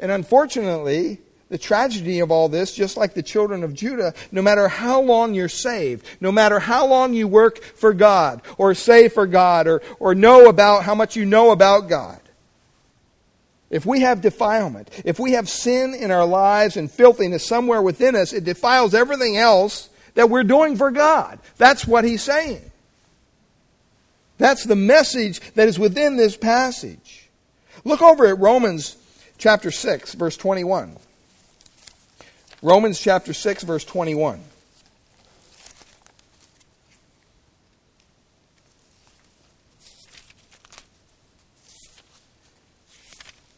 And 0.00 0.10
unfortunately, 0.10 1.20
the 1.50 1.56
tragedy 1.56 2.18
of 2.18 2.32
all 2.32 2.48
this, 2.48 2.74
just 2.74 2.96
like 2.96 3.14
the 3.14 3.22
children 3.22 3.62
of 3.62 3.74
Judah, 3.74 4.12
no 4.32 4.42
matter 4.42 4.66
how 4.66 5.02
long 5.02 5.34
you're 5.34 5.48
saved, 5.48 6.04
no 6.20 6.32
matter 6.32 6.58
how 6.58 6.84
long 6.84 7.14
you 7.14 7.28
work 7.28 7.62
for 7.62 7.94
God, 7.94 8.42
or 8.58 8.74
say 8.74 9.08
for 9.08 9.28
God, 9.28 9.68
or, 9.68 9.82
or 10.00 10.16
know 10.16 10.48
about 10.48 10.82
how 10.82 10.96
much 10.96 11.14
you 11.14 11.24
know 11.24 11.52
about 11.52 11.88
God, 11.88 12.20
if 13.70 13.86
we 13.86 14.00
have 14.00 14.20
defilement, 14.20 14.90
if 15.04 15.20
we 15.20 15.34
have 15.34 15.48
sin 15.48 15.94
in 15.94 16.10
our 16.10 16.26
lives 16.26 16.76
and 16.76 16.90
filthiness 16.90 17.46
somewhere 17.46 17.82
within 17.82 18.16
us, 18.16 18.32
it 18.32 18.42
defiles 18.42 18.96
everything 18.96 19.36
else 19.36 19.90
that 20.14 20.30
we're 20.30 20.44
doing 20.44 20.76
for 20.76 20.90
God. 20.90 21.38
That's 21.58 21.86
what 21.86 22.04
he's 22.04 22.22
saying. 22.22 22.70
That's 24.38 24.64
the 24.64 24.76
message 24.76 25.40
that 25.54 25.68
is 25.68 25.78
within 25.78 26.16
this 26.16 26.36
passage. 26.36 27.28
Look 27.84 28.02
over 28.02 28.26
at 28.26 28.38
Romans 28.38 28.96
chapter 29.38 29.70
6, 29.70 30.14
verse 30.14 30.36
21. 30.36 30.96
Romans 32.62 32.98
chapter 32.98 33.32
6, 33.32 33.62
verse 33.64 33.84
21. 33.84 34.40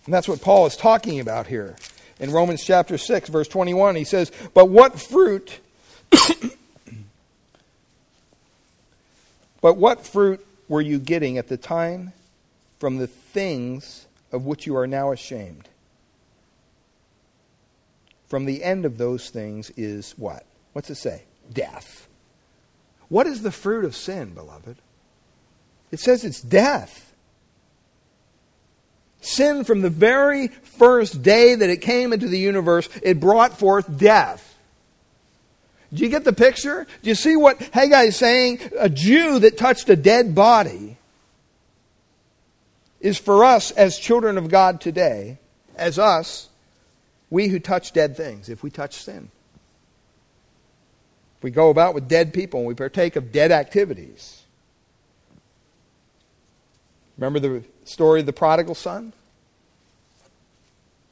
And 0.07 0.15
that's 0.15 0.29
what 0.29 0.41
Paul 0.41 0.67
is 0.67 0.77
talking 0.77 1.21
about 1.21 1.47
here. 1.49 1.77
In 2.19 2.31
Romans 2.31 2.65
chapter 2.65 2.97
6, 2.97 3.29
verse 3.29 3.49
21, 3.49 3.97
he 3.97 4.05
says, 4.05 4.33
But 4.55 4.67
what 4.67 5.01
fruit. 5.01 5.61
but 9.61 9.77
what 9.77 10.07
fruit 10.07 10.45
were 10.69 10.81
you 10.81 10.99
getting 10.99 11.39
at 11.39 11.49
the 11.49 11.57
time 11.57 12.13
from 12.79 12.99
the 12.99 13.07
things 13.07 14.07
of 14.33 14.45
which 14.45 14.67
you 14.67 14.77
are 14.77 14.87
now 14.87 15.13
ashamed? 15.13 15.69
From 18.29 18.45
the 18.45 18.65
end 18.65 18.85
of 18.85 18.99
those 18.99 19.31
things 19.31 19.71
is 19.77 20.15
what? 20.17 20.45
What's 20.73 20.91
it 20.91 20.97
say? 20.97 21.23
Death. 21.53 22.09
What 23.09 23.27
is 23.27 23.43
the 23.43 23.53
fruit 23.53 23.85
of 23.85 23.95
sin, 23.95 24.35
beloved? 24.35 24.77
It 25.93 26.01
says 26.01 26.25
it's 26.25 26.41
death. 26.41 27.15
Sin, 29.21 29.65
from 29.65 29.81
the 29.81 29.91
very 29.91 30.49
first 30.49 31.23
day 31.23 31.55
that 31.55 31.71
it 31.71 31.81
came 31.81 32.13
into 32.13 32.29
the 32.29 32.39
universe, 32.39 32.89
it 33.03 33.21
brought 33.21 33.59
forth 33.59 33.97
death. 33.97 34.56
Do 35.93 36.03
you 36.03 36.09
get 36.09 36.24
the 36.24 36.32
picture? 36.32 36.87
Do 37.03 37.09
you 37.09 37.14
see 37.14 37.37
what 37.37 37.61
Haggai 37.72 38.05
is 38.05 38.16
saying? 38.16 38.61
A 38.78 38.89
Jew 38.89 39.39
that 39.41 39.57
touched 39.57 39.89
a 39.89 39.97
dead 39.97 40.34
body 40.34 40.97
is 43.01 43.18
for 43.18 43.45
us 43.45 43.70
as 43.70 43.99
children 43.99 44.37
of 44.39 44.49
God 44.49 44.80
today, 44.80 45.39
as 45.76 45.99
us, 45.99 46.49
we 47.30 47.49
who 47.49 47.59
touch 47.59 47.93
dead 47.93 48.16
things, 48.16 48.49
if 48.49 48.62
we 48.62 48.70
touch 48.70 48.95
sin. 48.95 49.30
If 51.39 51.43
we 51.43 51.51
go 51.51 51.70
about 51.70 51.95
with 51.95 52.09
dead 52.09 52.32
people 52.32 52.61
and 52.61 52.66
we 52.66 52.74
partake 52.74 53.14
of 53.16 53.30
dead 53.30 53.53
activities. 53.53 54.43
Remember 57.18 57.39
the 57.39 57.62
story 57.84 58.20
of 58.20 58.26
the 58.26 58.32
prodigal 58.32 58.74
son? 58.74 59.12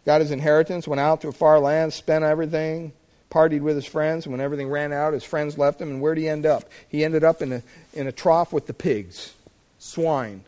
Got 0.05 0.21
his 0.21 0.31
inheritance, 0.31 0.87
went 0.87 1.01
out 1.01 1.21
to 1.23 1.29
a 1.29 1.33
far 1.33 1.59
land, 1.61 1.93
spent 1.93 2.25
everything, 2.25 2.93
partied 3.31 3.63
with 3.63 3.77
his 3.77 3.87
friends. 3.87 4.27
And 4.27 4.33
when 4.33 4.41
everything 4.41 4.69
ran 4.69 4.93
out, 4.93 5.13
his 5.13 5.25
friends 5.25 5.59
left 5.59 5.81
him. 5.81 5.91
And 5.91 6.01
where 6.01 6.15
did 6.15 6.23
he 6.23 6.29
end 6.29 6.47
up? 6.47 6.65
He 6.89 7.05
ended 7.05 7.25
up 7.25 7.43
in 7.43 7.53
a, 7.53 7.63
in 7.93 8.07
a 8.07 8.13
trough 8.13 8.53
with 8.53 8.67
the 8.67 8.75
pigs, 8.75 9.35
swine. 9.79 10.45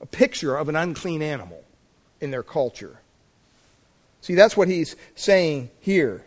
A 0.00 0.06
picture 0.06 0.56
of 0.56 0.68
an 0.68 0.76
unclean 0.76 1.22
animal 1.22 1.62
in 2.20 2.30
their 2.30 2.42
culture. 2.42 2.98
See, 4.20 4.34
that's 4.34 4.56
what 4.56 4.68
he's 4.68 4.96
saying 5.14 5.70
here. 5.80 6.24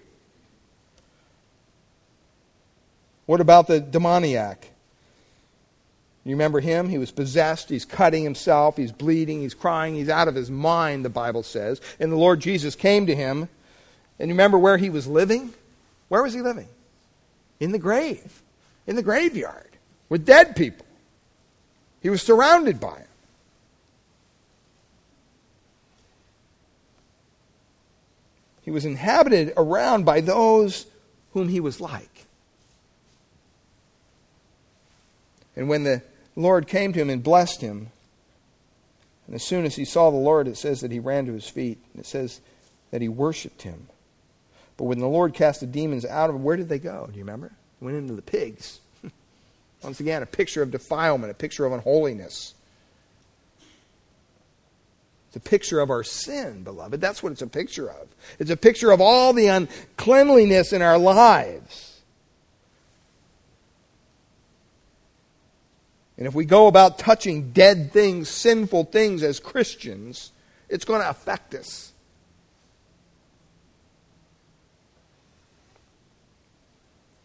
What 3.26 3.42
about 3.42 3.68
the 3.68 3.80
demoniac? 3.80 4.70
You 6.26 6.32
remember 6.32 6.60
him? 6.60 6.90
He 6.90 6.98
was 6.98 7.12
possessed. 7.12 7.70
He's 7.70 7.86
cutting 7.86 8.24
himself. 8.24 8.78
He's 8.78 8.92
bleeding. 8.92 9.42
He's 9.42 9.54
crying. 9.54 9.94
He's 9.94 10.10
out 10.10 10.28
of 10.28 10.36
his 10.36 10.50
mind, 10.50 11.06
the 11.06 11.10
Bible 11.10 11.44
says. 11.44 11.80
And 12.00 12.12
the 12.12 12.18
Lord 12.18 12.40
Jesus 12.40 12.76
came 12.76 13.06
to 13.06 13.16
him. 13.16 13.48
And 14.20 14.30
you 14.30 14.34
remember 14.34 14.58
where 14.58 14.78
he 14.78 14.90
was 14.90 15.06
living? 15.06 15.54
Where 16.08 16.24
was 16.24 16.34
he 16.34 16.42
living? 16.42 16.68
In 17.60 17.72
the 17.72 17.80
grave, 17.80 18.42
in 18.86 18.96
the 18.96 19.04
graveyard, 19.04 19.70
with 20.10 20.26
dead 20.26 20.56
people. 20.56 20.86
He 22.02 22.10
was 22.10 22.22
surrounded 22.22 22.80
by 22.80 22.94
them. 22.94 23.08
He 28.62 28.72
was 28.72 28.86
inhabited 28.86 29.54
around 29.58 30.06
by 30.06 30.22
those 30.22 30.88
whom 31.34 31.50
he 31.50 31.60
was 31.60 31.80
like. 31.80 32.26
And 35.56 35.70
when 35.70 35.84
the 35.84 36.02
Lord 36.36 36.68
came 36.68 36.92
to 36.94 37.00
him 37.00 37.10
and 37.10 37.24
blessed 37.24 37.62
him, 37.62 37.92
and 39.28 39.36
as 39.36 39.44
soon 39.44 39.66
as 39.66 39.76
he 39.76 39.86
saw 39.86 40.12
the 40.12 40.18
Lord, 40.18 40.48
it 40.48 40.58
says 40.58 40.82
that 40.82 40.92
he 40.92 41.00
ran 41.00 41.26
to 41.26 41.34
his 41.34 41.48
feet. 41.48 41.80
And 41.94 42.02
it 42.02 42.06
says 42.06 42.42
that 42.92 43.02
he 43.02 43.10
worshiped 43.10 43.64
him. 43.64 43.88
But 44.78 44.86
when 44.86 45.00
the 45.00 45.08
Lord 45.08 45.34
cast 45.34 45.62
the 45.62 45.68
demons 45.68 46.06
out 46.06 46.30
of 46.30 46.36
him, 46.36 46.44
where 46.44 46.58
did 46.58 46.70
they 46.70 46.80
go? 46.80 47.08
Do 47.12 47.18
you 47.18 47.24
remember? 47.24 47.52
went 47.82 47.98
into 47.98 48.14
the 48.14 48.22
pigs. 48.22 48.80
Once 49.84 50.00
again, 50.00 50.24
a 50.24 50.26
picture 50.26 50.62
of 50.62 50.72
defilement, 50.72 51.32
a 51.32 51.36
picture 51.36 51.66
of 51.66 51.74
unholiness. 51.74 52.56
It's 55.28 55.36
a 55.36 55.50
picture 55.50 55.80
of 55.80 55.90
our 55.90 56.04
sin, 56.04 56.64
beloved. 56.64 57.00
That's 57.00 57.22
what 57.22 57.32
it's 57.32 57.42
a 57.42 57.48
picture 57.48 57.90
of. 57.90 58.08
It's 58.40 58.50
a 58.50 58.58
picture 58.58 58.92
of 58.92 59.02
all 59.02 59.34
the 59.34 59.48
uncleanliness 59.48 60.74
in 60.74 60.82
our 60.82 60.98
lives. 60.98 62.02
And 66.18 66.26
if 66.26 66.34
we 66.34 66.46
go 66.46 66.68
about 66.68 66.98
touching 66.98 67.52
dead 67.52 67.92
things, 67.92 68.30
sinful 68.30 68.86
things 68.86 69.22
as 69.22 69.40
Christians, 69.40 70.32
it's 70.70 70.86
going 70.86 71.02
to 71.02 71.10
affect 71.10 71.54
us. 71.54 71.92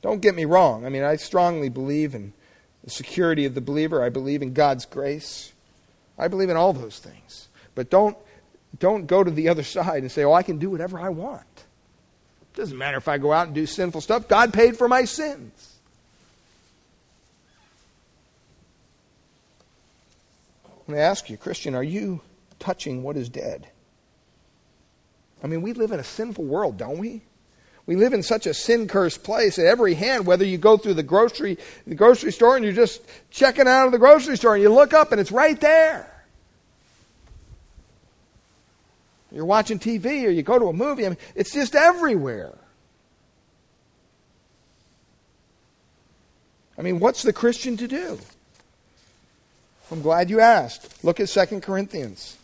Don't 0.02 0.20
get 0.20 0.34
me 0.34 0.44
wrong. 0.44 0.86
I 0.86 0.88
mean, 0.88 1.02
I 1.02 1.16
strongly 1.16 1.68
believe 1.68 2.14
in 2.14 2.32
the 2.84 2.90
security 2.90 3.44
of 3.44 3.54
the 3.54 3.60
believer. 3.60 4.02
I 4.02 4.08
believe 4.08 4.42
in 4.42 4.54
God's 4.54 4.86
grace. 4.86 5.52
I 6.18 6.28
believe 6.28 6.50
in 6.50 6.56
all 6.56 6.72
those 6.72 6.98
things. 6.98 7.48
But 7.74 7.90
don't, 7.90 8.16
don't 8.78 9.06
go 9.06 9.22
to 9.22 9.30
the 9.30 9.48
other 9.48 9.62
side 9.62 10.02
and 10.02 10.10
say, 10.10 10.24
oh, 10.24 10.32
I 10.32 10.42
can 10.42 10.58
do 10.58 10.70
whatever 10.70 10.98
I 10.98 11.10
want. 11.10 11.44
It 12.42 12.56
doesn't 12.56 12.76
matter 12.76 12.96
if 12.96 13.08
I 13.08 13.18
go 13.18 13.32
out 13.32 13.46
and 13.46 13.54
do 13.54 13.66
sinful 13.66 14.00
stuff. 14.00 14.28
God 14.28 14.52
paid 14.52 14.76
for 14.76 14.88
my 14.88 15.04
sins. 15.04 15.78
Let 20.86 20.96
me 20.96 20.98
ask 20.98 21.30
you, 21.30 21.36
Christian, 21.36 21.74
are 21.74 21.84
you 21.84 22.20
touching 22.58 23.02
what 23.02 23.16
is 23.16 23.28
dead? 23.28 23.68
I 25.42 25.46
mean, 25.46 25.62
we 25.62 25.72
live 25.72 25.92
in 25.92 26.00
a 26.00 26.04
sinful 26.04 26.44
world, 26.44 26.76
don't 26.76 26.98
we? 26.98 27.22
We 27.86 27.96
live 27.96 28.12
in 28.12 28.22
such 28.22 28.46
a 28.46 28.54
sin 28.54 28.86
cursed 28.88 29.24
place 29.24 29.58
at 29.58 29.66
every 29.66 29.94
hand, 29.94 30.26
whether 30.26 30.44
you 30.44 30.58
go 30.58 30.76
through 30.76 30.94
the 30.94 31.02
grocery, 31.02 31.58
the 31.86 31.94
grocery 31.94 32.32
store 32.32 32.56
and 32.56 32.64
you're 32.64 32.74
just 32.74 33.02
checking 33.30 33.66
out 33.66 33.86
of 33.86 33.92
the 33.92 33.98
grocery 33.98 34.36
store 34.36 34.54
and 34.54 34.62
you 34.62 34.72
look 34.72 34.92
up 34.92 35.12
and 35.12 35.20
it's 35.20 35.32
right 35.32 35.60
there. 35.60 36.06
You're 39.32 39.44
watching 39.44 39.78
TV 39.78 40.24
or 40.26 40.30
you 40.30 40.42
go 40.42 40.58
to 40.58 40.66
a 40.66 40.72
movie. 40.72 41.06
I 41.06 41.10
mean, 41.10 41.18
it's 41.34 41.52
just 41.52 41.74
everywhere. 41.74 42.56
I 46.76 46.82
mean, 46.82 46.98
what's 46.98 47.22
the 47.22 47.32
Christian 47.32 47.76
to 47.76 47.86
do? 47.86 48.18
I'm 49.90 50.02
glad 50.02 50.30
you 50.30 50.40
asked. 50.40 51.04
Look 51.04 51.20
at 51.20 51.28
2 51.28 51.60
Corinthians. 51.60 52.36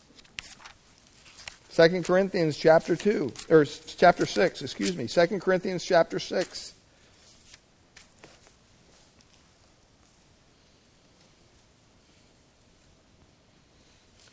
2 1.77 2.03
Corinthians 2.05 2.57
chapter 2.57 2.97
2, 2.97 3.33
or 3.51 3.67
chapter 3.67 4.25
6, 4.25 4.63
excuse 4.63 4.97
me. 4.97 5.07
2 5.07 5.39
Corinthians 5.41 5.85
chapter 5.85 6.19
6. 6.19 6.73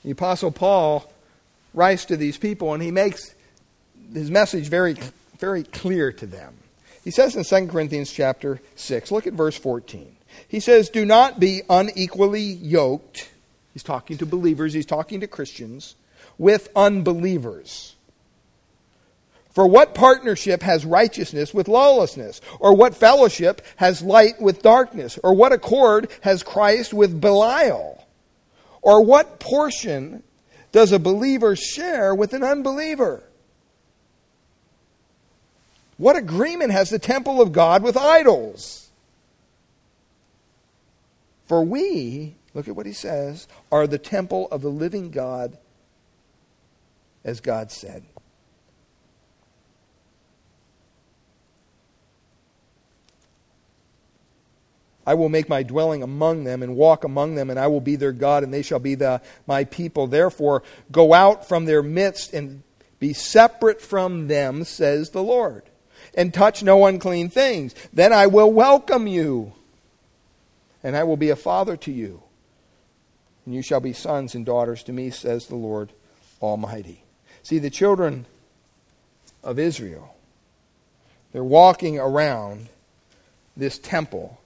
The 0.06 0.12
Apostle 0.12 0.52
Paul 0.52 1.12
writes 1.74 2.06
to 2.06 2.16
these 2.16 2.38
people, 2.38 2.74
and 2.74 2.82
he 2.82 2.91
makes 2.91 3.36
his 4.14 4.32
message 4.32 4.70
very, 4.70 4.96
very 5.38 5.64
clear 5.64 6.14
to 6.14 6.26
them. 6.26 6.56
He 7.04 7.12
says 7.12 7.36
in 7.36 7.44
2 7.44 7.70
Corinthians 7.70 8.10
chapter 8.10 8.62
6, 8.76 9.12
look 9.12 9.28
at 9.28 9.34
verse 9.34 9.58
14. 9.58 10.16
He 10.48 10.62
says, 10.62 10.88
Do 10.88 11.04
not 11.04 11.41
be 11.41 11.64
unequally 11.70 12.41
yoked. 12.41 13.32
He's 13.74 13.84
talking 13.84 14.18
to 14.20 14.26
believers, 14.26 14.74
he's 14.74 14.86
talking 14.86 15.20
to 15.20 15.28
Christians, 15.28 15.96
with 16.38 16.70
unbelievers. 16.76 17.96
For 19.54 19.68
what 19.68 19.94
partnership 19.94 20.64
has 20.64 20.84
righteousness 20.84 21.54
with 21.54 21.68
lawlessness? 21.68 22.42
Or 22.60 22.76
what 22.76 22.96
fellowship 22.96 23.62
has 23.76 24.02
light 24.02 24.42
with 24.42 24.64
darkness? 24.64 25.20
Or 25.24 25.36
what 25.36 25.52
accord 25.52 26.10
has 26.22 26.42
Christ 26.42 26.92
with 26.94 27.22
Belial? 27.22 28.04
Or 28.82 29.06
what 29.06 29.40
portion 29.40 30.24
does 30.72 30.92
a 30.92 30.98
believer 30.98 31.56
share 31.56 32.16
with 32.16 32.34
an 32.34 32.44
unbeliever? 32.44 33.24
What 35.98 36.16
agreement 36.16 36.72
has 36.72 36.90
the 36.90 36.98
temple 36.98 37.40
of 37.40 37.52
God 37.52 37.84
with 37.84 37.96
idols? 37.96 38.90
For 41.46 41.64
we, 41.64 42.36
look 42.56 42.68
at 42.68 42.76
what 42.76 42.88
he 42.88 42.94
says, 42.94 43.48
are 43.72 43.86
the 43.86 44.00
temple 44.00 44.48
of 44.50 44.64
the 44.64 44.72
living 44.72 45.12
God, 45.12 45.58
as 47.24 47.41
God 47.41 47.71
said. 47.71 48.03
I 55.05 55.15
will 55.15 55.30
make 55.30 55.49
my 55.49 55.63
dwelling 55.63 56.01
among 56.01 56.45
them 56.45 56.63
and 56.63 56.76
walk 56.76 57.03
among 57.03 57.36
them, 57.36 57.49
and 57.49 57.59
I 57.59 57.67
will 57.67 57.82
be 57.82 57.97
their 57.97 58.13
God, 58.13 58.43
and 58.43 58.53
they 58.53 58.61
shall 58.61 58.80
be 58.80 58.95
the, 58.95 59.21
my 59.45 59.65
people. 59.65 60.07
Therefore, 60.07 60.63
go 60.91 61.13
out 61.13 61.47
from 61.47 61.65
their 61.65 61.84
midst 61.84 62.34
and 62.34 62.63
be 62.99 63.11
separate 63.11 63.82
from 63.82 64.28
them, 64.28 64.63
says 64.63 65.09
the 65.09 65.24
Lord, 65.24 65.63
and 66.13 66.34
touch 66.34 66.63
no 66.63 66.86
unclean 66.86 67.30
things. 67.30 67.76
Then 67.91 68.13
I 68.13 68.28
will 68.28 68.51
welcome 68.51 69.07
you, 69.07 69.51
and 70.82 70.95
I 70.95 71.03
will 71.03 71.17
be 71.17 71.32
a 71.32 71.36
father 71.36 71.76
to 71.78 71.91
you, 71.91 72.24
and 73.45 73.53
you 73.53 73.61
shall 73.61 73.82
be 73.82 73.91
sons 73.91 74.36
and 74.36 74.45
daughters 74.45 74.84
to 74.84 74.93
me, 74.93 75.09
says 75.09 75.47
the 75.47 75.55
Lord 75.55 75.91
Almighty. 76.41 77.03
See, 77.44 77.60
the 77.60 77.70
children 77.70 78.26
of 79.44 79.60
Israel, 79.60 80.16
they're 81.32 81.44
walking 81.44 82.00
around 82.00 82.70
this 83.56 83.78
temple 83.78 84.39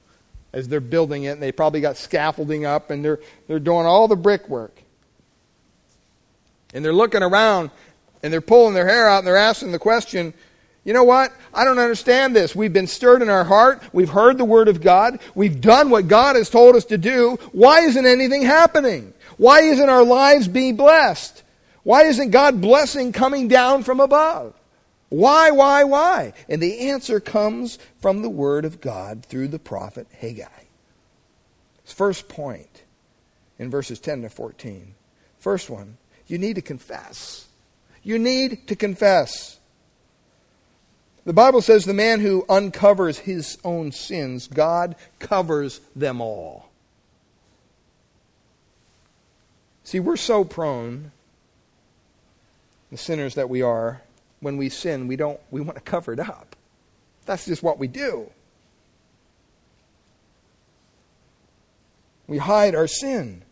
as 0.52 0.68
they're 0.68 0.80
building 0.80 1.24
it, 1.24 1.32
and 1.32 1.41
they 1.41 1.52
probably 1.52 1.82
got 1.82 1.98
scaffolding 1.98 2.66
up, 2.66 2.89
and 2.89 3.06
they're, 3.06 3.20
they're 3.48 3.60
doing 3.60 3.86
all 3.86 4.08
the 4.08 4.16
brickwork. 4.16 4.82
And 6.74 6.84
they're 6.84 6.93
looking 6.93 7.22
around, 7.22 7.70
and 8.24 8.34
they're 8.34 8.41
pulling 8.41 8.74
their 8.74 8.88
hair 8.88 9.08
out, 9.08 9.20
and 9.20 9.28
they're 9.28 9.38
asking 9.38 9.72
the 9.72 9.80
question, 9.80 10.34
you 10.84 10.93
know 10.93 11.04
what? 11.04 11.34
I 11.54 11.66
don't 11.66 11.80
understand 11.80 12.36
this. 12.36 12.56
We've 12.56 12.72
been 12.72 12.88
stirred 12.88 13.22
in 13.22 13.30
our 13.30 13.43
heart. 13.43 13.84
We've 13.91 14.10
heard 14.10 14.38
the 14.38 14.45
Word 14.45 14.70
of 14.70 14.82
God. 14.82 15.20
We've 15.36 15.60
done 15.60 15.89
what 15.89 16.08
God 16.08 16.38
has 16.38 16.50
told 16.50 16.78
us 16.78 16.86
to 16.86 16.98
do. 16.98 17.38
Why 17.52 17.82
isn't 17.82 18.06
anything 18.06 18.41
happening? 18.41 19.14
Why 19.36 19.62
isn't 19.62 19.89
our 19.89 20.04
lives 20.04 20.48
being 20.48 20.78
blessed? 20.78 21.43
Why 21.88 22.04
isn't 22.04 22.32
God 22.32 22.60
blessing 22.60 23.14
coming 23.14 23.48
down 23.48 23.84
from 23.84 24.02
above? 24.02 24.54
Why, 25.08 25.52
why, 25.52 25.86
why? 25.86 26.34
And 26.50 26.62
the 26.62 26.90
answer 26.90 27.22
comes 27.22 27.80
from 28.02 28.22
the 28.22 28.30
Word 28.30 28.66
of 28.66 28.82
God 28.82 29.26
through 29.26 29.48
the 29.48 29.58
prophet 29.58 30.06
Haggai. 30.20 30.66
His 31.86 31.94
first 31.94 32.28
point 32.28 32.84
in 33.58 33.72
verses 33.72 34.02
10 34.02 34.24
to 34.24 34.30
14. 34.30 34.96
First 35.40 35.70
one, 35.70 35.96
you 36.28 36.38
need 36.38 36.56
to 36.56 36.62
confess. 36.62 37.48
You 38.04 38.20
need 38.20 38.68
to 38.68 38.76
confess. 38.76 39.58
The 41.24 41.32
Bible 41.32 41.62
says 41.62 41.86
the 41.86 41.94
man 41.94 42.20
who 42.20 42.44
uncovers 42.50 43.20
his 43.20 43.60
own 43.64 43.94
sins, 43.94 44.48
God 44.48 44.98
covers 45.20 45.80
them 45.96 46.20
all. 46.20 46.70
See, 49.86 50.02
we're 50.02 50.18
so 50.18 50.44
prone, 50.44 51.14
the 52.92 52.98
sinners 52.98 53.36
that 53.36 53.50
we 53.50 53.62
are, 53.62 54.02
when 54.40 54.58
we 54.58 54.70
sin, 54.70 55.08
we 55.08 55.16
don't 55.16 55.40
we 55.52 55.62
want 55.62 55.76
to 55.76 55.82
cover 55.82 56.14
it 56.14 56.20
up. 56.20 56.56
That's 57.26 57.46
just 57.46 57.64
what 57.64 57.80
we 57.80 57.88
do. 57.88 58.30
We 62.28 62.38
hide 62.38 62.76
our 62.76 62.88
sin. 62.88 63.44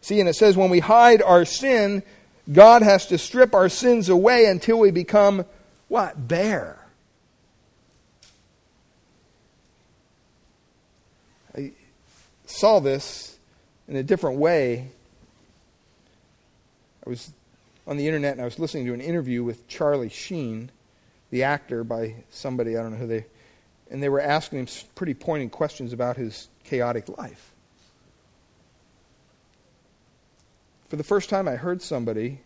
See, 0.00 0.20
and 0.20 0.28
it 0.28 0.34
says 0.34 0.56
when 0.56 0.70
we 0.70 0.80
hide 0.80 1.22
our 1.22 1.44
sin, 1.44 2.02
God 2.50 2.82
has 2.82 3.06
to 3.06 3.18
strip 3.18 3.54
our 3.54 3.68
sins 3.68 4.08
away 4.08 4.46
until 4.46 4.78
we 4.78 4.90
become 4.90 5.44
what? 5.88 6.28
Bare. 6.28 6.78
I 11.56 11.72
saw 12.46 12.78
this 12.80 13.38
in 13.88 13.96
a 13.96 14.02
different 14.02 14.38
way. 14.38 14.90
I 17.06 17.10
was 17.10 17.32
on 17.88 17.96
the 17.96 18.06
internet 18.06 18.32
and 18.32 18.42
I 18.42 18.44
was 18.44 18.58
listening 18.58 18.84
to 18.86 18.92
an 18.94 19.00
interview 19.00 19.42
with 19.42 19.66
Charlie 19.66 20.10
Sheen, 20.10 20.70
the 21.30 21.42
actor, 21.42 21.82
by 21.82 22.16
somebody, 22.28 22.76
I 22.76 22.82
don't 22.82 22.92
know 22.92 22.98
who 22.98 23.06
they, 23.06 23.24
and 23.90 24.02
they 24.02 24.10
were 24.10 24.20
asking 24.20 24.58
him 24.58 24.68
pretty 24.94 25.14
pointed 25.14 25.50
questions 25.50 25.94
about 25.94 26.18
his 26.18 26.48
chaotic 26.64 27.08
life. 27.18 27.54
For 30.88 30.96
the 30.96 31.02
first 31.02 31.30
time, 31.30 31.48
I 31.48 31.56
heard 31.56 31.80
somebody 31.80 32.40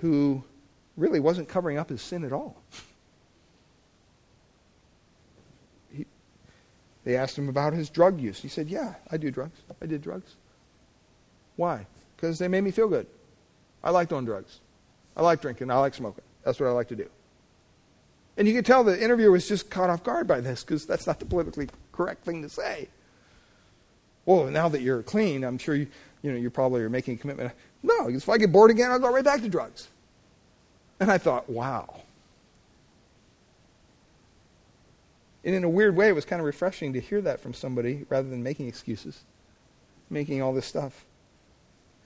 who 0.00 0.42
really 0.96 1.20
wasn't 1.20 1.48
covering 1.48 1.78
up 1.78 1.88
his 1.88 2.02
sin 2.02 2.24
at 2.24 2.32
all. 2.32 2.60
He, 5.92 6.06
they 7.04 7.16
asked 7.16 7.38
him 7.38 7.48
about 7.48 7.72
his 7.72 7.90
drug 7.90 8.20
use. 8.20 8.40
He 8.40 8.48
said, 8.48 8.68
Yeah, 8.68 8.94
I 9.10 9.16
do 9.16 9.30
drugs. 9.30 9.60
I 9.80 9.86
did 9.86 10.02
drugs. 10.02 10.34
Why? 11.54 11.86
Because 12.16 12.38
they 12.38 12.48
made 12.48 12.62
me 12.62 12.72
feel 12.72 12.88
good. 12.88 13.06
I 13.82 13.90
like 13.90 14.08
doing 14.08 14.24
drugs. 14.24 14.60
I 15.16 15.22
like 15.22 15.40
drinking. 15.40 15.70
I 15.70 15.78
like 15.78 15.94
smoking. 15.94 16.24
That's 16.44 16.58
what 16.58 16.68
I 16.68 16.72
like 16.72 16.88
to 16.88 16.96
do. 16.96 17.08
And 18.36 18.48
you 18.48 18.54
can 18.54 18.64
tell 18.64 18.82
the 18.82 19.02
interviewer 19.02 19.30
was 19.30 19.46
just 19.46 19.70
caught 19.70 19.90
off 19.90 20.02
guard 20.02 20.26
by 20.26 20.40
this 20.40 20.64
because 20.64 20.86
that's 20.86 21.06
not 21.06 21.18
the 21.18 21.26
politically 21.26 21.68
correct 21.92 22.24
thing 22.24 22.42
to 22.42 22.48
say. 22.48 22.88
Well, 24.24 24.46
now 24.46 24.68
that 24.68 24.80
you're 24.80 25.02
clean, 25.02 25.44
I'm 25.44 25.58
sure 25.58 25.74
you, 25.74 25.88
you 26.22 26.32
know, 26.32 26.38
you 26.38 26.48
probably 26.48 26.80
are 26.82 26.88
making 26.88 27.14
a 27.14 27.16
commitment. 27.18 27.52
No, 27.82 28.08
if 28.08 28.28
I 28.28 28.38
get 28.38 28.52
bored 28.52 28.70
again, 28.70 28.90
I'll 28.90 28.98
go 28.98 29.12
right 29.12 29.24
back 29.24 29.42
to 29.42 29.48
drugs. 29.48 29.88
And 31.00 31.10
I 31.10 31.18
thought, 31.18 31.50
wow. 31.50 32.02
And 35.44 35.54
in 35.54 35.64
a 35.64 35.68
weird 35.68 35.96
way, 35.96 36.08
it 36.08 36.14
was 36.14 36.24
kind 36.24 36.40
of 36.40 36.46
refreshing 36.46 36.92
to 36.92 37.00
hear 37.00 37.20
that 37.22 37.40
from 37.40 37.52
somebody 37.52 38.06
rather 38.08 38.28
than 38.28 38.42
making 38.42 38.68
excuses, 38.68 39.24
making 40.08 40.40
all 40.40 40.52
this 40.52 40.66
stuff. 40.66 41.04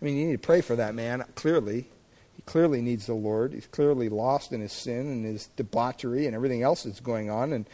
I 0.00 0.04
mean, 0.04 0.16
you 0.16 0.26
need 0.26 0.32
to 0.32 0.38
pray 0.38 0.60
for 0.60 0.76
that 0.76 0.94
man, 0.94 1.24
clearly. 1.34 1.88
He 2.36 2.42
clearly 2.44 2.82
needs 2.82 3.06
the 3.06 3.14
Lord. 3.14 3.54
He's 3.54 3.66
clearly 3.66 4.08
lost 4.08 4.52
in 4.52 4.60
his 4.60 4.72
sin 4.72 5.00
and 5.00 5.24
his 5.24 5.46
debauchery 5.56 6.26
and 6.26 6.34
everything 6.34 6.62
else 6.62 6.82
that's 6.82 7.00
going 7.00 7.30
on. 7.30 7.52
And, 7.52 7.66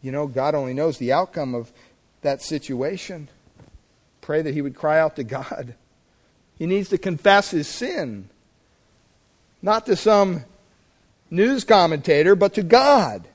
you 0.00 0.10
know, 0.10 0.26
God 0.26 0.54
only 0.54 0.72
knows 0.72 0.98
the 0.98 1.12
outcome 1.12 1.54
of 1.54 1.72
that 2.22 2.40
situation. 2.40 3.28
Pray 4.22 4.42
that 4.42 4.54
he 4.54 4.62
would 4.62 4.74
cry 4.74 4.98
out 4.98 5.16
to 5.16 5.24
God. 5.24 5.74
He 6.58 6.66
needs 6.66 6.88
to 6.88 6.98
confess 6.98 7.50
his 7.50 7.68
sin. 7.68 8.30
Not 9.60 9.86
to 9.86 9.96
some 9.96 10.44
news 11.30 11.64
commentator, 11.64 12.34
but 12.34 12.54
to 12.54 12.62
God, 12.62 13.28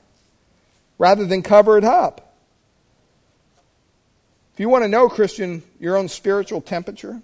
rather 0.98 1.24
than 1.24 1.42
cover 1.42 1.78
it 1.78 1.84
up. 1.84 2.34
If 4.52 4.60
you 4.60 4.68
want 4.68 4.84
to 4.84 4.88
know, 4.88 5.08
Christian, 5.08 5.62
your 5.78 5.96
own 5.96 6.08
spiritual 6.08 6.60
temperature, 6.60 7.22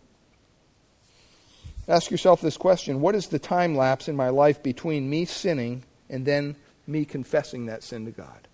Ask 1.88 2.10
yourself 2.10 2.40
this 2.40 2.56
question 2.56 3.00
What 3.00 3.14
is 3.14 3.28
the 3.28 3.38
time 3.38 3.76
lapse 3.76 4.08
in 4.08 4.16
my 4.16 4.28
life 4.28 4.62
between 4.62 5.08
me 5.08 5.24
sinning 5.24 5.82
and 6.08 6.24
then 6.24 6.56
me 6.86 7.04
confessing 7.04 7.66
that 7.66 7.82
sin 7.82 8.04
to 8.04 8.10
God? 8.10 8.48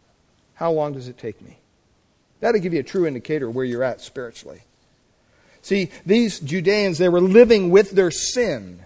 How 0.55 0.71
long 0.71 0.93
does 0.93 1.09
it 1.09 1.19
take 1.19 1.43
me? 1.43 1.59
That'll 2.41 2.61
give 2.61 2.75
you 2.75 2.81
a 2.81 2.85
true 2.85 3.07
indicator 3.07 3.51
where 3.51 3.65
you're 3.65 3.83
at 3.83 4.01
spiritually. 4.01 4.63
See, 5.63 5.91
these 6.05 6.41
Judeans, 6.41 6.99
they 6.99 7.09
were 7.09 7.21
living 7.21 7.71
with 7.71 7.93
their 7.93 8.11
sin. 8.11 8.81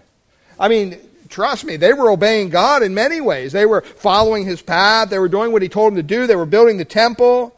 I 0.57 0.69
mean, 0.69 0.97
trust 1.27 1.65
me, 1.65 1.75
they 1.75 1.93
were 1.93 2.09
obeying 2.09 2.49
God 2.49 2.83
in 2.83 2.93
many 2.93 3.21
ways. 3.21 3.51
They 3.51 3.65
were 3.65 3.81
following 3.81 4.45
His 4.45 4.61
path, 4.61 5.09
they 5.09 5.19
were 5.19 5.27
doing 5.27 5.51
what 5.51 5.61
He 5.61 5.69
told 5.69 5.93
them 5.93 5.97
to 5.97 6.03
do, 6.03 6.25
they 6.25 6.35
were 6.35 6.45
building 6.45 6.77
the 6.77 6.85
temple 6.85 7.55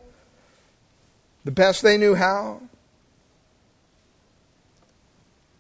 the 1.43 1.51
best 1.51 1.81
they 1.81 1.97
knew 1.97 2.15
how. 2.15 2.61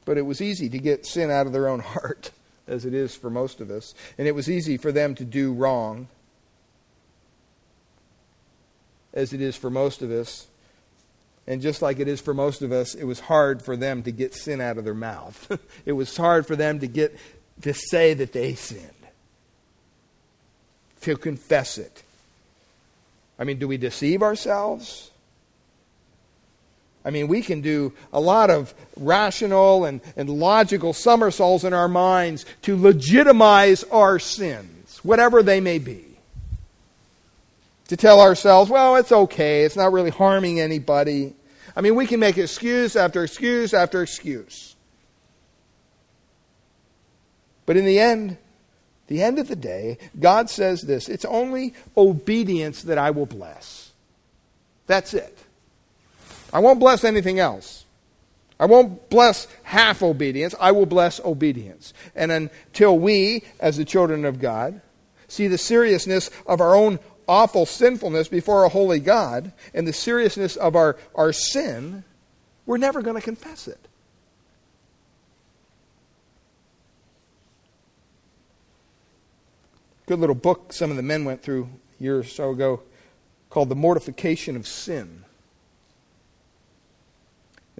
But 0.05 0.17
it 0.17 0.23
was 0.23 0.41
easy 0.41 0.69
to 0.69 0.79
get 0.79 1.05
sin 1.05 1.29
out 1.29 1.47
of 1.47 1.53
their 1.53 1.67
own 1.67 1.79
heart, 1.93 2.31
as 2.67 2.85
it 2.85 2.93
is 2.93 3.15
for 3.15 3.29
most 3.29 3.61
of 3.61 3.69
us. 3.69 3.93
And 4.17 4.27
it 4.27 4.35
was 4.35 4.49
easy 4.49 4.77
for 4.77 4.91
them 4.91 5.15
to 5.15 5.25
do 5.25 5.53
wrong, 5.53 6.07
as 9.13 9.33
it 9.33 9.41
is 9.41 9.55
for 9.55 9.69
most 9.69 10.01
of 10.01 10.11
us. 10.11 10.47
And 11.47 11.61
just 11.61 11.81
like 11.81 11.99
it 11.99 12.07
is 12.07 12.21
for 12.21 12.33
most 12.33 12.61
of 12.61 12.71
us, 12.71 12.95
it 12.95 13.03
was 13.03 13.19
hard 13.19 13.61
for 13.61 13.75
them 13.75 14.03
to 14.03 14.11
get 14.11 14.33
sin 14.33 14.61
out 14.61 14.77
of 14.77 14.85
their 14.85 14.93
mouth. 14.93 15.59
it 15.85 15.93
was 15.93 16.15
hard 16.15 16.45
for 16.45 16.55
them 16.55 16.79
to 16.79 16.87
get 16.87 17.17
to 17.61 17.73
say 17.73 18.13
that 18.13 18.33
they 18.33 18.55
sinned, 18.55 18.89
to 21.01 21.17
confess 21.17 21.77
it. 21.77 22.03
I 23.37 23.43
mean, 23.43 23.57
do 23.57 23.67
we 23.67 23.77
deceive 23.77 24.21
ourselves? 24.21 25.10
I 27.03 27.09
mean, 27.09 27.27
we 27.27 27.41
can 27.41 27.61
do 27.61 27.93
a 28.13 28.19
lot 28.19 28.49
of 28.49 28.73
rational 28.95 29.85
and, 29.85 30.01
and 30.15 30.29
logical 30.29 30.93
somersaults 30.93 31.63
in 31.63 31.73
our 31.73 31.87
minds 31.87 32.45
to 32.63 32.77
legitimize 32.77 33.83
our 33.85 34.19
sins, 34.19 34.99
whatever 35.03 35.41
they 35.41 35.59
may 35.59 35.79
be. 35.79 36.05
To 37.87 37.97
tell 37.97 38.21
ourselves, 38.21 38.69
well, 38.69 38.95
it's 38.95 39.11
okay, 39.11 39.63
it's 39.63 39.75
not 39.75 39.91
really 39.91 40.11
harming 40.11 40.59
anybody. 40.59 41.33
I 41.75 41.81
mean, 41.81 41.95
we 41.95 42.05
can 42.05 42.19
make 42.19 42.37
excuse 42.37 42.95
after 42.95 43.23
excuse 43.23 43.73
after 43.73 44.01
excuse. 44.03 44.75
But 47.65 47.77
in 47.77 47.85
the 47.85 47.99
end, 47.99 48.37
the 49.07 49.23
end 49.23 49.39
of 49.39 49.47
the 49.47 49.55
day, 49.55 49.97
God 50.19 50.49
says 50.49 50.81
this 50.81 51.09
it's 51.09 51.25
only 51.25 51.73
obedience 51.97 52.83
that 52.83 52.97
I 52.97 53.11
will 53.11 53.25
bless. 53.25 53.91
That's 54.87 55.13
it. 55.13 55.37
I 56.53 56.59
won't 56.59 56.79
bless 56.79 57.03
anything 57.03 57.39
else. 57.39 57.85
I 58.59 58.65
won't 58.65 59.09
bless 59.09 59.47
half 59.63 60.03
obedience. 60.03 60.53
I 60.59 60.71
will 60.71 60.85
bless 60.85 61.19
obedience. 61.21 61.93
And 62.15 62.31
until 62.31 62.97
we, 62.99 63.43
as 63.59 63.77
the 63.77 63.85
children 63.85 64.23
of 64.23 64.39
God, 64.39 64.81
see 65.27 65.47
the 65.47 65.57
seriousness 65.57 66.29
of 66.45 66.61
our 66.61 66.75
own 66.75 66.99
awful 67.27 67.65
sinfulness 67.65 68.27
before 68.27 68.63
a 68.65 68.69
holy 68.69 68.99
God 68.99 69.51
and 69.73 69.87
the 69.87 69.93
seriousness 69.93 70.57
of 70.57 70.75
our, 70.75 70.97
our 71.15 71.33
sin, 71.33 72.03
we're 72.65 72.77
never 72.77 73.01
going 73.01 73.15
to 73.15 73.21
confess 73.21 73.67
it. 73.67 73.87
Good 80.05 80.19
little 80.19 80.35
book 80.35 80.73
some 80.73 80.91
of 80.91 80.97
the 80.97 81.03
men 81.03 81.23
went 81.23 81.41
through 81.41 81.69
a 81.99 82.03
year 82.03 82.19
or 82.19 82.23
so 82.23 82.51
ago 82.51 82.81
called 83.49 83.69
The 83.69 83.75
Mortification 83.75 84.55
of 84.55 84.67
Sin. 84.67 85.23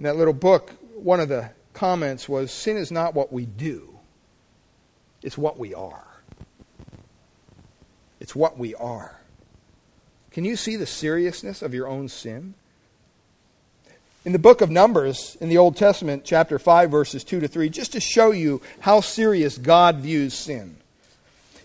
In 0.02 0.06
that 0.06 0.16
little 0.16 0.34
book, 0.34 0.72
one 0.96 1.20
of 1.20 1.28
the 1.28 1.50
comments 1.74 2.28
was 2.28 2.50
sin 2.50 2.76
is 2.76 2.90
not 2.90 3.14
what 3.14 3.32
we 3.32 3.46
do, 3.46 4.00
It's 5.22 5.38
what 5.38 5.60
we 5.60 5.74
are. 5.74 6.04
It's 8.18 8.34
what 8.34 8.58
we 8.58 8.74
are. 8.74 9.20
Can 10.32 10.44
you 10.44 10.56
see 10.56 10.74
the 10.74 10.86
seriousness 10.86 11.62
of 11.62 11.72
your 11.72 11.86
own 11.86 12.08
sin? 12.08 12.54
In 14.24 14.32
the 14.32 14.40
book 14.40 14.60
of 14.60 14.70
Numbers, 14.70 15.36
in 15.40 15.48
the 15.48 15.58
Old 15.58 15.76
Testament, 15.76 16.24
chapter 16.24 16.58
5, 16.58 16.90
verses 16.90 17.22
2 17.22 17.38
to 17.38 17.46
3, 17.46 17.68
just 17.68 17.92
to 17.92 18.00
show 18.00 18.32
you 18.32 18.60
how 18.80 19.00
serious 19.02 19.56
God 19.56 19.98
views 19.98 20.34
sin. 20.34 20.78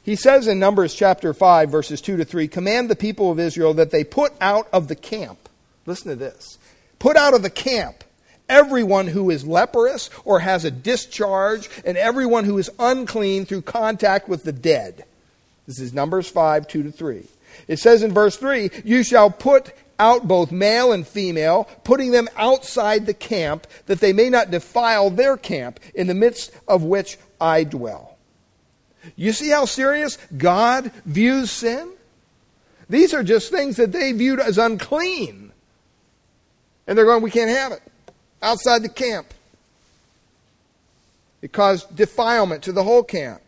He 0.04 0.16
says 0.16 0.48
in 0.48 0.60
Numbers 0.60 0.94
chapter 0.94 1.34
5, 1.34 1.72
verses 1.72 2.02
2 2.02 2.18
to 2.18 2.24
3, 2.24 2.48
Command 2.48 2.88
the 2.88 2.96
people 2.96 3.32
of 3.32 3.40
Israel 3.40 3.74
that 3.74 3.90
they 3.90 4.04
put 4.04 4.32
out 4.40 4.68
of 4.72 4.90
the 4.90 4.96
camp. 4.96 5.50
Listen 5.88 6.10
to 6.10 6.16
this. 6.16 6.60
Put 7.00 7.18
out 7.18 7.34
of 7.34 7.42
the 7.42 7.50
camp 7.50 8.04
everyone 8.50 9.08
who 9.08 9.30
is 9.30 9.46
leprous 9.46 10.10
or 10.26 10.40
has 10.40 10.66
a 10.66 10.72
discharge, 10.72 11.70
and 11.86 11.98
everyone 11.98 12.46
who 12.46 12.58
is 12.58 12.70
unclean 12.80 13.46
through 13.46 13.62
contact 13.62 14.28
with 14.28 14.44
the 14.44 14.52
dead. 14.52 15.06
This 15.66 15.80
is 15.80 15.94
Numbers 15.94 16.30
5, 16.30 16.68
2 16.68 16.84
to 16.84 16.92
3. 16.92 17.26
It 17.68 17.80
says 17.80 18.04
in 18.04 18.14
verse 18.14 18.38
3 18.38 18.70
You 18.84 19.04
shall 19.04 19.30
put 19.30 19.74
out 20.00 20.28
both 20.28 20.52
male 20.52 20.92
and 20.92 21.08
female, 21.08 21.66
putting 21.84 22.12
them 22.12 22.30
outside 22.38 23.06
the 23.06 23.14
camp, 23.14 23.68
that 23.88 24.00
they 24.00 24.14
may 24.14 24.30
not 24.30 24.52
defile 24.52 25.10
their 25.10 25.38
camp, 25.38 25.80
in 25.94 26.08
the 26.08 26.14
midst 26.14 26.52
of 26.68 26.84
which 26.84 27.18
I 27.42 27.64
dwell. 27.64 28.18
You 29.16 29.32
see 29.32 29.50
how 29.50 29.66
serious 29.66 30.18
God 30.38 30.92
views 31.06 31.52
sin? 31.52 31.92
These 32.90 33.14
are 33.14 33.24
just 33.24 33.52
things 33.52 33.78
that 33.78 33.92
they 33.92 34.12
viewed 34.12 34.40
as 34.40 34.58
unclean. 34.58 35.52
And 36.86 36.98
they're 36.98 37.06
going, 37.06 37.24
we 37.24 37.32
can't 37.32 37.50
have 37.50 37.74
it. 37.74 37.82
Outside 38.48 38.82
the 38.82 38.88
camp. 38.88 39.34
It 41.42 41.52
caused 41.52 41.94
defilement 41.94 42.64
to 42.64 42.72
the 42.72 42.82
whole 42.82 43.04
camp. 43.04 43.42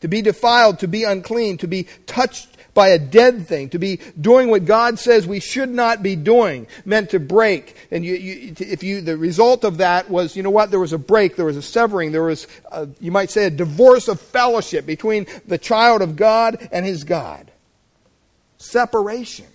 To 0.00 0.08
be 0.08 0.22
defiled, 0.22 0.78
to 0.78 0.88
be 0.88 1.04
unclean, 1.04 1.58
to 1.58 1.68
be 1.68 1.86
touched 2.06 2.48
by 2.72 2.88
a 2.88 2.98
dead 2.98 3.46
thing, 3.46 3.68
to 3.68 3.78
be 3.78 4.00
doing 4.18 4.48
what 4.48 4.64
God 4.64 4.98
says 4.98 5.26
we 5.26 5.40
should 5.40 5.68
not 5.68 6.02
be 6.02 6.16
doing, 6.16 6.66
meant 6.86 7.10
to 7.10 7.20
break. 7.20 7.76
And 7.90 8.02
you, 8.02 8.14
you, 8.14 8.54
if 8.58 8.82
you, 8.82 9.02
the 9.02 9.18
result 9.18 9.62
of 9.62 9.76
that 9.76 10.08
was, 10.08 10.36
you 10.36 10.42
know 10.42 10.48
what, 10.48 10.70
there 10.70 10.80
was 10.80 10.94
a 10.94 10.98
break, 10.98 11.36
there 11.36 11.44
was 11.44 11.58
a 11.58 11.62
severing, 11.62 12.12
there 12.12 12.22
was, 12.22 12.46
a, 12.72 12.88
you 13.00 13.12
might 13.12 13.30
say, 13.30 13.44
a 13.44 13.50
divorce 13.50 14.08
of 14.08 14.18
fellowship 14.18 14.86
between 14.86 15.26
the 15.46 15.58
child 15.58 16.00
of 16.00 16.16
God 16.16 16.66
and 16.72 16.86
his 16.86 17.04
God. 17.04 17.50
Separation. 18.56 19.46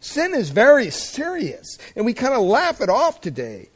Sin 0.00 0.34
is 0.34 0.50
very 0.50 0.90
serious, 0.90 1.78
and 1.96 2.04
we 2.04 2.14
kind 2.14 2.34
of 2.34 2.42
laugh 2.42 2.80
it 2.80 2.88
off 2.88 3.20
today 3.20 3.68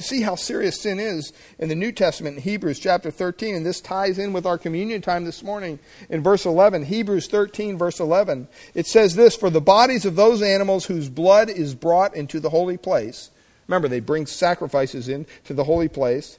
to 0.00 0.06
see 0.06 0.22
how 0.22 0.34
serious 0.34 0.80
sin 0.80 0.98
is 0.98 1.30
in 1.58 1.68
the 1.68 1.74
New 1.74 1.92
Testament 1.92 2.36
in 2.36 2.42
Hebrews 2.42 2.78
chapter 2.78 3.10
13, 3.10 3.54
and 3.54 3.66
this 3.66 3.82
ties 3.82 4.18
in 4.18 4.32
with 4.32 4.46
our 4.46 4.56
communion 4.56 5.02
time 5.02 5.24
this 5.24 5.42
morning 5.42 5.78
in 6.08 6.22
verse 6.22 6.46
11. 6.46 6.86
Hebrews 6.86 7.26
13, 7.26 7.76
verse 7.76 8.00
11. 8.00 8.48
It 8.72 8.86
says 8.86 9.14
this 9.14 9.36
For 9.36 9.50
the 9.50 9.60
bodies 9.60 10.06
of 10.06 10.16
those 10.16 10.40
animals 10.40 10.86
whose 10.86 11.10
blood 11.10 11.50
is 11.50 11.74
brought 11.74 12.16
into 12.16 12.40
the 12.40 12.48
holy 12.48 12.78
place, 12.78 13.30
remember, 13.66 13.88
they 13.88 14.00
bring 14.00 14.24
sacrifices 14.24 15.06
in 15.06 15.26
to 15.44 15.52
the 15.52 15.64
holy 15.64 15.88
place. 15.88 16.38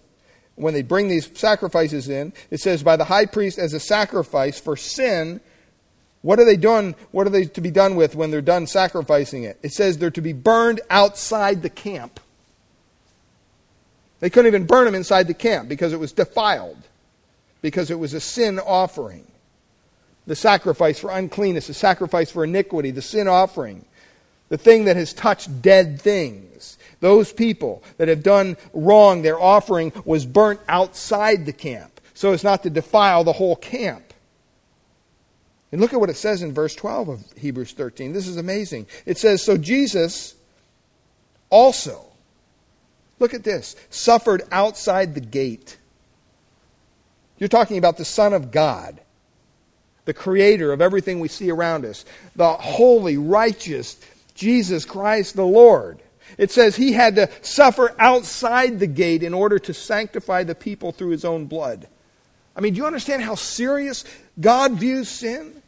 When 0.56 0.74
they 0.74 0.82
bring 0.82 1.08
these 1.08 1.30
sacrifices 1.38 2.10
in, 2.10 2.34
it 2.50 2.62
says, 2.62 2.82
By 2.82 2.96
the 2.96 3.06
high 3.06 3.28
priest 3.28 3.60
as 3.60 3.74
a 3.74 3.80
sacrifice 3.80 4.60
for 4.60 4.76
sin. 4.76 5.40
What 6.22 6.40
are 6.40 6.46
they 6.46 6.58
doing? 6.58 6.96
What 7.12 7.26
are 7.26 7.32
they 7.32 7.46
to 7.46 7.62
be 7.62 7.72
done 7.72 7.96
with 7.96 8.16
when 8.16 8.32
they're 8.32 8.42
done 8.42 8.68
sacrificing 8.68 9.44
it? 9.44 9.58
It 9.64 9.74
says 9.74 9.98
they're 9.98 10.12
to 10.12 10.22
be 10.22 10.34
burned 10.34 10.82
outside 10.90 11.62
the 11.62 11.70
camp. 11.70 12.20
They 14.20 14.30
couldn't 14.30 14.48
even 14.48 14.68
burn 14.68 14.86
them 14.86 14.94
inside 14.94 15.28
the 15.28 15.34
camp 15.34 15.68
because 15.68 15.94
it 15.94 16.00
was 16.00 16.12
defiled, 16.12 16.78
because 17.62 17.90
it 17.90 17.98
was 17.98 18.14
a 18.14 18.20
sin 18.20 18.60
offering. 18.60 19.26
The 20.28 20.36
sacrifice 20.36 21.00
for 21.00 21.10
uncleanness, 21.10 21.68
the 21.68 21.74
sacrifice 21.74 22.30
for 22.30 22.44
iniquity, 22.44 22.92
the 22.92 23.02
sin 23.02 23.28
offering, 23.28 23.84
the 24.50 24.60
thing 24.60 24.86
that 24.86 24.96
has 24.96 25.14
touched 25.14 25.64
dead 25.64 26.00
things. 26.00 26.78
Those 27.00 27.34
people 27.34 27.82
that 27.98 28.10
have 28.10 28.22
done 28.22 28.58
wrong, 28.74 29.24
their 29.24 29.42
offering 29.42 29.92
was 30.06 30.28
burnt 30.28 30.60
outside 30.68 31.48
the 31.48 31.54
camp 31.54 31.92
so 32.14 32.34
as 32.34 32.44
not 32.44 32.62
to 32.62 32.70
defile 32.70 33.24
the 33.24 33.34
whole 33.34 33.56
camp. 33.56 34.11
And 35.72 35.80
look 35.80 35.94
at 35.94 36.00
what 36.00 36.10
it 36.10 36.18
says 36.18 36.42
in 36.42 36.54
verse 36.54 36.76
12 36.76 37.10
of 37.10 37.24
Hebrews 37.38 37.72
13. 37.74 38.14
This 38.14 38.28
is 38.28 38.38
amazing. 38.38 38.88
It 39.06 39.18
says, 39.18 39.42
So 39.42 39.58
Jesus 39.58 40.36
also 41.50 42.12
Look 43.22 43.36
at 43.36 43.44
this 43.44 43.76
suffered 43.92 44.42
outside 44.52 45.14
the 45.14 45.22
gate. 45.22 45.78
You're 47.38 47.50
talking 47.50 47.78
about 47.78 47.98
the 47.98 48.04
Son 48.04 48.34
of 48.34 48.52
God, 48.52 49.00
the 50.06 50.14
creator 50.14 50.74
of 50.74 50.82
everything 50.82 51.20
we 51.20 51.28
see 51.28 51.52
around 51.52 51.86
us, 51.86 52.04
the 52.36 52.54
holy, 52.54 53.18
righteous 53.18 54.00
Jesus 54.34 54.86
Christ 54.86 55.36
the 55.36 55.46
Lord. 55.46 56.02
It 56.40 56.50
says 56.50 56.76
he 56.76 56.94
had 56.94 57.16
to 57.16 57.30
suffer 57.44 57.94
outside 58.00 58.80
the 58.80 58.88
gate 58.88 59.22
in 59.22 59.36
order 59.36 59.60
to 59.60 59.74
sanctify 59.74 60.44
the 60.44 60.56
people 60.56 60.92
through 60.92 61.10
his 61.10 61.24
own 61.24 61.46
blood. 61.46 61.88
I 62.56 62.62
mean, 62.62 62.74
do 62.74 62.78
you 62.80 62.88
understand 62.88 63.22
how 63.22 63.36
serious 63.36 64.04
God 64.40 64.74
views 64.74 65.10
sin? 65.10 65.61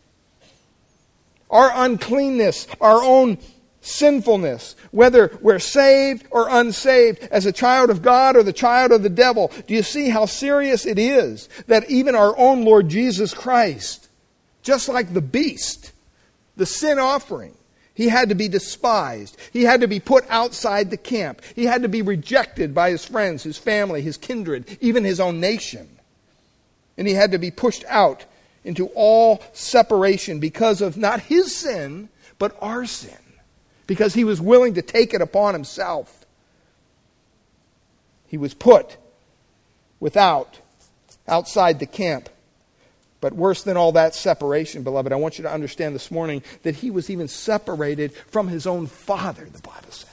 Our 1.53 1.71
uncleanness, 1.73 2.67
our 2.81 3.03
own 3.03 3.37
sinfulness, 3.81 4.75
whether 4.91 5.37
we're 5.39 5.59
saved 5.59 6.25
or 6.31 6.47
unsaved, 6.49 7.27
as 7.29 7.45
a 7.45 7.51
child 7.51 7.91
of 7.91 8.01
God 8.01 8.35
or 8.35 8.41
the 8.41 8.51
child 8.51 8.91
of 8.91 9.03
the 9.03 9.09
devil. 9.09 9.51
Do 9.67 9.75
you 9.75 9.83
see 9.83 10.09
how 10.09 10.25
serious 10.25 10.85
it 10.85 10.97
is 10.97 11.47
that 11.67 11.89
even 11.89 12.15
our 12.15 12.35
own 12.37 12.65
Lord 12.65 12.89
Jesus 12.89 13.35
Christ, 13.35 14.09
just 14.63 14.89
like 14.89 15.13
the 15.13 15.21
beast, 15.21 15.91
the 16.57 16.65
sin 16.65 16.97
offering, 16.97 17.55
he 17.93 18.07
had 18.09 18.29
to 18.29 18.35
be 18.35 18.47
despised. 18.47 19.37
He 19.51 19.63
had 19.63 19.81
to 19.81 19.87
be 19.87 19.99
put 19.99 20.25
outside 20.27 20.89
the 20.89 20.97
camp. 20.97 21.43
He 21.55 21.65
had 21.65 21.83
to 21.83 21.89
be 21.89 22.01
rejected 22.01 22.73
by 22.73 22.89
his 22.89 23.05
friends, 23.05 23.43
his 23.43 23.59
family, 23.59 24.01
his 24.01 24.17
kindred, 24.17 24.77
even 24.81 25.03
his 25.03 25.19
own 25.19 25.39
nation. 25.39 25.87
And 26.97 27.07
he 27.07 27.13
had 27.13 27.31
to 27.33 27.37
be 27.37 27.51
pushed 27.51 27.85
out 27.87 28.25
into 28.63 28.87
all 28.95 29.41
separation 29.53 30.39
because 30.39 30.81
of 30.81 30.97
not 30.97 31.19
his 31.21 31.55
sin, 31.55 32.09
but 32.39 32.55
our 32.61 32.85
sin 32.85 33.17
because 33.87 34.13
he 34.13 34.23
was 34.23 34.39
willing 34.39 34.75
to 34.75 34.81
take 34.81 35.13
it 35.13 35.21
upon 35.21 35.53
himself. 35.53 36.25
He 38.27 38.37
was 38.37 38.53
put 38.53 38.97
without, 39.99 40.59
outside 41.27 41.79
the 41.79 41.85
camp. 41.85 42.29
But 43.21 43.33
worse 43.33 43.63
than 43.63 43.77
all 43.77 43.93
that 43.93 44.15
separation, 44.15 44.83
beloved, 44.83 45.13
I 45.13 45.15
want 45.15 45.37
you 45.37 45.43
to 45.43 45.51
understand 45.51 45.95
this 45.95 46.11
morning 46.11 46.43
that 46.63 46.75
he 46.75 46.91
was 46.91 47.09
even 47.09 47.27
separated 47.27 48.13
from 48.13 48.47
his 48.49 48.67
own 48.67 48.87
father, 48.87 49.45
the 49.45 49.61
Bible 49.61 49.91
says. 49.91 50.09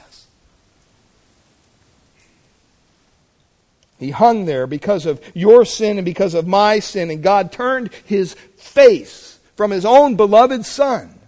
He 4.01 4.11
hung 4.11 4.43
there 4.43 4.67
because 4.67 5.05
of 5.05 5.21
your 5.33 5.63
sin 5.63 5.97
and 5.97 6.03
because 6.03 6.33
of 6.33 6.45
my 6.45 6.79
sin, 6.79 7.09
and 7.09 7.23
God 7.23 7.53
turned 7.53 7.89
his 8.03 8.33
face 8.57 9.39
from 9.55 9.71
his 9.71 9.85
own 9.85 10.17
beloved 10.17 10.65
son 10.65 11.21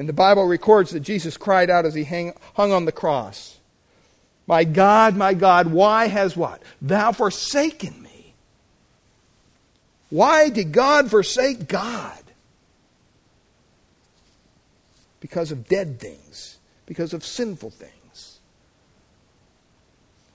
and 0.00 0.08
the 0.08 0.14
Bible 0.14 0.46
records 0.46 0.92
that 0.92 1.00
Jesus 1.00 1.36
cried 1.36 1.68
out 1.68 1.84
as 1.84 1.92
he 1.92 2.04
hang, 2.04 2.32
hung 2.54 2.72
on 2.72 2.86
the 2.86 2.90
cross. 2.90 3.58
My 4.46 4.64
God, 4.64 5.14
my 5.14 5.34
God, 5.34 5.66
why 5.66 6.08
has 6.08 6.34
what? 6.34 6.62
Thou 6.80 7.12
forsaken 7.12 8.02
me. 8.02 8.34
Why 10.08 10.48
did 10.48 10.72
God 10.72 11.10
forsake 11.10 11.68
God? 11.68 12.16
Because 15.20 15.52
of 15.52 15.68
dead 15.68 16.00
things, 16.00 16.58
because 16.86 17.12
of 17.12 17.22
sinful 17.22 17.68
things. 17.68 17.92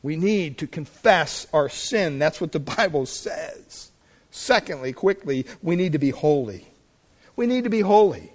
We 0.06 0.18
need 0.18 0.60
to 0.60 0.68
confess 0.68 1.48
our 1.52 1.68
sin. 1.68 2.20
That's 2.20 2.40
what 2.40 2.52
the 2.52 2.60
Bible 2.60 3.08
says. 3.08 3.90
Secondly, 4.30 4.94
quickly, 4.94 5.48
we 5.64 5.76
need 5.76 5.94
to 5.94 5.98
be 5.98 6.12
holy. 6.12 6.68
We 7.36 7.48
need 7.48 7.64
to 7.64 7.72
be 7.72 7.82
holy. 7.82 8.32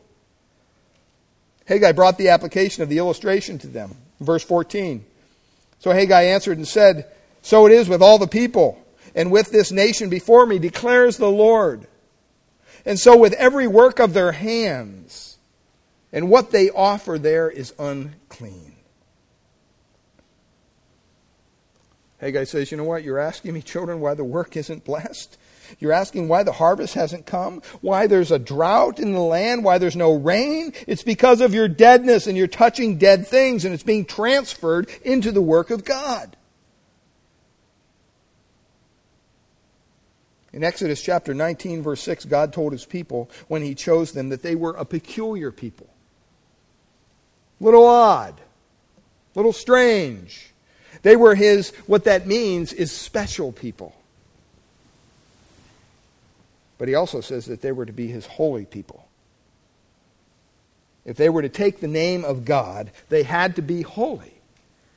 Haggai 1.67 1.93
brought 1.93 2.19
the 2.19 2.31
application 2.31 2.83
of 2.83 2.89
the 2.89 2.99
illustration 2.99 3.57
to 3.59 3.69
them. 3.69 3.95
Verse 4.19 4.43
14. 4.43 5.05
So 5.79 5.93
Haggai 5.93 6.23
answered 6.23 6.59
and 6.59 6.67
said, 6.67 7.07
So 7.41 7.67
it 7.67 7.73
is 7.73 7.89
with 7.89 8.03
all 8.03 8.19
the 8.19 8.27
people, 8.27 8.85
and 9.15 9.31
with 9.31 9.53
this 9.53 9.71
nation 9.71 10.11
before 10.11 10.47
me, 10.47 10.59
declares 10.59 11.19
the 11.19 11.31
Lord. 11.31 11.87
And 12.85 12.99
so 12.99 13.17
with 13.17 13.33
every 13.35 13.69
work 13.69 14.01
of 14.01 14.13
their 14.13 14.33
hands, 14.33 15.39
and 16.13 16.29
what 16.29 16.51
they 16.51 16.69
offer 16.69 17.17
there 17.17 17.49
is 17.49 17.73
unclean. 17.79 18.70
Haggai 22.21 22.45
says, 22.45 22.71
You 22.71 22.77
know 22.77 22.85
what? 22.85 23.03
You're 23.03 23.19
asking 23.19 23.55
me, 23.55 23.63
children, 23.63 24.01
why 24.01 24.15
the 24.15 24.25
work 24.25 24.57
isn't 24.57 24.85
blessed? 24.85 25.39
You're 25.79 25.93
asking 25.93 26.29
why 26.29 26.43
the 26.43 26.53
harvest 26.53 26.95
hasn't 26.95 27.27
come? 27.27 27.63
Why 27.81 28.07
there's 28.07 28.31
a 28.31 28.39
drought 28.39 28.99
in 28.99 29.13
the 29.13 29.21
land? 29.21 29.65
Why 29.65 29.79
there's 29.79 29.97
no 29.97 30.15
rain? 30.15 30.73
It's 30.87 31.03
because 31.03 31.41
of 31.41 31.55
your 31.55 31.69
deadness 31.69 32.27
and 32.27 32.37
you're 32.37 32.49
touching 32.49 32.99
dead 32.99 33.27
things 33.27 33.65
and 33.65 33.73
it's 33.73 33.83
being 33.83 34.05
transferred 34.05 34.91
into 35.03 35.33
the 35.33 35.41
work 35.41 35.71
of 35.71 35.85
God. 35.85 36.37
In 40.53 40.65
Exodus 40.65 41.01
chapter 41.01 41.33
19, 41.33 41.83
verse 41.83 42.03
6, 42.03 42.25
God 42.25 42.53
told 42.53 42.73
his 42.73 42.85
people 42.85 43.31
when 43.47 43.63
he 43.63 43.75
chose 43.77 44.13
them 44.13 44.31
that 44.31 44.43
they 44.43 44.57
were 44.57 44.73
a 44.73 44.85
peculiar 44.85 45.53
people. 45.53 45.89
Little 47.61 47.87
odd, 47.87 48.41
little 49.37 49.53
strange. 49.53 50.50
They 51.03 51.17
were 51.17 51.35
his, 51.35 51.71
what 51.87 52.05
that 52.05 52.27
means 52.27 52.73
is 52.73 52.93
special 52.93 53.53
people. 53.53 53.95
But 56.79 56.89
he 56.89 56.95
also 56.95 57.21
says 57.21 57.47
that 57.47 57.61
they 57.61 57.73
were 57.73 57.87
to 57.87 57.93
be 57.93 58.09
his 58.09 58.27
holy 58.27 58.65
people. 58.65 59.07
If 61.05 61.17
they 61.17 61.29
were 61.29 61.43
to 61.43 61.49
take 61.49 61.81
the 61.81 61.89
name 61.89 62.25
of 62.25 62.45
God, 62.45 62.91
they 63.09 63.23
had 63.23 63.57
to 63.57 63.63
be 63.63 63.83
holy. 63.83 64.35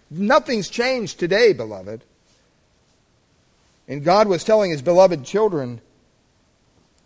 Nothing's 0.09 0.69
changed 0.69 1.19
today, 1.19 1.53
beloved. 1.53 2.03
And 3.87 4.03
God 4.03 4.27
was 4.27 4.43
telling 4.43 4.71
his 4.71 4.81
beloved 4.81 5.25
children 5.25 5.81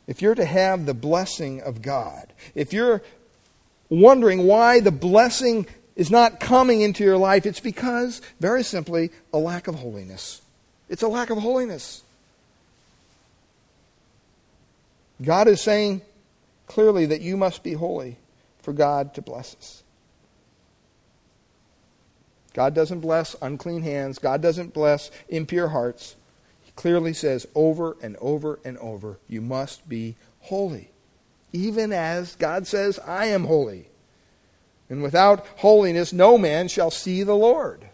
if 0.07 0.21
you're 0.21 0.35
to 0.35 0.45
have 0.45 0.85
the 0.85 0.93
blessing 0.93 1.61
of 1.61 1.81
God, 1.81 2.31
if 2.55 2.71
you're 2.71 3.01
wondering 3.89 4.45
why 4.45 4.79
the 4.79 4.91
blessing 4.91 5.67
is 5.97 6.11
not 6.11 6.39
coming 6.39 6.79
into 6.81 7.03
your 7.03 7.17
life, 7.17 7.45
it's 7.45 7.59
because, 7.59 8.21
very 8.39 8.63
simply, 8.63 9.09
a 9.33 9.37
lack 9.37 9.67
of 9.67 9.75
holiness. 9.75 10.41
It's 10.87 11.01
a 11.01 11.07
lack 11.07 11.31
of 11.31 11.39
holiness. 11.39 12.03
God 15.21 15.47
is 15.47 15.59
saying 15.59 16.03
clearly 16.67 17.07
that 17.07 17.21
you 17.21 17.35
must 17.35 17.63
be 17.63 17.73
holy 17.73 18.15
for 18.61 18.73
God 18.73 19.15
to 19.15 19.23
bless 19.23 19.55
us. 19.55 19.83
God 22.53 22.75
doesn't 22.75 22.99
bless 22.99 23.35
unclean 23.41 23.81
hands. 23.81 24.19
God 24.19 24.41
doesn't 24.41 24.75
bless 24.75 25.09
impure 25.29 25.67
hearts. 25.67 26.15
He 26.63 26.71
clearly 26.75 27.13
says 27.13 27.47
over 27.55 27.97
and 28.03 28.15
over 28.17 28.59
and 28.63 28.77
over, 28.77 29.17
you 29.27 29.41
must 29.41 29.89
be 29.89 30.15
holy. 30.41 30.89
Even 31.53 31.91
as 31.91 32.35
God 32.35 32.67
says, 32.67 32.99
I 32.99 33.27
am 33.27 33.45
holy. 33.45 33.86
And 34.89 35.03
without 35.03 35.45
holiness, 35.57 36.13
no 36.13 36.37
man 36.37 36.67
shall 36.67 36.91
see 36.91 37.23
the 37.23 37.35
Lord. 37.35 37.87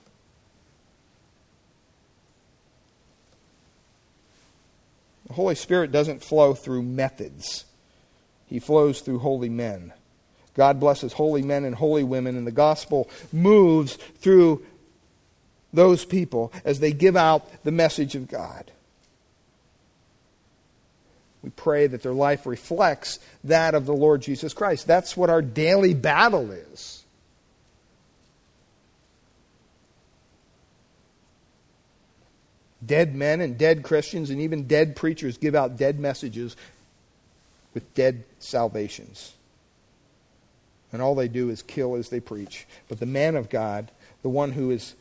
The 5.27 5.33
Holy 5.33 5.55
Spirit 5.55 5.91
doesn't 5.91 6.23
flow 6.23 6.53
through 6.53 6.83
methods, 6.83 7.65
He 8.45 8.59
flows 8.59 9.01
through 9.01 9.19
holy 9.19 9.49
men. 9.49 9.93
God 10.53 10.79
blesses 10.79 11.13
holy 11.13 11.41
men 11.41 11.65
and 11.65 11.73
holy 11.73 12.03
women, 12.03 12.37
and 12.37 12.45
the 12.45 12.51
gospel 12.51 13.09
moves 13.31 13.95
through 14.19 14.63
those 15.73 16.05
people 16.05 16.53
as 16.63 16.79
they 16.79 16.93
give 16.93 17.15
out 17.15 17.63
the 17.63 17.71
message 17.71 18.13
of 18.13 18.27
God. 18.27 18.71
We 21.43 21.49
pray 21.49 21.87
that 21.87 22.01
their 22.01 22.13
life 22.13 22.45
reflects 22.45 23.19
that 23.43 23.75
of 23.75 23.85
the 23.85 23.93
Lord 23.93 24.21
Jesus 24.21 24.53
Christ. 24.53 24.87
That's 24.87 25.17
what 25.17 25.29
our 25.29 25.41
daily 25.41 25.93
battle 25.93 26.51
is. 26.51 27.03
Dead 32.85 33.13
men 33.13 33.41
and 33.41 33.57
dead 33.57 33.83
Christians 33.83 34.29
and 34.29 34.41
even 34.41 34.67
dead 34.67 34.95
preachers 34.95 35.37
give 35.37 35.53
out 35.53 35.77
dead 35.77 35.99
messages 35.99 36.55
with 37.73 37.93
dead 37.93 38.23
salvations. 38.39 39.33
And 40.91 41.01
all 41.01 41.15
they 41.15 41.27
do 41.27 41.49
is 41.49 41.61
kill 41.61 41.95
as 41.95 42.09
they 42.09 42.19
preach. 42.19 42.67
But 42.87 42.99
the 42.99 43.05
man 43.05 43.35
of 43.35 43.49
God, 43.49 43.91
the 44.21 44.29
one 44.29 44.51
who 44.51 44.71
is 44.71 44.95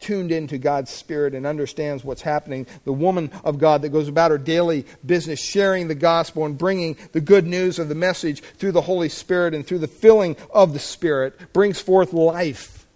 tuned 0.00 0.32
into 0.32 0.58
God's 0.58 0.90
Spirit 0.90 1.34
and 1.34 1.46
understands 1.46 2.02
what's 2.02 2.22
happening, 2.22 2.66
the 2.84 2.92
woman 2.92 3.30
of 3.44 3.58
God 3.58 3.82
that 3.82 3.90
goes 3.90 4.08
about 4.08 4.30
her 4.30 4.38
daily 4.38 4.86
business 5.04 5.38
sharing 5.38 5.88
the 5.88 5.94
gospel 5.94 6.44
and 6.44 6.58
bringing 6.58 6.96
the 7.12 7.20
good 7.20 7.46
news 7.46 7.78
of 7.78 7.88
the 7.88 7.94
message 7.94 8.40
through 8.40 8.72
the 8.72 8.80
Holy 8.80 9.08
Spirit 9.08 9.54
and 9.54 9.66
through 9.66 9.78
the 9.78 9.86
filling 9.86 10.36
of 10.52 10.72
the 10.72 10.78
Spirit, 10.78 11.52
brings 11.52 11.80
forth 11.80 12.12
life. 12.12 12.86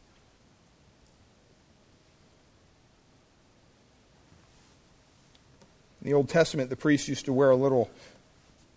In 6.03 6.11
the 6.11 6.17
Old 6.17 6.29
Testament, 6.29 6.69
the 6.69 6.77
priest 6.77 7.09
used 7.09 7.25
to 7.27 7.33
wear 7.33 7.51
a 7.51 7.57
little 7.57 7.91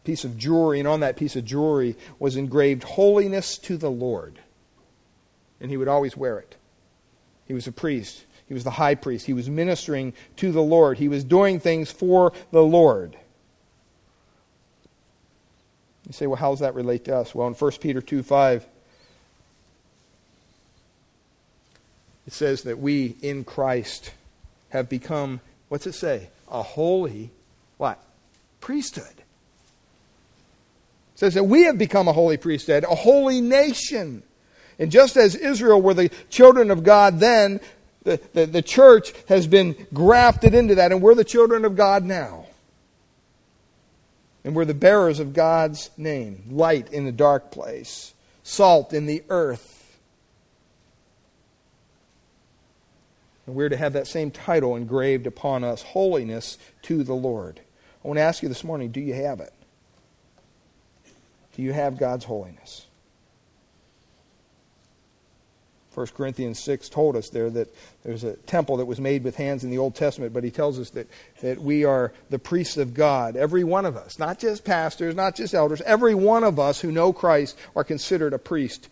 piece 0.06 0.24
of 0.24 0.38
jewelry, 0.38 0.80
and 0.80 0.88
on 0.88 1.02
that 1.02 1.18
piece 1.18 1.36
of 1.36 1.44
jewelry 1.44 1.98
was 2.20 2.38
engraved 2.38 2.84
holiness 2.84 3.58
to 3.58 3.76
the 3.76 3.92
Lord. 3.92 4.40
And 5.60 5.70
he 5.70 5.76
would 5.76 5.90
always 5.90 6.16
wear 6.16 6.40
it. 6.40 6.56
He 7.48 7.54
was 7.54 7.68
a 7.68 7.72
priest. 7.72 8.26
He 8.48 8.54
was 8.54 8.64
the 8.64 8.72
high 8.72 8.96
priest. 8.96 9.26
He 9.26 9.34
was 9.34 9.50
ministering 9.50 10.14
to 10.38 10.52
the 10.52 10.62
Lord. 10.62 10.98
He 10.98 11.08
was 11.08 11.24
doing 11.24 11.60
things 11.60 11.92
for 11.92 12.34
the 12.52 12.64
Lord. 12.64 13.18
You 16.08 16.14
say, 16.14 16.28
well, 16.28 16.38
how 16.38 16.52
does 16.52 16.60
that 16.60 16.74
relate 16.74 17.06
to 17.06 17.18
us? 17.18 17.36
Well, 17.36 17.48
in 17.48 17.54
1 17.54 17.72
Peter 17.82 18.02
2 18.02 18.24
5, 18.24 18.66
it 22.26 22.34
says 22.34 22.64
that 22.64 22.80
we 22.80 23.18
in 23.22 23.44
Christ 23.44 24.12
have 24.70 24.88
become, 24.88 25.42
what's 25.68 25.86
it 25.86 25.94
say? 25.94 26.30
A 26.50 26.62
holy, 26.62 27.32
what? 27.78 28.02
Priesthood. 28.62 29.06
It 29.08 31.20
says 31.20 31.34
that 31.34 31.44
we 31.44 31.64
have 31.64 31.78
become 31.78 32.08
a 32.08 32.14
holy 32.14 32.38
priesthood, 32.38 32.86
a 32.86 32.96
holy 32.96 33.42
nation. 33.42 34.24
And 34.80 34.92
just 34.92 35.18
as 35.18 35.36
Israel 35.36 35.82
were 35.82 35.94
the 35.94 36.10
children 36.30 36.72
of 36.72 36.84
God 36.84 37.20
then, 37.20 37.60
the, 38.04 38.22
the, 38.34 38.46
the, 38.46 38.62
church 38.62 39.14
has 39.28 39.48
been 39.48 39.76
grafted 39.94 40.54
into 40.54 40.76
that, 40.76 40.94
and 40.94 41.02
we're 41.02 41.16
the 41.16 41.26
children 41.26 41.66
of 41.66 41.76
God 41.76 42.06
now. 42.06 42.46
And 44.46 44.56
we're 44.56 44.66
the 44.66 44.74
bearers 44.74 45.20
of 45.20 45.34
God's 45.34 45.90
name 45.98 46.44
light 46.50 46.94
in 46.94 47.04
the 47.04 47.12
dark 47.12 47.52
place, 47.52 48.14
salt 48.44 48.94
in 48.94 49.08
the 49.08 49.24
earth. 49.30 50.00
And 53.46 53.56
we're 53.56 53.70
to 53.70 53.78
have 53.78 53.94
that 53.94 54.08
same 54.08 54.32
title 54.32 54.78
engraved 54.78 55.28
upon 55.28 55.66
us 55.66 55.82
holiness 55.82 56.58
to 56.84 57.04
the 57.04 57.14
Lord. 57.14 57.60
I 58.04 58.08
want 58.08 58.20
to 58.20 58.24
ask 58.24 58.42
you 58.42 58.48
this 58.48 58.64
morning 58.64 58.92
do 58.92 59.02
you 59.02 59.16
have 59.16 59.42
it? 59.42 59.54
Do 61.58 61.62
you 61.62 61.74
have 61.74 61.98
God's 61.98 62.24
holiness? 62.24 62.87
1 65.98 66.06
Corinthians 66.16 66.60
6 66.60 66.90
told 66.90 67.16
us 67.16 67.30
there 67.30 67.50
that 67.50 67.74
there's 68.04 68.24
a 68.24 68.34
temple 68.34 68.78
that 68.78 68.86
was 68.86 69.00
made 69.00 69.24
with 69.24 69.36
hands 69.36 69.64
in 69.64 69.72
the 69.72 69.80
Old 69.80 69.96
Testament, 69.96 70.32
but 70.32 70.44
he 70.44 70.52
tells 70.52 70.78
us 70.78 70.92
that, 70.92 71.08
that 71.42 71.60
we 71.60 71.86
are 71.86 72.14
the 72.30 72.38
priests 72.38 72.78
of 72.78 72.94
God. 72.94 73.36
Every 73.36 73.64
one 73.64 73.84
of 73.84 73.98
us, 73.98 74.20
not 74.20 74.38
just 74.38 74.64
pastors, 74.64 75.16
not 75.16 75.36
just 75.36 75.56
elders, 75.56 75.82
every 75.82 76.14
one 76.14 76.44
of 76.44 76.60
us 76.60 76.82
who 76.82 76.92
know 76.92 77.12
Christ 77.12 77.58
are 77.76 77.84
considered 77.84 78.34
a 78.34 78.38
priest 78.38 78.90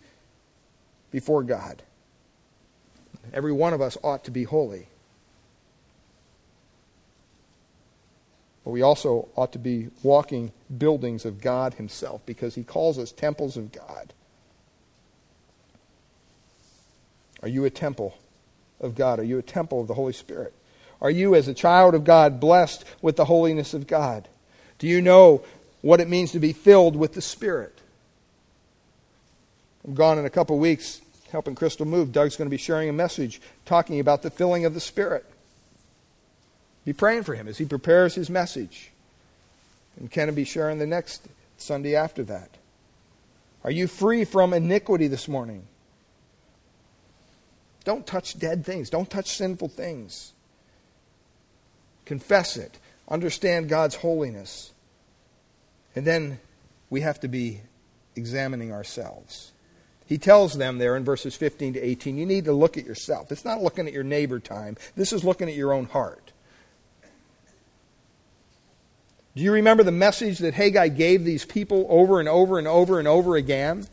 before 1.12 1.44
God. 1.44 1.80
Every 3.32 3.52
one 3.52 3.72
of 3.72 3.80
us 3.80 3.96
ought 4.02 4.24
to 4.24 4.32
be 4.32 4.42
holy. 4.42 4.88
But 8.64 8.72
we 8.72 8.82
also 8.82 9.28
ought 9.36 9.52
to 9.52 9.60
be 9.60 9.90
walking 10.02 10.50
buildings 10.76 11.24
of 11.24 11.40
God 11.40 11.74
Himself 11.74 12.26
because 12.26 12.56
He 12.56 12.64
calls 12.64 12.98
us 12.98 13.12
temples 13.12 13.56
of 13.56 13.70
God. 13.70 14.12
Are 17.46 17.48
you 17.48 17.64
a 17.64 17.70
temple 17.70 18.18
of 18.80 18.96
God? 18.96 19.20
Are 19.20 19.24
you 19.24 19.38
a 19.38 19.42
temple 19.42 19.80
of 19.80 19.86
the 19.86 19.94
Holy 19.94 20.12
Spirit? 20.12 20.52
Are 21.00 21.12
you, 21.12 21.36
as 21.36 21.46
a 21.46 21.54
child 21.54 21.94
of 21.94 22.02
God, 22.02 22.40
blessed 22.40 22.84
with 23.00 23.14
the 23.14 23.26
holiness 23.26 23.72
of 23.72 23.86
God? 23.86 24.26
Do 24.80 24.88
you 24.88 25.00
know 25.00 25.44
what 25.80 26.00
it 26.00 26.08
means 26.08 26.32
to 26.32 26.40
be 26.40 26.52
filled 26.52 26.96
with 26.96 27.12
the 27.12 27.22
Spirit? 27.22 27.78
I'm 29.86 29.94
gone 29.94 30.18
in 30.18 30.24
a 30.24 30.30
couple 30.30 30.58
weeks 30.58 31.00
helping 31.30 31.54
Crystal 31.54 31.86
move. 31.86 32.10
Doug's 32.10 32.34
going 32.34 32.50
to 32.50 32.50
be 32.50 32.56
sharing 32.56 32.88
a 32.88 32.92
message 32.92 33.40
talking 33.64 34.00
about 34.00 34.22
the 34.22 34.30
filling 34.30 34.64
of 34.64 34.74
the 34.74 34.80
Spirit. 34.80 35.24
Be 36.84 36.92
praying 36.92 37.22
for 37.22 37.36
him 37.36 37.46
as 37.46 37.58
he 37.58 37.64
prepares 37.64 38.16
his 38.16 38.28
message. 38.28 38.90
And 40.00 40.10
will 40.12 40.34
be 40.34 40.42
sharing 40.42 40.80
the 40.80 40.86
next 40.88 41.28
Sunday 41.58 41.94
after 41.94 42.24
that. 42.24 42.50
Are 43.62 43.70
you 43.70 43.86
free 43.86 44.24
from 44.24 44.52
iniquity 44.52 45.06
this 45.06 45.28
morning? 45.28 45.62
Don't 47.86 48.04
touch 48.04 48.36
dead 48.36 48.66
things. 48.66 48.90
Don't 48.90 49.08
touch 49.08 49.36
sinful 49.36 49.68
things. 49.68 50.32
Confess 52.04 52.56
it. 52.56 52.80
Understand 53.08 53.68
God's 53.68 53.94
holiness. 53.94 54.72
And 55.94 56.04
then 56.04 56.40
we 56.90 57.02
have 57.02 57.20
to 57.20 57.28
be 57.28 57.60
examining 58.16 58.72
ourselves. 58.72 59.52
He 60.04 60.18
tells 60.18 60.54
them 60.54 60.78
there 60.78 60.96
in 60.96 61.04
verses 61.04 61.36
15 61.36 61.74
to 61.74 61.80
18, 61.80 62.18
you 62.18 62.26
need 62.26 62.46
to 62.46 62.52
look 62.52 62.76
at 62.76 62.84
yourself. 62.84 63.30
It's 63.30 63.44
not 63.44 63.62
looking 63.62 63.86
at 63.86 63.92
your 63.92 64.04
neighbor 64.04 64.40
time, 64.40 64.76
this 64.96 65.12
is 65.12 65.22
looking 65.22 65.48
at 65.48 65.54
your 65.54 65.72
own 65.72 65.86
heart. 65.86 66.32
Do 69.36 69.42
you 69.42 69.52
remember 69.52 69.84
the 69.84 69.92
message 69.92 70.38
that 70.38 70.54
Haggai 70.54 70.88
gave 70.88 71.24
these 71.24 71.44
people 71.44 71.86
over 71.88 72.18
and 72.18 72.28
over 72.28 72.58
and 72.58 72.66
over 72.66 72.98
and 72.98 73.06
over 73.06 73.36
again? 73.36 73.86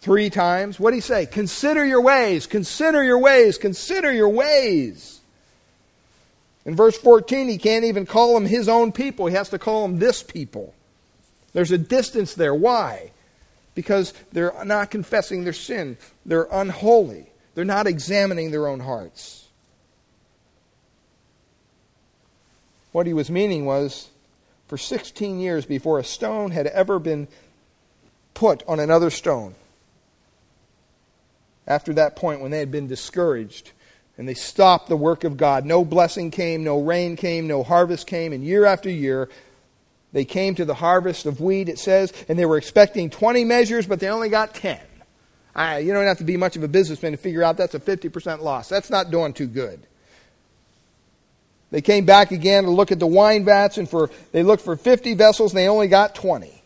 Three 0.00 0.30
times. 0.30 0.80
What 0.80 0.90
did 0.90 0.96
he 0.96 1.00
say? 1.02 1.26
Consider 1.26 1.84
your 1.84 2.00
ways, 2.00 2.46
consider 2.46 3.04
your 3.04 3.18
ways, 3.18 3.58
consider 3.58 4.12
your 4.12 4.28
ways. 4.28 5.20
In 6.64 6.76
verse 6.76 6.96
14, 6.98 7.48
he 7.48 7.58
can't 7.58 7.84
even 7.84 8.04
call 8.06 8.34
them 8.34 8.46
his 8.46 8.68
own 8.68 8.92
people. 8.92 9.26
He 9.26 9.34
has 9.34 9.48
to 9.50 9.58
call 9.58 9.86
them 9.86 9.98
this 9.98 10.22
people. 10.22 10.74
There's 11.52 11.72
a 11.72 11.78
distance 11.78 12.34
there. 12.34 12.54
Why? 12.54 13.12
Because 13.74 14.12
they're 14.32 14.52
not 14.64 14.90
confessing 14.90 15.44
their 15.44 15.52
sin. 15.52 15.96
They're 16.26 16.48
unholy. 16.52 17.30
They're 17.54 17.64
not 17.64 17.86
examining 17.86 18.50
their 18.50 18.68
own 18.68 18.80
hearts. 18.80 19.48
What 22.92 23.06
he 23.06 23.12
was 23.12 23.30
meaning 23.30 23.64
was 23.64 24.08
for 24.68 24.76
16 24.76 25.40
years 25.40 25.64
before 25.64 25.98
a 25.98 26.04
stone 26.04 26.50
had 26.50 26.66
ever 26.68 26.98
been 26.98 27.28
put 28.34 28.62
on 28.68 28.80
another 28.80 29.10
stone, 29.10 29.54
after 31.66 31.92
that 31.94 32.16
point 32.16 32.40
when 32.40 32.50
they 32.50 32.58
had 32.58 32.70
been 32.70 32.86
discouraged 32.86 33.72
and 34.18 34.28
they 34.28 34.34
stopped 34.34 34.88
the 34.88 34.96
work 34.96 35.24
of 35.24 35.36
God, 35.36 35.64
no 35.64 35.84
blessing 35.84 36.30
came, 36.30 36.64
no 36.64 36.80
rain 36.80 37.16
came, 37.16 37.46
no 37.46 37.62
harvest 37.62 38.06
came, 38.06 38.32
and 38.32 38.44
year 38.44 38.64
after 38.64 38.90
year, 38.90 39.28
they 40.12 40.24
came 40.24 40.54
to 40.56 40.64
the 40.64 40.74
harvest 40.74 41.26
of 41.26 41.40
wheat, 41.40 41.68
it 41.68 41.78
says, 41.78 42.12
and 42.28 42.38
they 42.38 42.44
were 42.44 42.58
expecting 42.58 43.10
20 43.10 43.44
measures, 43.44 43.86
but 43.86 44.00
they 44.00 44.08
only 44.08 44.28
got 44.28 44.54
10. 44.54 44.78
I, 45.54 45.78
you 45.78 45.92
don't 45.92 46.06
have 46.06 46.18
to 46.18 46.24
be 46.24 46.36
much 46.36 46.56
of 46.56 46.62
a 46.62 46.68
businessman 46.68 47.12
to 47.12 47.18
figure 47.18 47.42
out 47.42 47.56
that's 47.56 47.74
a 47.74 47.80
50% 47.80 48.40
loss. 48.40 48.68
That's 48.68 48.90
not 48.90 49.10
doing 49.10 49.32
too 49.32 49.46
good. 49.46 49.80
They 51.70 51.80
came 51.80 52.04
back 52.04 52.32
again 52.32 52.64
to 52.64 52.70
look 52.70 52.90
at 52.90 52.98
the 52.98 53.06
wine 53.06 53.44
vats, 53.44 53.78
and 53.78 53.88
for 53.88 54.10
they 54.32 54.42
looked 54.42 54.64
for 54.64 54.76
50 54.76 55.14
vessels, 55.14 55.52
and 55.52 55.58
they 55.58 55.68
only 55.68 55.88
got 55.88 56.14
20. 56.14 56.59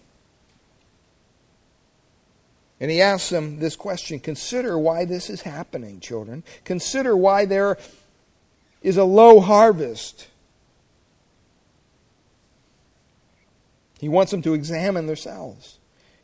And 2.85 2.91
he 2.91 3.01
asks 3.01 3.31
them 3.31 3.61
this 3.61 3.77
question 3.77 4.21
Consider 4.21 4.79
why 4.79 5.07
this 5.07 5.31
is 5.31 5.41
happening, 5.41 6.01
children. 6.01 6.45
Consider 6.67 7.17
why 7.17 7.47
there 7.47 7.79
is 8.83 8.99
a 8.99 9.05
low 9.05 9.41
harvest. 9.41 10.29
He 13.99 14.11
wants 14.11 14.33
them 14.33 14.43
to 14.43 14.53
examine 14.53 15.07
themselves. 15.07 15.79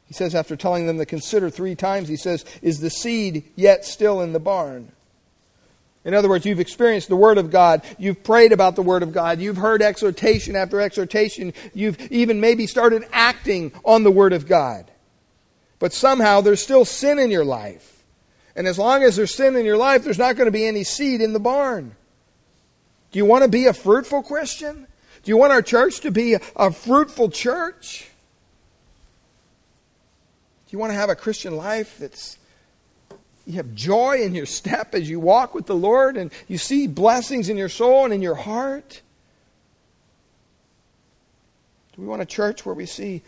He 0.05 0.13
says, 0.13 0.35
after 0.35 0.55
telling 0.55 0.87
them 0.87 0.99
to 0.99 1.07
consider 1.07 1.49
three 1.49 1.75
times, 1.75 2.09
he 2.09 2.17
says, 2.17 2.45
Is 2.61 2.81
the 2.81 2.91
seed 2.91 3.45
yet 3.57 3.87
still 3.87 4.21
in 4.21 4.35
the 4.35 4.39
barn? 4.39 4.93
In 6.05 6.13
other 6.13 6.29
words, 6.29 6.45
you've 6.45 6.61
experienced 6.61 7.09
the 7.09 7.17
Word 7.17 7.39
of 7.39 7.51
God. 7.51 7.81
You've 7.99 8.23
prayed 8.23 8.53
about 8.53 8.77
the 8.77 8.83
Word 8.83 9.03
of 9.03 9.15
God. 9.15 9.41
You've 9.41 9.57
heard 9.57 9.81
exhortation 9.81 10.57
after 10.57 10.79
exhortation. 10.79 11.55
You've 11.73 11.99
even 12.13 12.39
maybe 12.39 12.67
started 12.67 13.07
acting 13.13 13.73
on 13.83 14.03
the 14.03 14.11
Word 14.11 14.35
of 14.35 14.47
God. 14.47 14.90
But 15.81 15.93
somehow 15.93 16.43
there's 16.43 16.63
still 16.63 16.85
sin 16.85 17.19
in 17.19 17.33
your 17.33 17.45
life. 17.45 18.05
And 18.55 18.69
as 18.69 18.79
long 18.79 19.03
as 19.03 19.17
there's 19.17 19.35
sin 19.35 19.57
in 19.57 19.65
your 19.65 19.79
life, 19.79 20.05
there's 20.05 20.19
not 20.19 20.37
going 20.37 20.47
to 20.47 20.53
be 20.53 20.67
any 20.67 20.85
seed 20.85 21.21
in 21.21 21.33
the 21.33 21.41
barn. 21.41 21.97
Do 23.11 23.19
you 23.19 23.25
want 23.25 23.43
to 23.43 23.49
be 23.49 23.67
a 23.67 23.73
fruitful 23.73 24.23
Christian? 24.23 24.87
Do 25.23 25.31
you 25.31 25.37
want 25.37 25.53
our 25.53 25.63
church 25.63 26.01
to 26.01 26.11
be 26.11 26.35
a, 26.35 26.71
fruitful 26.71 27.31
church? 27.31 28.09
Do 30.69 30.77
you 30.77 30.79
want 30.79 30.93
to 30.93 30.97
have 30.97 31.09
a 31.09 31.17
Christian 31.17 31.57
life 31.57 31.99
that's 31.99 32.37
you 33.47 33.55
have 33.55 33.75
joy 33.75 34.21
in 34.21 34.35
your 34.35 34.47
step 34.47 34.95
as 34.95 35.09
you 35.09 35.19
walk 35.19 35.55
with 35.55 35.67
the 35.67 35.75
Lord 35.75 36.17
and 36.17 36.31
you 36.47 36.59
see 36.59 36.87
blessings 36.87 37.49
in 37.49 37.57
your 37.57 37.69
soul 37.69 38.05
and 38.05 38.15
in 38.15 38.23
your 38.23 38.37
heart? 38.37 39.01
Do 41.95 42.03
we 42.03 42.07
want 42.07 42.23
a 42.23 42.27
church 42.27 42.65
where 42.65 42.75
we 42.75 42.87
see 42.87 43.23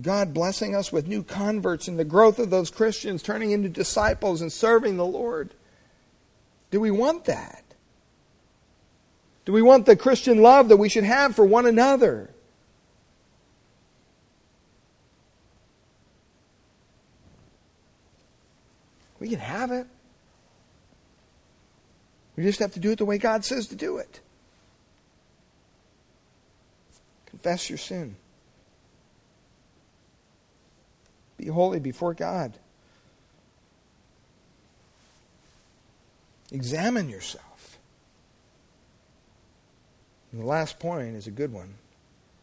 God 0.00 0.32
blessing 0.32 0.74
us 0.74 0.90
with 0.90 1.06
new 1.06 1.22
converts 1.22 1.86
and 1.86 1.98
the 1.98 2.04
growth 2.04 2.38
of 2.38 2.50
those 2.50 2.70
Christians 2.70 3.22
turning 3.22 3.50
into 3.50 3.68
disciples 3.68 4.40
and 4.40 4.50
serving 4.50 4.96
the 4.96 5.04
Lord. 5.04 5.50
Do 6.70 6.80
we 6.80 6.90
want 6.90 7.26
that? 7.26 7.62
Do 9.44 9.52
we 9.52 9.62
want 9.62 9.86
the 9.86 9.96
Christian 9.96 10.40
love 10.40 10.68
that 10.68 10.76
we 10.76 10.88
should 10.88 11.04
have 11.04 11.36
for 11.36 11.44
one 11.44 11.66
another? 11.66 12.30
We 19.18 19.28
can 19.28 19.40
have 19.40 19.70
it. 19.70 19.86
We 22.34 22.42
just 22.42 22.60
have 22.60 22.72
to 22.72 22.80
do 22.80 22.90
it 22.90 22.98
the 22.98 23.04
way 23.04 23.18
God 23.18 23.44
says 23.44 23.68
to 23.68 23.76
do 23.76 23.98
it. 23.98 24.20
Confess 27.26 27.68
your 27.68 27.78
sin. 27.78 28.16
Be 31.42 31.48
holy 31.48 31.80
before 31.80 32.14
God. 32.14 32.52
Examine 36.52 37.08
yourself. 37.08 37.78
And 40.30 40.40
the 40.40 40.46
last 40.46 40.78
point 40.78 41.16
is 41.16 41.26
a 41.26 41.32
good 41.32 41.52
one 41.52 41.74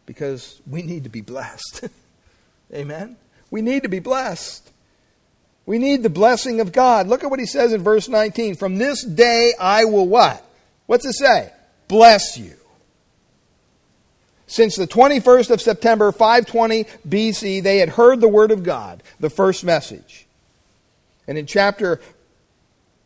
because 0.05 0.61
we 0.69 0.81
need 0.81 1.05
to 1.05 1.09
be 1.09 1.21
blessed. 1.21 1.87
Amen? 2.73 3.15
We 3.49 3.61
need 3.61 3.83
to 3.83 3.89
be 3.89 3.99
blessed. 3.99 4.69
We 5.65 5.77
need 5.77 6.03
the 6.03 6.09
blessing 6.09 6.59
of 6.59 6.73
God. 6.73 7.07
Look 7.07 7.23
at 7.23 7.29
what 7.29 7.39
he 7.39 7.45
says 7.45 7.71
in 7.71 7.81
verse 7.81 8.09
19. 8.09 8.55
From 8.55 8.75
this 8.75 9.01
day 9.05 9.53
I 9.57 9.85
will 9.85 10.07
what? 10.09 10.43
What's 10.87 11.05
it 11.05 11.13
say? 11.13 11.53
Bless 11.87 12.37
you. 12.37 12.58
Since 14.49 14.77
the 14.77 14.87
21st 14.87 15.51
of 15.51 15.61
September, 15.61 16.11
520 16.11 16.85
BC, 17.07 17.61
they 17.61 17.77
had 17.77 17.89
heard 17.89 18.19
the 18.19 18.27
word 18.27 18.49
of 18.49 18.63
God, 18.63 19.03
the 19.19 19.29
first 19.29 19.63
message. 19.63 20.25
And 21.27 21.37
in 21.37 21.45
chapter 21.45 22.01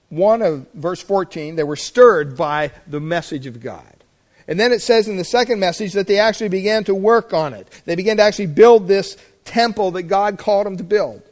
1 0.08 0.41
of 0.41 0.66
verse 0.74 1.02
14, 1.02 1.58
they 1.58 1.66
were 1.66 1.76
stirred 1.76 2.38
by 2.38 2.72
the 2.88 3.02
message 3.02 3.46
of 3.46 3.60
God. 3.60 3.84
And 4.48 4.58
then 4.58 4.72
it 4.72 4.82
says 4.82 5.10
in 5.10 5.18
the 5.18 5.26
second 5.26 5.60
message 5.60 5.91
that 5.94 6.08
they 6.08 6.18
actually 6.18 6.48
began 6.48 6.86
to 6.86 6.96
work 6.96 7.34
on 7.34 7.54
it. 7.54 7.68
They 7.84 7.98
began 7.98 8.16
to 8.18 8.24
actually 8.24 8.48
build 8.48 8.88
this 8.88 9.18
temple 9.44 9.91
that 9.91 10.04
God 10.04 10.38
called 10.38 10.66
them 10.66 10.78
to 10.78 10.84
build. 10.86 11.24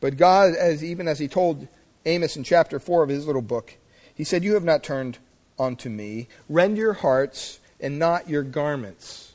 But 0.00 0.16
God, 0.16 0.54
as 0.54 0.84
even 0.84 1.08
as 1.08 1.18
he 1.18 1.26
told 1.26 1.66
Amos 2.06 2.36
in 2.36 2.44
chapter 2.44 2.78
4 2.78 3.02
of 3.02 3.08
his 3.08 3.26
little 3.26 3.42
book, 3.42 3.74
he 4.14 4.22
said, 4.22 4.44
You 4.44 4.54
have 4.54 4.62
not 4.62 4.84
turned 4.84 5.18
unto 5.58 5.88
me. 5.88 6.28
Rend 6.48 6.76
your 6.76 6.94
hearts 6.94 7.60
and 7.80 7.98
not 7.98 8.28
your 8.28 8.42
garments. 8.42 9.32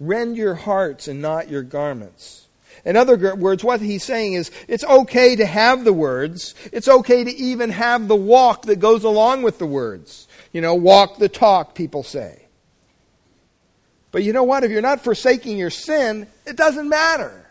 Rend 0.00 0.36
your 0.36 0.54
hearts 0.54 1.08
and 1.08 1.20
not 1.20 1.48
your 1.48 1.62
garments. 1.62 2.46
In 2.84 2.96
other 2.96 3.34
words, 3.34 3.64
what 3.64 3.80
he's 3.80 4.04
saying 4.04 4.34
is 4.34 4.50
it's 4.68 4.84
okay 4.84 5.34
to 5.36 5.44
have 5.44 5.84
the 5.84 5.92
words. 5.92 6.54
It's 6.72 6.88
okay 6.88 7.24
to 7.24 7.30
even 7.30 7.70
have 7.70 8.06
the 8.06 8.16
walk 8.16 8.62
that 8.62 8.76
goes 8.76 9.04
along 9.04 9.42
with 9.42 9.58
the 9.58 9.66
words. 9.66 10.28
You 10.52 10.60
know, 10.60 10.74
walk 10.74 11.18
the 11.18 11.28
talk, 11.28 11.74
people 11.74 12.02
say. 12.02 12.42
But 14.10 14.22
you 14.22 14.32
know 14.32 14.44
what? 14.44 14.64
If 14.64 14.70
you're 14.70 14.80
not 14.80 15.02
forsaking 15.02 15.58
your 15.58 15.70
sin, 15.70 16.28
it 16.46 16.56
doesn't 16.56 16.88
matter. 16.88 17.46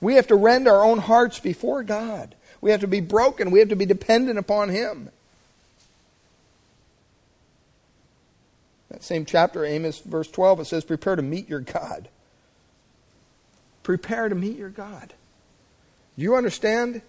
We 0.00 0.14
have 0.14 0.26
to 0.28 0.34
rend 0.34 0.66
our 0.66 0.84
own 0.84 0.98
hearts 0.98 1.38
before 1.38 1.82
God. 1.82 2.34
We 2.60 2.70
have 2.70 2.80
to 2.80 2.88
be 2.88 3.00
broken. 3.00 3.50
We 3.50 3.60
have 3.60 3.68
to 3.68 3.76
be 3.76 3.86
dependent 3.86 4.38
upon 4.38 4.70
Him. 4.70 5.10
That 8.94 9.02
same 9.02 9.24
chapter, 9.24 9.64
Amos, 9.64 9.98
verse 9.98 10.30
12, 10.30 10.60
it 10.60 10.64
says, 10.66 10.84
Prepare 10.84 11.16
to 11.16 11.22
meet 11.22 11.48
your 11.48 11.58
God. 11.58 12.08
Prepare 13.82 14.28
to 14.28 14.36
meet 14.36 14.56
your 14.56 14.68
God. 14.68 15.12
Do 16.16 16.22
you 16.22 16.36
understand, 16.36 17.02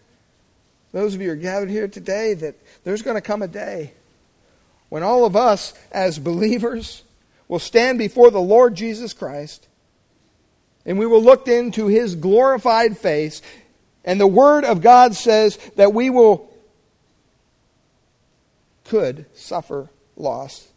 those 0.92 1.14
of 1.14 1.22
you 1.22 1.28
who 1.28 1.34
are 1.34 1.38
gathered 1.38 1.70
here 1.70 1.88
today, 1.88 2.34
that 2.34 2.56
there's 2.84 3.04
going 3.04 3.18
to 3.18 3.22
come 3.22 3.44
a 3.44 3.48
day 3.48 3.94
when 4.90 5.04
all 5.04 5.26
of 5.26 5.36
us 5.36 5.76
as 5.92 6.18
believers 6.18 7.04
will 7.48 7.60
stand 7.60 8.00
before 8.00 8.32
the 8.32 8.42
Lord 8.42 8.74
Jesus 8.74 9.14
Christ 9.14 9.68
and 10.88 10.98
we 10.98 11.06
will 11.06 11.22
look 11.22 11.48
into 11.48 11.86
his 11.86 12.16
glorified 12.16 12.98
face. 12.98 13.44
And 14.04 14.20
the 14.20 14.26
Word 14.26 14.66
of 14.66 14.82
God 14.82 15.14
says 15.14 15.58
that 15.76 15.94
we 15.94 16.10
will, 16.10 16.52
could 18.86 19.28
suffer 19.36 19.92
loss 20.18 20.68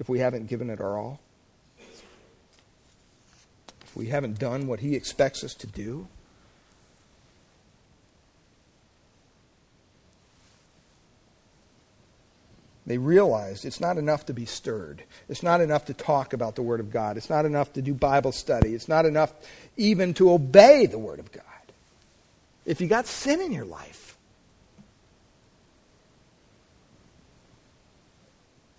if 0.00 0.08
we 0.08 0.18
haven't 0.18 0.48
given 0.48 0.70
it 0.70 0.80
our 0.80 0.98
all? 0.98 1.20
If 3.82 3.94
we 3.94 4.06
haven't 4.06 4.38
done 4.38 4.66
what 4.66 4.80
He 4.80 4.96
expects 4.96 5.44
us 5.44 5.54
to 5.54 5.66
do? 5.66 6.08
They 12.86 12.98
realized 12.98 13.64
it's 13.64 13.80
not 13.80 13.98
enough 13.98 14.26
to 14.26 14.32
be 14.32 14.46
stirred. 14.46 15.04
It's 15.28 15.44
not 15.44 15.60
enough 15.60 15.84
to 15.84 15.94
talk 15.94 16.32
about 16.32 16.56
the 16.56 16.62
Word 16.62 16.80
of 16.80 16.90
God. 16.90 17.16
It's 17.16 17.30
not 17.30 17.44
enough 17.44 17.72
to 17.74 17.82
do 17.82 17.94
Bible 17.94 18.32
study. 18.32 18.74
It's 18.74 18.88
not 18.88 19.06
enough 19.06 19.32
even 19.76 20.12
to 20.14 20.32
obey 20.32 20.86
the 20.86 20.98
Word 20.98 21.20
of 21.20 21.30
God. 21.30 21.44
If 22.66 22.80
you 22.80 22.88
got 22.88 23.06
sin 23.06 23.40
in 23.40 23.52
your 23.52 23.64
life, 23.64 23.99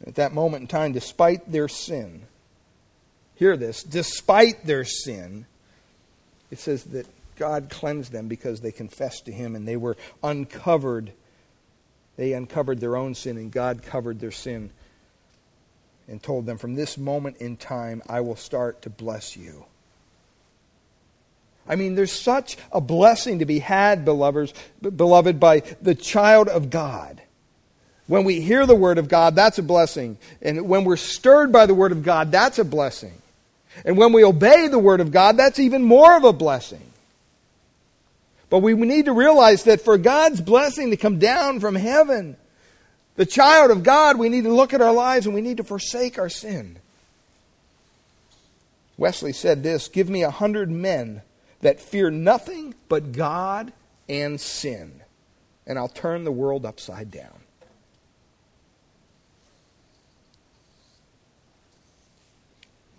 At 0.06 0.16
that 0.16 0.34
moment 0.34 0.62
in 0.62 0.68
time, 0.68 0.92
despite 0.94 1.52
their 1.52 1.68
sin, 1.68 2.24
hear 3.36 3.56
this, 3.56 3.84
despite 3.84 4.66
their 4.66 4.86
sin, 4.86 5.46
it 6.50 6.60
says 6.60 6.84
that 6.86 7.08
God 7.36 7.70
cleansed 7.70 8.12
them 8.12 8.28
because 8.28 8.62
they 8.62 8.72
confessed 8.72 9.26
to 9.26 9.32
Him 9.32 9.56
and 9.56 9.68
they 9.68 9.78
were 9.78 9.98
uncovered 10.24 11.14
They 12.18 12.34
uncovered 12.34 12.80
their 12.80 12.98
own 12.98 13.16
sin, 13.16 13.38
and 13.38 13.52
God 13.52 13.82
covered 13.84 14.20
their 14.20 14.32
sin 14.32 14.70
and 16.08 16.22
told 16.22 16.46
them, 16.46 16.58
From 16.58 16.76
this 16.76 16.98
moment 16.98 17.38
in 17.38 17.58
time, 17.58 18.04
I 18.08 18.22
will 18.22 18.36
start 18.36 18.82
to 18.84 18.90
bless 18.90 19.36
you. 19.38 19.66
I 21.68 21.76
mean, 21.76 21.96
there's 21.96 22.12
such 22.12 22.58
a 22.72 22.82
blessing 22.82 23.40
to 23.40 23.46
be 23.46 23.60
had, 23.60 24.04
beloved, 24.04 24.54
beloved, 24.82 25.40
by 25.40 25.62
the 25.82 25.96
child 25.96 26.50
of 26.50 26.70
God. 26.70 27.22
When 28.08 28.24
we 28.24 28.42
hear 28.42 28.66
the 28.66 28.76
Word 28.76 28.98
of 28.98 29.08
God, 29.08 29.36
that's 29.36 29.58
a 29.58 29.64
blessing. 29.64 30.18
And 30.42 30.68
when 30.68 30.84
we're 30.84 30.98
stirred 30.98 31.52
by 31.52 31.66
the 31.66 31.74
Word 31.74 31.92
of 31.92 32.04
God, 32.04 32.32
that's 32.32 32.60
a 32.60 32.66
blessing. 32.66 33.14
And 33.86 33.98
when 33.98 34.12
we 34.14 34.24
obey 34.24 34.68
the 34.68 34.80
Word 34.80 35.00
of 35.00 35.12
God, 35.12 35.38
that's 35.38 35.60
even 35.60 35.84
more 35.84 36.18
of 36.18 36.24
a 36.24 36.34
blessing. 36.34 36.82
But 38.50 38.60
we 38.60 38.74
need 38.74 39.06
to 39.06 39.14
realize 39.14 39.64
that 39.64 39.82
for 39.82 39.98
God's 39.98 40.42
blessing 40.42 40.90
to 40.90 40.98
come 40.98 41.20
down 41.20 41.62
from 41.62 41.76
heaven, 41.76 42.36
the 43.16 43.26
child 43.26 43.72
of 43.72 43.84
God, 43.84 44.18
we 44.18 44.30
need 44.30 44.44
to 44.44 44.54
look 44.54 44.74
at 44.74 44.82
our 44.82 44.94
lives 44.94 45.26
and 45.26 45.34
we 45.34 45.42
need 45.42 45.58
to 45.58 45.64
forsake 45.64 46.20
our 46.20 46.30
sin. 46.30 46.78
Wesley 48.98 49.34
said 49.34 49.64
this 49.64 49.88
Give 49.88 50.10
me 50.10 50.24
a 50.24 50.32
hundred 50.32 50.70
men 50.70 51.22
that 51.62 51.80
fear 51.80 52.10
nothing 52.10 52.76
but 52.90 53.14
God 53.14 53.72
and 54.10 54.40
sin, 54.40 55.02
and 55.66 55.80
I'll 55.80 55.88
turn 55.88 56.24
the 56.24 56.32
world 56.32 56.66
upside 56.66 57.10
down. 57.10 57.41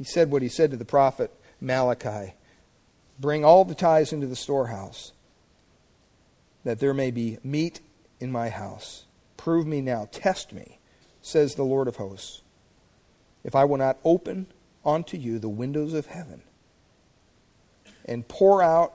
He 0.03 0.07
said 0.07 0.33
what 0.33 0.43
he 0.43 0.49
said 0.49 0.73
to 0.73 0.77
the 0.77 0.85
prophet 0.85 1.33
Malachi 1.61 2.35
Bring 3.21 3.45
all 3.45 3.65
the 3.65 3.77
tithes 3.77 4.13
into 4.13 4.27
the 4.27 4.35
storehouse 4.35 5.13
that 6.65 6.81
there 6.81 6.93
may 6.93 7.13
be 7.13 7.39
meat 7.45 7.79
in 8.19 8.33
my 8.33 8.49
house. 8.49 9.05
Prove 9.37 9.65
me 9.65 9.81
now, 9.81 10.09
test 10.11 10.53
me, 10.53 10.81
says 11.21 11.55
the 11.55 11.63
Lord 11.63 11.87
of 11.87 11.97
hosts, 11.97 12.43
if 13.45 13.55
I 13.55 13.65
will 13.65 13.77
not 13.77 13.97
open 14.03 14.49
unto 14.85 15.17
you 15.17 15.39
the 15.39 15.49
windows 15.49 15.95
of 15.95 16.07
heaven 16.07 16.43
and 18.05 18.27
pour 18.27 18.61
out 18.61 18.95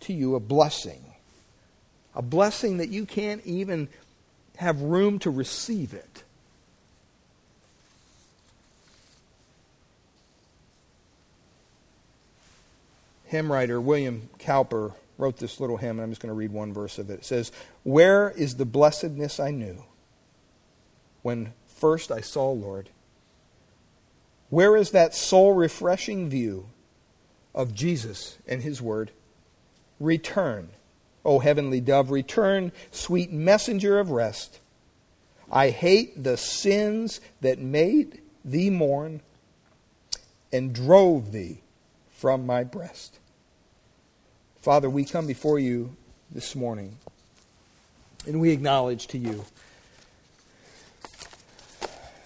to 0.00 0.12
you 0.12 0.34
a 0.34 0.40
blessing, 0.40 1.04
a 2.16 2.22
blessing 2.22 2.78
that 2.78 2.88
you 2.88 3.06
can't 3.06 3.46
even 3.46 3.88
have 4.56 4.80
room 4.82 5.20
to 5.20 5.30
receive 5.30 5.94
it. 5.94 6.24
Hymn 13.26 13.50
writer 13.50 13.80
William 13.80 14.28
Cowper 14.38 14.94
wrote 15.18 15.38
this 15.38 15.60
little 15.60 15.76
hymn, 15.76 15.98
and 15.98 16.02
I'm 16.02 16.10
just 16.10 16.20
going 16.20 16.30
to 16.30 16.34
read 16.34 16.52
one 16.52 16.72
verse 16.72 16.98
of 16.98 17.10
it. 17.10 17.20
It 17.20 17.24
says, 17.24 17.52
Where 17.82 18.30
is 18.30 18.56
the 18.56 18.64
blessedness 18.64 19.40
I 19.40 19.50
knew 19.50 19.84
when 21.22 21.52
first 21.66 22.12
I 22.12 22.20
saw 22.20 22.50
Lord? 22.50 22.90
Where 24.48 24.76
is 24.76 24.92
that 24.92 25.14
soul 25.14 25.54
refreshing 25.54 26.28
view 26.28 26.68
of 27.54 27.74
Jesus 27.74 28.38
and 28.46 28.62
His 28.62 28.80
Word? 28.80 29.10
Return, 29.98 30.68
O 31.24 31.40
heavenly 31.40 31.80
dove, 31.80 32.10
return, 32.10 32.70
sweet 32.92 33.32
messenger 33.32 33.98
of 33.98 34.10
rest. 34.10 34.60
I 35.50 35.70
hate 35.70 36.22
the 36.22 36.36
sins 36.36 37.20
that 37.40 37.58
made 37.58 38.20
thee 38.44 38.70
mourn 38.70 39.20
and 40.52 40.72
drove 40.72 41.32
thee 41.32 41.62
from 42.16 42.46
my 42.46 42.64
breast. 42.64 43.18
Father, 44.62 44.88
we 44.88 45.04
come 45.04 45.26
before 45.26 45.58
you 45.58 45.94
this 46.30 46.56
morning 46.56 46.96
and 48.26 48.40
we 48.40 48.50
acknowledge 48.50 49.06
to 49.08 49.18
you 49.18 49.44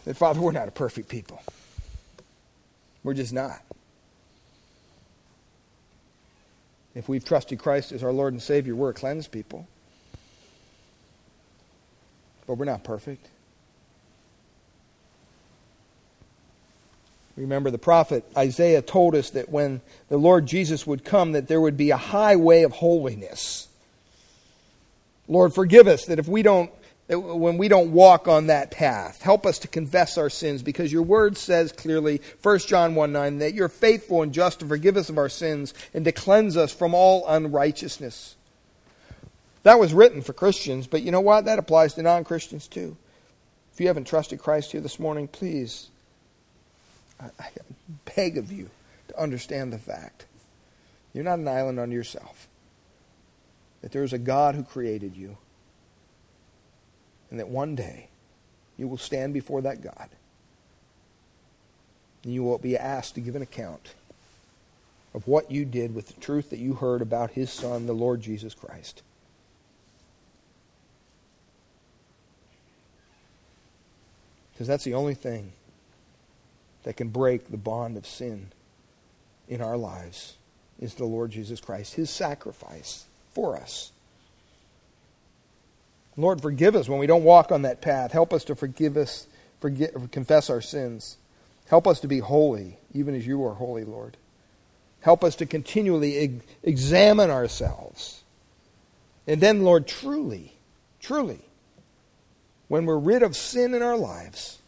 that, 0.05 0.16
Father, 0.16 0.41
we're 0.41 0.53
not 0.53 0.68
a 0.68 0.70
perfect 0.70 1.09
people. 1.09 1.43
We're 3.03 3.14
just 3.14 3.32
not. 3.32 3.61
If 6.95 7.09
we've 7.09 7.24
trusted 7.24 7.59
Christ 7.59 7.93
as 7.93 8.05
our 8.05 8.12
Lord 8.12 8.32
and 8.32 8.43
Savior, 8.43 8.74
we're 8.74 8.91
a 8.91 8.95
cleansed 8.95 9.32
people. 9.32 9.66
But 12.47 12.55
we're 12.55 12.64
not 12.64 12.84
perfect. 12.84 13.26
Remember, 17.41 17.70
the 17.70 17.78
prophet 17.78 18.24
Isaiah 18.36 18.82
told 18.82 19.14
us 19.14 19.30
that 19.30 19.49
when 19.49 19.80
the 20.11 20.18
Lord 20.18 20.45
Jesus 20.45 20.86
would 20.86 21.05
come, 21.05 21.32
that 21.32 21.49
there 21.49 21.61
would 21.61 21.76
be 21.76 21.91
a 21.91 21.97
highway 21.97 22.62
of 22.64 22.72
holiness. 22.72 23.68
Lord, 25.26 25.55
forgive 25.55 25.88
us 25.88 26.05
that 26.07 26.18
if 26.18 26.28
we 26.28 26.43
don't, 26.43 26.70
when 27.09 27.57
we 27.57 27.68
don't 27.68 27.93
walk 27.93 28.28
on 28.28 28.49
that 28.49 28.70
path, 28.70 29.22
help 29.22 29.47
us 29.47 29.59
to 29.61 29.68
confess 29.68 30.18
our 30.18 30.28
sins 30.28 30.62
because 30.62 30.93
your 30.93 31.03
word 31.03 31.38
says 31.38 31.72
clearly, 31.72 32.20
1 32.43 32.59
John 32.61 32.95
1 32.95 33.11
9, 33.11 33.38
that 33.38 33.55
you're 33.55 33.70
faithful 33.70 34.22
and 34.22 34.34
just 34.34 34.61
to 34.61 34.66
forgive 34.66 34.99
us 34.99 35.09
of 35.09 35.16
our 35.16 35.30
sins 35.30 35.72
and 35.95 36.05
to 36.05 36.12
cleanse 36.12 36.59
us 36.59 36.72
from 36.72 36.93
all 36.93 37.26
unrighteousness. 37.26 38.36
That 39.62 39.80
was 39.80 39.95
written 39.95 40.20
for 40.20 40.34
Christians, 40.34 40.86
but 40.86 41.03
you 41.03 41.11
know 41.11 41.20
what? 41.20 41.47
That 41.47 41.59
applies 41.59 41.95
to 41.95 42.03
non 42.03 42.24
Christians 42.24 42.68
too. 42.68 42.99
If 43.72 43.80
you 43.80 43.86
haven't 43.86 44.07
trusted 44.07 44.41
Christ 44.41 44.72
here 44.72 44.82
this 44.82 44.99
morning, 44.99 45.26
please 45.26 45.88
I, 47.21 47.51
beg 48.16 48.39
of 48.39 48.51
you 48.51 48.71
to 49.09 49.21
understand 49.21 49.73
the 49.73 49.79
fact. 49.79 50.27
You're 51.12 51.25
not 51.25 51.39
an 51.39 51.49
island 51.49 51.79
unto 51.79 51.95
yourself. 51.95 52.49
That 53.83 53.93
there 53.93 54.05
is 54.05 54.12
a 54.12 54.18
God 54.18 54.55
who 54.55 54.62
created 54.62 55.16
you. 55.16 55.37
And 57.31 57.39
that 57.39 57.49
one 57.49 57.75
day 57.75 58.09
you 58.77 58.89
will 58.89 58.99
stand 58.99 59.35
before 59.35 59.62
that 59.62 59.83
God. 59.83 60.09
And 62.25 62.33
you 62.33 62.43
will 62.43 62.59
be 62.59 62.77
asked 62.77 63.14
to 63.14 63.21
give 63.21 63.37
an 63.37 63.43
account 63.43 63.95
of 65.14 65.27
what 65.27 65.51
you 65.51 65.64
did 65.64 65.95
with 65.95 66.09
the 66.09 66.21
truth 66.21 66.51
that 66.51 66.59
you 66.59 66.75
heard 66.75 67.03
about 67.03 67.33
his 67.33 67.51
Son, 67.51 67.87
the 67.87 67.93
Lord 67.93 68.21
Jesus 68.21 68.55
Christ. 68.55 69.03
Because 74.53 74.68
that's 74.68 74.85
the 74.85 74.95
only 74.95 75.14
thing 75.14 75.53
that 76.85 76.97
can 76.97 77.09
break 77.09 77.51
the 77.51 77.57
bond 77.57 77.97
of 77.97 78.07
sin 78.07 78.49
in 79.49 79.61
our 79.61 79.76
lives 79.76 80.37
is 80.81 80.95
the 80.95 81.05
Lord 81.05 81.31
Jesus 81.31 81.61
Christ, 81.61 81.94
his 81.94 82.11
sacrifice 82.11 83.05
for 83.32 83.57
us. 83.57 83.93
Lord, 86.16 86.40
forgive 86.40 86.74
us 86.74 86.89
when 86.89 86.98
we 86.98 87.07
don't 87.07 87.24
walk 87.24 87.52
on 87.52 87.62
that 87.62 87.81
path. 87.81 88.12
Help 88.12 88.32
us 88.32 88.44
to 88.44 88.55
forgive 88.55 88.97
us, 88.97 89.27
forget, 89.61 89.93
confess 90.11 90.51
our 90.51 90.61
sins. 90.61 91.16
Help 91.69 91.86
us 91.86 92.01
to 92.01 92.09
be 92.09 92.19
holy, 92.19 92.78
even 92.94 93.15
as 93.15 93.27
you 93.27 93.44
are 93.44 93.55
holy, 93.55 93.85
Lord. 93.85 94.16
Help 95.01 95.23
us 95.23 95.36
to 95.36 95.47
continually 95.47 96.40
examine 96.62 97.31
ourselves. 97.31 98.23
And 99.27 99.40
then, 99.40 99.62
Lord, 99.62 99.86
truly, 99.86 100.55
truly, 101.01 101.40
when 102.69 102.86
we're 102.86 102.98
rid 102.98 103.23
of 103.23 103.36
sin 103.36 103.74
in 103.74 103.82
our 103.82 103.97
lives, 103.97 104.60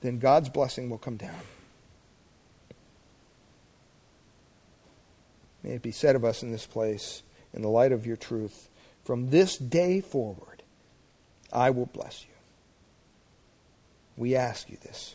then 0.00 0.18
God's 0.18 0.48
blessing 0.48 0.90
will 0.90 0.98
come 0.98 1.16
down. 1.16 1.40
May 5.62 5.72
it 5.72 5.82
be 5.82 5.92
said 5.92 6.16
of 6.16 6.24
us 6.24 6.42
in 6.42 6.50
this 6.50 6.66
place, 6.66 7.22
in 7.52 7.62
the 7.62 7.68
light 7.68 7.92
of 7.92 8.06
your 8.06 8.16
truth, 8.16 8.68
from 9.04 9.30
this 9.30 9.56
day 9.56 10.00
forward, 10.00 10.62
I 11.52 11.70
will 11.70 11.86
bless 11.86 12.22
you. 12.22 12.28
We 14.16 14.36
ask 14.36 14.70
you 14.70 14.76
this 14.82 15.14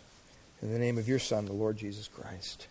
in 0.62 0.72
the 0.72 0.80
name 0.80 0.98
of 0.98 1.07
your 1.07 1.20
Son, 1.20 1.45
the 1.45 1.53
Lord 1.53 1.78
Jesus 1.78 2.07
Christ. 2.07 2.68